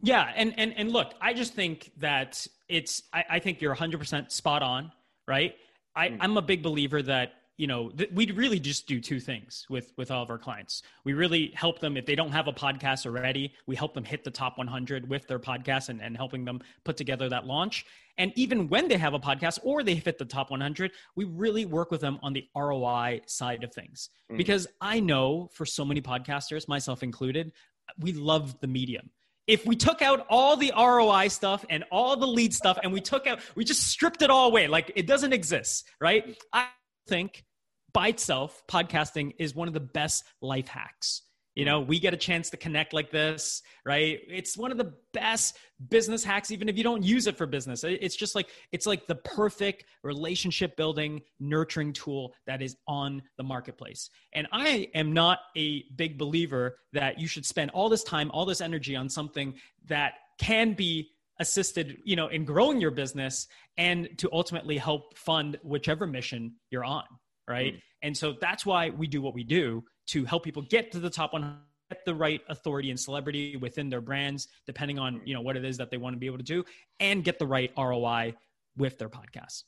Yeah, 0.00 0.32
and 0.34 0.58
and 0.58 0.74
and 0.76 0.90
look, 0.90 1.14
I 1.20 1.34
just 1.34 1.54
think 1.54 1.92
that 1.98 2.46
it's. 2.68 3.02
I, 3.12 3.24
I 3.30 3.38
think 3.38 3.62
you're 3.62 3.70
100 3.70 3.98
percent 3.98 4.32
spot 4.32 4.62
on 4.62 4.90
right? 5.26 5.54
I, 5.96 6.08
mm. 6.08 6.18
I'm 6.20 6.36
a 6.36 6.42
big 6.42 6.62
believer 6.62 7.02
that 7.02 7.34
you 7.56 7.66
know 7.66 7.90
th- 7.90 8.10
we 8.12 8.30
really 8.32 8.58
just 8.58 8.86
do 8.86 9.00
two 9.00 9.20
things 9.20 9.64
with 9.70 9.92
with 9.96 10.10
all 10.10 10.22
of 10.22 10.30
our 10.30 10.38
clients 10.38 10.82
we 11.04 11.12
really 11.12 11.52
help 11.54 11.78
them 11.78 11.96
if 11.96 12.04
they 12.04 12.14
don't 12.14 12.32
have 12.32 12.48
a 12.48 12.52
podcast 12.52 13.06
already 13.06 13.52
we 13.66 13.76
help 13.76 13.94
them 13.94 14.04
hit 14.04 14.24
the 14.24 14.30
top 14.30 14.58
100 14.58 15.08
with 15.08 15.26
their 15.28 15.38
podcast 15.38 15.88
and, 15.88 16.00
and 16.02 16.16
helping 16.16 16.44
them 16.44 16.60
put 16.84 16.96
together 16.96 17.28
that 17.28 17.46
launch 17.46 17.86
and 18.18 18.32
even 18.34 18.68
when 18.68 18.88
they 18.88 18.96
have 18.96 19.14
a 19.14 19.20
podcast 19.20 19.58
or 19.62 19.82
they 19.82 19.94
hit 19.94 20.18
the 20.18 20.24
top 20.24 20.50
100 20.50 20.90
we 21.14 21.24
really 21.24 21.64
work 21.64 21.90
with 21.90 22.00
them 22.00 22.18
on 22.22 22.32
the 22.32 22.44
roi 22.56 23.20
side 23.26 23.62
of 23.62 23.72
things 23.72 24.10
mm. 24.30 24.36
because 24.36 24.66
i 24.80 24.98
know 24.98 25.48
for 25.52 25.64
so 25.64 25.84
many 25.84 26.02
podcasters 26.02 26.66
myself 26.66 27.02
included 27.02 27.52
we 28.00 28.12
love 28.12 28.58
the 28.60 28.66
medium 28.66 29.10
if 29.46 29.66
we 29.66 29.76
took 29.76 30.02
out 30.02 30.26
all 30.30 30.56
the 30.56 30.72
ROI 30.76 31.28
stuff 31.28 31.64
and 31.68 31.84
all 31.90 32.16
the 32.16 32.26
lead 32.26 32.54
stuff 32.54 32.78
and 32.82 32.92
we 32.92 33.00
took 33.00 33.26
out, 33.26 33.40
we 33.54 33.64
just 33.64 33.88
stripped 33.88 34.22
it 34.22 34.30
all 34.30 34.48
away, 34.48 34.68
like 34.68 34.92
it 34.96 35.06
doesn't 35.06 35.32
exist, 35.32 35.86
right? 36.00 36.36
I 36.52 36.68
think 37.06 37.44
by 37.92 38.08
itself, 38.08 38.62
podcasting 38.70 39.34
is 39.38 39.54
one 39.54 39.68
of 39.68 39.74
the 39.74 39.80
best 39.80 40.24
life 40.40 40.68
hacks 40.68 41.22
you 41.54 41.64
know, 41.64 41.80
we 41.80 42.00
get 42.00 42.12
a 42.12 42.16
chance 42.16 42.50
to 42.50 42.56
connect 42.56 42.92
like 42.92 43.10
this, 43.10 43.62
right? 43.86 44.20
It's 44.28 44.56
one 44.56 44.72
of 44.72 44.78
the 44.78 44.92
best 45.12 45.56
business 45.88 46.24
hacks, 46.24 46.50
even 46.50 46.68
if 46.68 46.76
you 46.76 46.82
don't 46.82 47.02
use 47.02 47.26
it 47.26 47.36
for 47.36 47.46
business. 47.46 47.84
It's 47.84 48.16
just 48.16 48.34
like, 48.34 48.48
it's 48.72 48.86
like 48.86 49.06
the 49.06 49.14
perfect 49.14 49.84
relationship 50.02 50.76
building, 50.76 51.22
nurturing 51.38 51.92
tool 51.92 52.34
that 52.46 52.60
is 52.62 52.76
on 52.88 53.22
the 53.36 53.44
marketplace. 53.44 54.10
And 54.32 54.48
I 54.52 54.88
am 54.94 55.12
not 55.12 55.38
a 55.56 55.84
big 55.96 56.18
believer 56.18 56.78
that 56.92 57.20
you 57.20 57.28
should 57.28 57.46
spend 57.46 57.70
all 57.70 57.88
this 57.88 58.02
time, 58.02 58.30
all 58.32 58.46
this 58.46 58.60
energy 58.60 58.96
on 58.96 59.08
something 59.08 59.54
that 59.86 60.14
can 60.38 60.72
be 60.72 61.10
assisted, 61.40 61.98
you 62.04 62.16
know, 62.16 62.28
in 62.28 62.44
growing 62.44 62.80
your 62.80 62.90
business 62.90 63.48
and 63.76 64.08
to 64.18 64.28
ultimately 64.32 64.78
help 64.78 65.16
fund 65.16 65.58
whichever 65.62 66.06
mission 66.06 66.54
you're 66.70 66.84
on, 66.84 67.04
right? 67.48 67.74
Mm. 67.74 67.80
And 68.02 68.16
so 68.16 68.34
that's 68.40 68.66
why 68.66 68.90
we 68.90 69.06
do 69.06 69.22
what 69.22 69.34
we 69.34 69.44
do 69.44 69.84
to 70.08 70.24
help 70.24 70.44
people 70.44 70.62
get 70.62 70.92
to 70.92 70.98
the 70.98 71.10
top 71.10 71.32
100 71.32 71.58
get 71.90 72.04
the 72.06 72.14
right 72.14 72.40
authority 72.48 72.90
and 72.90 72.98
celebrity 72.98 73.56
within 73.56 73.90
their 73.90 74.00
brands 74.00 74.48
depending 74.66 74.98
on 74.98 75.20
you 75.26 75.34
know 75.34 75.42
what 75.42 75.54
it 75.54 75.64
is 75.66 75.76
that 75.76 75.90
they 75.90 75.98
want 75.98 76.14
to 76.14 76.18
be 76.18 76.26
able 76.26 76.38
to 76.38 76.44
do 76.44 76.64
and 76.98 77.24
get 77.24 77.38
the 77.38 77.46
right 77.46 77.70
roi 77.76 78.34
with 78.76 78.98
their 78.98 79.08
podcast. 79.08 79.64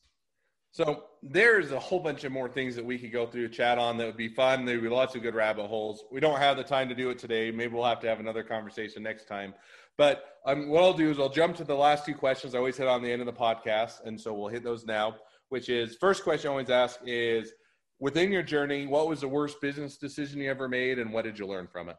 So 0.73 1.05
there's 1.23 1.73
a 1.73 1.79
whole 1.79 2.01
bunch 2.01 2.25
of 2.25 2.33
more 2.33 2.49
things 2.49 2.77
that 2.77 2.85
we 2.85 2.99
could 2.99 3.13
go 3.13 3.27
through 3.27 3.49
chat 3.49 3.79
on 3.79 3.97
that 3.97 4.07
would 4.07 4.17
be 4.17 4.29
fun. 4.29 4.67
There 4.67 4.77
would 4.77 4.85
be 4.85 4.91
lots 4.91 5.15
of 5.15 5.23
good 5.23 5.35
rabbit 5.35 5.69
holes. 5.69 6.05
We 6.13 6.21
don't 6.21 6.39
have 6.39 6.59
the 6.59 6.65
time 6.65 6.89
to 6.91 6.95
do 6.95 7.09
it 7.09 7.19
today. 7.19 7.51
Maybe 7.51 7.73
we'll 7.73 7.85
have 7.85 8.01
to 8.01 8.09
have 8.09 8.21
another 8.21 8.43
conversation 8.43 9.03
next 9.03 9.27
time. 9.27 9.55
But 9.97 10.25
um, 10.45 10.69
what 10.69 10.83
i'll 10.83 10.93
do 10.93 11.11
is 11.11 11.19
i'll 11.19 11.29
jump 11.29 11.57
to 11.57 11.65
the 11.65 11.75
last 11.75 12.05
two 12.05 12.15
questions. 12.15 12.55
I 12.55 12.59
always 12.59 12.77
hit 12.77 12.89
on 12.89 13.03
the 13.03 13.11
end 13.11 13.23
of 13.23 13.27
the 13.27 13.33
podcast 13.33 14.05
and 14.05 14.21
so 14.21 14.35
we'll 14.35 14.49
hit 14.49 14.63
those 14.65 14.85
now 14.85 15.17
which 15.49 15.69
is 15.69 15.97
first 15.97 16.25
question 16.25 16.49
i 16.49 16.51
always 16.51 16.71
ask 16.71 17.01
is 17.07 17.53
within 17.99 18.33
your 18.33 18.43
journey, 18.43 18.87
what 18.87 19.09
was 19.09 19.21
the 19.21 19.29
worst 19.29 19.61
business 19.61 19.97
decision 19.97 20.41
you 20.41 20.51
ever 20.51 20.69
made, 20.69 20.99
and 20.99 21.13
what 21.13 21.25
did 21.25 21.39
you 21.39 21.47
learn 21.47 21.67
from 21.67 21.91
it? 21.91 21.97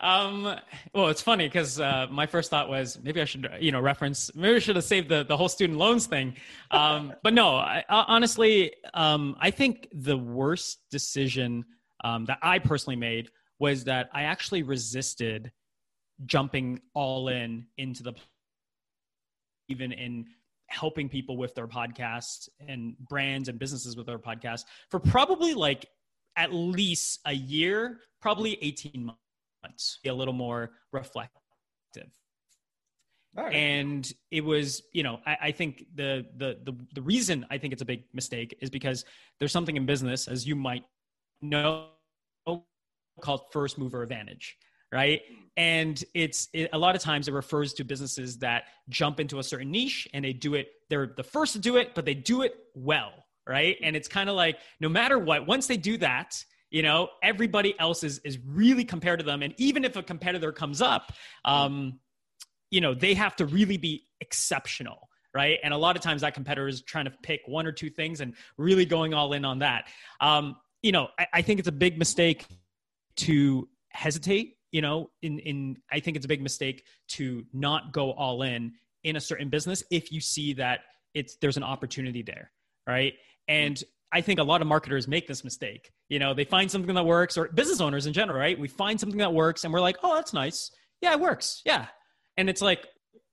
um, 0.00 0.56
well, 0.94 1.08
it's 1.08 1.22
funny 1.22 1.46
because 1.46 1.80
uh, 1.80 2.06
my 2.10 2.26
first 2.26 2.50
thought 2.50 2.68
was 2.68 2.98
maybe 3.02 3.20
I 3.20 3.24
should, 3.24 3.48
you 3.60 3.72
know, 3.72 3.80
reference. 3.80 4.34
Maybe 4.34 4.56
I 4.56 4.58
should 4.58 4.76
have 4.76 4.84
saved 4.84 5.08
the 5.08 5.24
the 5.24 5.36
whole 5.36 5.48
student 5.48 5.78
loans 5.78 6.06
thing. 6.06 6.34
Um, 6.70 7.12
but 7.22 7.34
no, 7.34 7.56
I, 7.56 7.84
honestly, 7.88 8.72
um, 8.94 9.36
I 9.40 9.50
think 9.50 9.88
the 9.92 10.16
worst 10.16 10.80
decision 10.90 11.64
um, 12.04 12.24
that 12.26 12.38
I 12.42 12.58
personally 12.58 12.96
made 12.96 13.30
was 13.58 13.84
that 13.84 14.08
I 14.12 14.22
actually 14.22 14.62
resisted 14.62 15.50
jumping 16.24 16.80
all 16.94 17.28
in 17.28 17.66
into 17.76 18.02
the 18.02 18.14
even 19.68 19.92
in 19.92 20.26
helping 20.68 21.08
people 21.08 21.36
with 21.36 21.54
their 21.54 21.66
podcasts 21.66 22.48
and 22.66 22.96
brands 23.08 23.48
and 23.48 23.58
businesses 23.58 23.96
with 23.96 24.06
their 24.06 24.18
podcasts 24.18 24.64
for 24.90 25.00
probably 25.00 25.54
like 25.54 25.86
at 26.36 26.52
least 26.52 27.20
a 27.24 27.32
year, 27.32 27.98
probably 28.20 28.58
18 28.60 29.10
months, 29.64 29.98
be 30.02 30.08
a 30.08 30.14
little 30.14 30.34
more 30.34 30.72
reflective. 30.92 31.32
Right. 33.34 33.54
And 33.54 34.10
it 34.30 34.42
was, 34.42 34.82
you 34.92 35.02
know, 35.02 35.20
I, 35.26 35.36
I 35.42 35.52
think 35.52 35.84
the, 35.94 36.24
the 36.38 36.58
the 36.64 36.74
the 36.94 37.02
reason 37.02 37.44
I 37.50 37.58
think 37.58 37.74
it's 37.74 37.82
a 37.82 37.86
big 37.86 38.04
mistake 38.14 38.56
is 38.62 38.70
because 38.70 39.04
there's 39.38 39.52
something 39.52 39.76
in 39.76 39.84
business, 39.84 40.26
as 40.26 40.46
you 40.46 40.56
might 40.56 40.84
know, 41.42 41.88
called 43.20 43.42
first 43.52 43.76
mover 43.78 44.02
advantage 44.02 44.56
right? 44.92 45.22
And 45.56 46.02
it's 46.14 46.48
it, 46.52 46.70
a 46.72 46.78
lot 46.78 46.94
of 46.94 47.02
times 47.02 47.28
it 47.28 47.32
refers 47.32 47.72
to 47.74 47.84
businesses 47.84 48.38
that 48.38 48.64
jump 48.88 49.20
into 49.20 49.38
a 49.38 49.42
certain 49.42 49.70
niche 49.70 50.06
and 50.12 50.24
they 50.24 50.32
do 50.32 50.54
it. 50.54 50.68
They're 50.90 51.12
the 51.16 51.22
first 51.22 51.54
to 51.54 51.58
do 51.58 51.76
it, 51.76 51.94
but 51.94 52.04
they 52.04 52.14
do 52.14 52.42
it 52.42 52.54
well, 52.74 53.12
right? 53.46 53.76
And 53.82 53.96
it's 53.96 54.08
kind 54.08 54.28
of 54.28 54.36
like 54.36 54.58
no 54.80 54.88
matter 54.88 55.18
what, 55.18 55.46
once 55.46 55.66
they 55.66 55.76
do 55.76 55.96
that, 55.98 56.44
you 56.70 56.82
know, 56.82 57.08
everybody 57.22 57.78
else 57.78 58.04
is 58.04 58.18
is 58.18 58.38
really 58.44 58.84
compared 58.84 59.20
to 59.20 59.24
them. 59.24 59.42
And 59.42 59.54
even 59.56 59.84
if 59.84 59.96
a 59.96 60.02
competitor 60.02 60.52
comes 60.52 60.82
up, 60.82 61.12
um, 61.44 62.00
you 62.70 62.80
know, 62.80 62.92
they 62.94 63.14
have 63.14 63.36
to 63.36 63.46
really 63.46 63.76
be 63.76 64.04
exceptional 64.20 65.08
right? 65.34 65.58
And 65.62 65.74
a 65.74 65.76
lot 65.76 65.96
of 65.96 66.02
times 66.02 66.22
that 66.22 66.32
competitor 66.32 66.66
is 66.66 66.80
trying 66.80 67.04
to 67.04 67.10
pick 67.22 67.42
one 67.44 67.66
or 67.66 67.72
two 67.72 67.90
things 67.90 68.22
and 68.22 68.32
really 68.56 68.86
going 68.86 69.12
all 69.12 69.34
in 69.34 69.44
on 69.44 69.58
that. 69.58 69.86
Um, 70.18 70.56
you 70.82 70.92
know, 70.92 71.08
I, 71.18 71.26
I, 71.34 71.42
think 71.42 71.58
it's 71.58 71.68
a 71.68 71.72
big 71.72 71.98
mistake 71.98 72.46
to 73.16 73.68
hesitate 73.90 74.55
you 74.76 74.82
know 74.82 75.08
in 75.22 75.38
in 75.38 75.78
i 75.90 75.98
think 75.98 76.18
it's 76.18 76.26
a 76.26 76.28
big 76.28 76.42
mistake 76.42 76.84
to 77.08 77.46
not 77.54 77.92
go 77.92 78.12
all 78.12 78.42
in 78.42 78.72
in 79.04 79.16
a 79.16 79.20
certain 79.20 79.48
business 79.48 79.82
if 79.90 80.12
you 80.12 80.20
see 80.20 80.52
that 80.52 80.80
it's 81.14 81.36
there's 81.36 81.56
an 81.56 81.62
opportunity 81.62 82.20
there 82.20 82.50
right? 82.86 83.14
And 83.48 83.82
i 84.12 84.20
think 84.20 84.38
a 84.38 84.42
lot 84.42 84.60
of 84.60 84.68
marketers 84.68 85.08
make 85.08 85.26
this 85.26 85.42
mistake. 85.44 85.92
You 86.10 86.18
know 86.18 86.34
they 86.34 86.44
find 86.44 86.70
something 86.70 86.94
that 86.94 87.06
works 87.06 87.38
or 87.38 87.48
business 87.48 87.80
owners 87.80 88.04
in 88.06 88.12
general 88.12 88.38
right? 88.38 88.58
We 88.58 88.68
find 88.68 89.00
something 89.00 89.18
that 89.18 89.32
works 89.32 89.64
and 89.64 89.72
we're 89.72 89.80
like 89.80 89.96
oh 90.02 90.14
that's 90.14 90.34
nice. 90.34 90.70
Yeah 91.00 91.14
it 91.14 91.20
works. 91.20 91.62
Yeah. 91.64 91.86
And 92.36 92.50
it's 92.50 92.60
like 92.60 92.86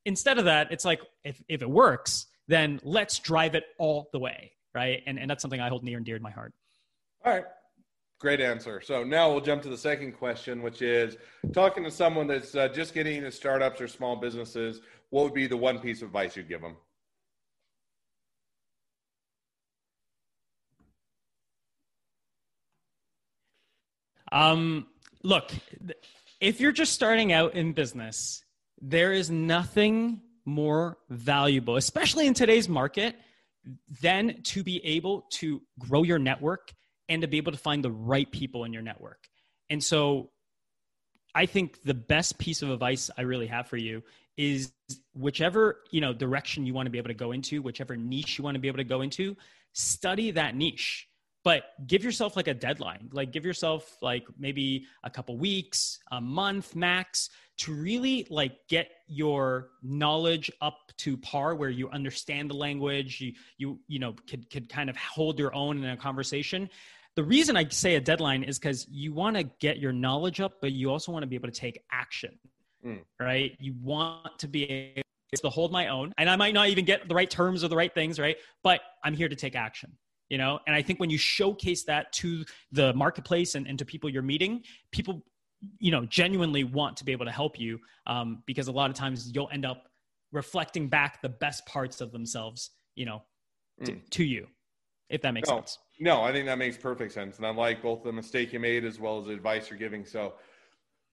instead 0.06 0.38
of 0.38 0.46
that 0.46 0.72
it's 0.72 0.86
like 0.86 1.02
if, 1.26 1.44
if 1.50 1.62
it 1.62 1.70
works 1.70 2.28
then 2.48 2.80
let's 2.84 3.20
drive 3.20 3.54
it 3.56 3.66
all 3.78 4.08
the 4.14 4.20
way 4.20 4.54
right? 4.74 5.04
And, 5.06 5.20
and 5.20 5.30
that's 5.30 5.42
something 5.42 5.60
i 5.60 5.68
hold 5.68 5.84
near 5.84 5.98
and 5.98 6.06
dear 6.06 6.18
to 6.18 6.24
my 6.24 6.32
heart. 6.32 6.54
All 7.26 7.34
right 7.34 7.46
Great 8.24 8.40
answer. 8.40 8.80
So 8.80 9.04
now 9.04 9.30
we'll 9.30 9.42
jump 9.42 9.64
to 9.64 9.70
the 9.70 9.78
second 9.78 10.14
question, 10.14 10.62
which 10.62 10.82
is 10.82 11.18
talking 11.52 11.84
to 11.84 11.92
someone 11.92 12.26
that's 12.26 12.56
uh, 12.56 12.70
just 12.70 12.94
getting 12.94 13.18
into 13.18 13.30
startups 13.34 13.82
or 13.82 13.90
small 13.90 14.16
businesses. 14.16 14.80
What 15.10 15.26
would 15.26 15.34
be 15.34 15.46
the 15.46 15.58
one 15.58 15.78
piece 15.80 16.02
of 16.02 16.08
advice 16.08 16.38
you'd 16.38 16.48
give 16.48 16.62
them? 16.62 16.78
Um, 24.32 24.88
look, 25.22 25.52
if 26.40 26.62
you're 26.62 26.72
just 26.72 26.94
starting 26.94 27.34
out 27.34 27.56
in 27.56 27.74
business, 27.74 28.42
there 28.80 29.12
is 29.12 29.30
nothing 29.30 30.22
more 30.46 30.98
valuable, 31.10 31.76
especially 31.76 32.28
in 32.28 32.34
today's 32.34 32.70
market, 32.70 33.18
than 34.02 34.42
to 34.44 34.64
be 34.64 34.80
able 34.86 35.26
to 35.40 35.62
grow 35.78 36.04
your 36.04 36.20
network 36.20 36.72
and 37.10 37.22
to 37.22 37.28
be 37.28 37.38
able 37.38 37.52
to 37.52 37.58
find 37.58 37.84
the 37.84 37.92
right 37.92 38.30
people 38.32 38.64
in 38.64 38.74
your 38.74 38.82
network. 38.82 39.28
And 39.70 39.84
so 39.84 40.30
I 41.36 41.46
think 41.46 41.82
the 41.84 41.94
best 41.94 42.38
piece 42.38 42.62
of 42.62 42.70
advice 42.70 43.10
I 43.18 43.22
really 43.22 43.48
have 43.48 43.68
for 43.68 43.78
you 43.78 44.04
is 44.38 44.72
whichever, 45.14 45.82
you 45.92 46.02
know, 46.02 46.14
direction 46.14 46.66
you 46.66 46.74
want 46.74 46.88
to 46.88 46.92
be 46.92 46.98
able 46.98 47.10
to 47.10 47.14
go 47.14 47.32
into, 47.32 47.62
whichever 47.62 47.96
niche 47.96 48.38
you 48.38 48.44
want 48.44 48.56
to 48.56 48.60
be 48.60 48.68
able 48.68 48.78
to 48.78 48.84
go 48.84 49.02
into, 49.02 49.36
study 49.74 50.32
that 50.32 50.56
niche. 50.56 51.08
But 51.44 51.66
give 51.86 52.04
yourself 52.04 52.38
like 52.38 52.48
a 52.48 52.54
deadline. 52.54 53.10
Like 53.12 53.32
give 53.32 53.46
yourself 53.46 53.98
like 54.02 54.24
maybe 54.40 54.86
a 55.04 55.10
couple 55.10 55.38
weeks, 55.38 56.00
a 56.12 56.22
month 56.22 56.76
max 56.76 57.30
to 57.58 57.74
really 57.74 58.26
like 58.30 58.58
get 58.68 58.90
your 59.08 59.70
knowledge 59.82 60.52
up 60.62 60.78
to 60.98 61.18
par 61.18 61.56
where 61.56 61.70
you 61.70 61.90
understand 61.90 62.50
the 62.50 62.56
language, 62.56 63.22
you 63.22 63.34
you 63.58 63.80
you 63.88 64.00
know 64.00 64.16
could 64.30 64.50
could 64.50 64.70
kind 64.70 64.90
of 64.90 64.98
hold 64.98 65.40
your 65.40 65.54
own 65.54 65.84
in 65.84 65.90
a 65.90 65.98
conversation 65.98 66.70
the 67.16 67.24
reason 67.24 67.56
I 67.56 67.68
say 67.68 67.96
a 67.96 68.02
deadline 68.02 68.44
is 68.44 68.58
because 68.58 68.88
you 68.90 69.14
want 69.14 69.38
to 69.38 69.44
get 69.44 69.78
your 69.78 69.92
knowledge 69.92 70.40
up, 70.40 70.54
but 70.62 70.72
you 70.72 70.90
also 70.90 71.12
want 71.12 71.24
to 71.24 71.28
be 71.28 71.36
able 71.36 71.50
to 71.50 71.60
take 71.60 71.84
action, 71.92 72.40
mm. 72.86 73.02
right? 73.20 73.56
You 73.60 73.76
want 73.82 74.40
to 74.40 74.48
be 74.48 74.64
able 74.64 75.04
to 75.42 75.50
hold 75.50 75.72
my 75.72 75.90
own, 75.90 76.14
and 76.18 76.30
I 76.30 76.36
might 76.36 76.54
not 76.54 76.70
even 76.70 76.86
get 76.86 77.08
the 77.08 77.16
right 77.16 77.30
terms 77.30 77.64
or 77.64 77.68
the 77.68 77.76
right 77.76 77.94
things, 77.94 78.20
right? 78.20 78.38
But 78.64 78.82
I'm 79.04 79.14
here 79.14 79.30
to 79.30 79.36
take 79.36 79.56
action, 79.56 79.92
you 80.30 80.40
know? 80.40 80.60
And 80.66 80.76
I 80.76 80.82
think 80.82 81.00
when 81.00 81.12
you 81.12 81.20
showcase 81.20 81.84
that 81.84 82.12
to 82.14 82.46
the 82.72 82.94
marketplace 82.94 83.54
and, 83.54 83.68
and 83.68 83.78
to 83.78 83.86
people 83.86 84.10
you're 84.10 84.24
meeting, 84.24 84.64
people, 84.92 85.24
you 85.80 85.92
know, 85.92 86.06
genuinely 86.06 86.64
want 86.64 86.98
to 86.98 87.06
be 87.06 87.12
able 87.12 87.26
to 87.26 87.32
help 87.32 87.60
you 87.60 87.80
um, 88.08 88.44
because 88.46 88.68
a 88.68 88.72
lot 88.72 88.90
of 88.90 88.96
times 88.96 89.32
you'll 89.34 89.50
end 89.52 89.66
up 89.66 89.84
reflecting 90.32 90.88
back 90.88 91.22
the 91.22 91.30
best 91.30 91.66
parts 91.66 92.02
of 92.02 92.12
themselves, 92.12 92.72
you 92.96 93.06
know, 93.06 93.22
mm. 93.82 93.86
to, 93.86 93.96
to 94.10 94.24
you, 94.24 94.48
if 95.10 95.22
that 95.22 95.34
makes 95.34 95.50
no. 95.50 95.58
sense. 95.58 95.78
No, 96.00 96.22
I 96.22 96.32
think 96.32 96.48
that 96.48 96.58
makes 96.58 96.78
perfect 96.78 97.14
sense. 97.14 97.38
And 97.38 97.46
I 97.46 97.52
like 97.52 97.82
both 97.82 98.04
the 98.04 98.12
mistake 98.12 98.52
you 98.52 98.60
made 98.60 98.84
as 98.84 99.00
well 99.00 99.20
as 99.20 99.28
the 99.28 99.34
advice 99.34 99.70
you're 99.70 99.80
giving. 99.80 100.06
So, 100.06 100.34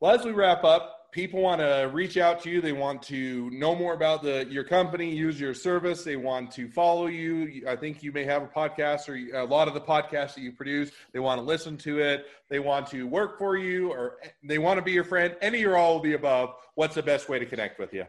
well, 0.00 0.18
as 0.18 0.24
we 0.24 0.32
wrap 0.32 0.64
up, 0.64 0.99
people 1.12 1.40
want 1.40 1.60
to 1.60 1.90
reach 1.92 2.16
out 2.16 2.42
to 2.42 2.50
you. 2.50 2.60
They 2.60 2.72
want 2.72 3.02
to 3.02 3.50
know 3.50 3.74
more 3.74 3.94
about 3.94 4.22
the 4.22 4.46
your 4.48 4.64
company, 4.64 5.14
use 5.14 5.40
your 5.40 5.54
service. 5.54 6.04
They 6.04 6.16
want 6.16 6.50
to 6.52 6.68
follow 6.68 7.06
you. 7.06 7.64
I 7.68 7.76
think 7.76 8.02
you 8.02 8.12
may 8.12 8.24
have 8.24 8.42
a 8.42 8.46
podcast 8.46 9.08
or 9.08 9.36
a 9.36 9.44
lot 9.44 9.68
of 9.68 9.74
the 9.74 9.80
podcasts 9.80 10.34
that 10.34 10.40
you 10.40 10.52
produce. 10.52 10.90
They 11.12 11.20
want 11.20 11.40
to 11.40 11.44
listen 11.44 11.76
to 11.78 11.98
it. 12.00 12.26
They 12.48 12.58
want 12.58 12.86
to 12.88 13.06
work 13.06 13.38
for 13.38 13.56
you 13.56 13.90
or 13.92 14.18
they 14.42 14.58
want 14.58 14.78
to 14.78 14.82
be 14.82 14.92
your 14.92 15.04
friend. 15.04 15.36
Any 15.40 15.64
or 15.64 15.76
all 15.76 15.96
of 15.96 16.02
the 16.02 16.14
above. 16.14 16.54
What's 16.74 16.94
the 16.94 17.02
best 17.02 17.28
way 17.28 17.38
to 17.38 17.46
connect 17.46 17.78
with 17.78 17.92
you? 17.92 18.04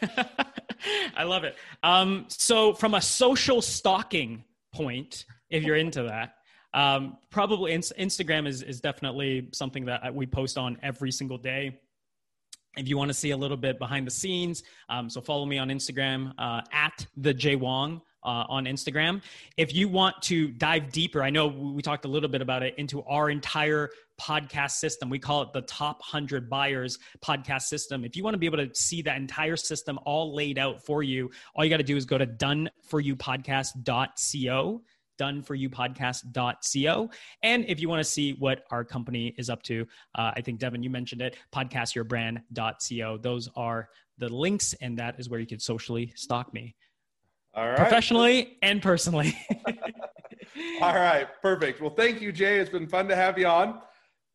I 1.16 1.24
love 1.24 1.44
it. 1.44 1.56
Um, 1.82 2.26
so, 2.28 2.72
from 2.72 2.94
a 2.94 3.00
social 3.00 3.62
stalking 3.62 4.44
point, 4.72 5.24
if 5.50 5.62
you're 5.62 5.76
into 5.76 6.04
that. 6.04 6.34
Um, 6.74 7.16
probably 7.30 7.72
Instagram 7.72 8.46
is, 8.46 8.62
is 8.62 8.80
definitely 8.80 9.48
something 9.52 9.86
that 9.86 10.14
we 10.14 10.26
post 10.26 10.58
on 10.58 10.78
every 10.82 11.10
single 11.10 11.38
day. 11.38 11.80
If 12.78 12.88
you 12.88 12.96
want 12.96 13.08
to 13.08 13.14
see 13.14 13.32
a 13.32 13.36
little 13.36 13.56
bit 13.56 13.78
behind 13.78 14.06
the 14.06 14.10
scenes, 14.10 14.62
um, 14.88 15.10
so 15.10 15.20
follow 15.20 15.44
me 15.44 15.58
on 15.58 15.68
Instagram 15.68 16.32
uh, 16.38 16.62
at 16.72 17.06
the 17.16 17.34
Jay 17.34 17.56
Wong 17.56 18.00
uh, 18.22 18.44
on 18.48 18.66
Instagram. 18.66 19.20
If 19.56 19.74
you 19.74 19.88
want 19.88 20.22
to 20.22 20.48
dive 20.48 20.92
deeper, 20.92 21.22
I 21.22 21.30
know 21.30 21.48
we 21.48 21.82
talked 21.82 22.04
a 22.04 22.08
little 22.08 22.28
bit 22.28 22.42
about 22.42 22.62
it 22.62 22.74
into 22.78 23.02
our 23.04 23.30
entire 23.30 23.90
podcast 24.20 24.72
system. 24.72 25.08
We 25.08 25.18
call 25.18 25.40
it 25.42 25.52
the 25.52 25.62
top 25.62 25.98
100 26.00 26.50
buyers 26.50 26.98
podcast 27.20 27.62
system. 27.62 28.04
If 28.04 28.14
you 28.16 28.24
want 28.24 28.34
to 28.34 28.38
be 28.38 28.46
able 28.46 28.58
to 28.58 28.68
see 28.74 29.00
that 29.02 29.16
entire 29.16 29.56
system 29.56 29.98
all 30.04 30.34
laid 30.34 30.58
out 30.58 30.84
for 30.84 31.02
you, 31.02 31.30
all 31.54 31.64
you 31.64 31.70
got 31.70 31.78
to 31.78 31.82
do 31.82 31.96
is 31.96 32.04
go 32.04 32.18
to 32.18 32.26
doneforyoupodcast.co 32.26 34.82
doneforyoupodcast.co. 35.18 37.10
And 37.42 37.64
if 37.66 37.80
you 37.80 37.88
want 37.88 38.00
to 38.00 38.10
see 38.10 38.32
what 38.34 38.62
our 38.70 38.84
company 38.84 39.34
is 39.36 39.50
up 39.50 39.62
to, 39.64 39.86
uh, 40.14 40.32
I 40.34 40.40
think 40.40 40.58
Devin, 40.58 40.82
you 40.82 40.90
mentioned 40.90 41.22
it, 41.22 41.36
podcastyourbrand.co. 41.54 43.18
Those 43.18 43.48
are 43.56 43.88
the 44.18 44.28
links, 44.28 44.74
and 44.80 44.98
that 44.98 45.18
is 45.18 45.28
where 45.28 45.40
you 45.40 45.46
can 45.46 45.60
socially 45.60 46.12
stalk 46.16 46.52
me. 46.52 46.74
All 47.54 47.66
right. 47.66 47.76
Professionally 47.76 48.58
and 48.62 48.80
personally. 48.80 49.36
all 50.80 50.94
right. 50.94 51.26
Perfect. 51.42 51.80
Well, 51.80 51.90
thank 51.90 52.20
you, 52.20 52.32
Jay. 52.32 52.58
It's 52.58 52.70
been 52.70 52.88
fun 52.88 53.08
to 53.08 53.16
have 53.16 53.38
you 53.38 53.46
on. 53.46 53.80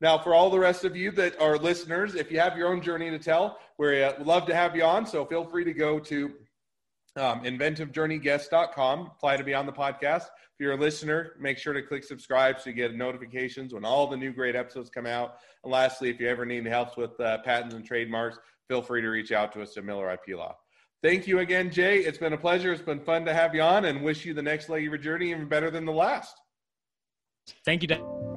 Now, 0.02 0.18
for 0.18 0.34
all 0.34 0.50
the 0.50 0.60
rest 0.60 0.84
of 0.84 0.98
you 0.98 1.12
that 1.12 1.40
are 1.40 1.58
listeners, 1.58 2.16
if 2.16 2.30
you 2.32 2.40
have 2.40 2.58
your 2.58 2.68
own 2.68 2.82
journey 2.82 3.10
to 3.10 3.20
tell, 3.20 3.60
we'd 3.78 4.04
uh, 4.04 4.16
love 4.20 4.46
to 4.48 4.56
have 4.56 4.76
you 4.76 4.84
on. 4.84 5.06
So 5.06 5.26
feel 5.26 5.46
free 5.46 5.64
to 5.64 5.74
go 5.74 6.00
to 6.00 6.34
um, 7.16 7.44
inventivejourneyguest.com, 7.44 9.12
apply 9.16 9.38
to 9.38 9.44
be 9.44 9.54
on 9.54 9.66
the 9.66 9.72
podcast. 9.72 10.24
If 10.24 10.60
you're 10.60 10.74
a 10.74 10.78
listener, 10.78 11.34
make 11.40 11.58
sure 11.58 11.74
to 11.74 11.82
click 11.82 12.04
subscribe 12.04 12.60
so 12.60 12.70
you 12.70 12.76
get 12.76 12.96
notifications 12.96 13.74
when 13.74 13.86
all 13.86 14.08
the 14.08 14.18
new 14.18 14.32
great 14.32 14.56
episodes 14.56 14.90
come 14.90 15.06
out. 15.06 15.38
And 15.64 15.72
lastly, 15.72 16.10
if 16.10 16.20
you 16.20 16.28
ever 16.28 16.46
need 16.46 16.66
help 16.66 16.98
with 16.98 17.20
uh, 17.20 17.40
patents 17.40 17.76
and 17.76 17.86
trademarks, 17.86 18.40
feel 18.68 18.82
free 18.82 19.02
to 19.02 19.10
reach 19.10 19.32
out 19.32 19.52
to 19.54 19.62
us 19.62 19.78
at 19.78 19.86
Miller 19.86 20.12
IP 20.12 20.38
Law. 20.38 20.56
Thank 21.04 21.28
you 21.28 21.40
again, 21.40 21.70
Jay. 21.70 22.00
It's 22.00 22.18
been 22.18 22.34
a 22.34 22.38
pleasure. 22.38 22.72
It's 22.72 22.82
been 22.82 23.02
fun 23.02 23.26
to 23.26 23.34
have 23.34 23.54
you 23.54 23.62
on 23.62 23.86
and 23.86 24.02
wish 24.04 24.26
you 24.26 24.34
the 24.34 24.42
next 24.42 24.70
leg 24.70 24.84
of 24.84 24.86
your 24.86 24.98
journey 24.98 25.32
even 25.32 25.48
better 25.48 25.70
than 25.70 25.86
the 25.86 25.92
last. 25.92 26.36
Thank 27.66 27.82
you, 27.82 27.90
Dan. 27.90 28.33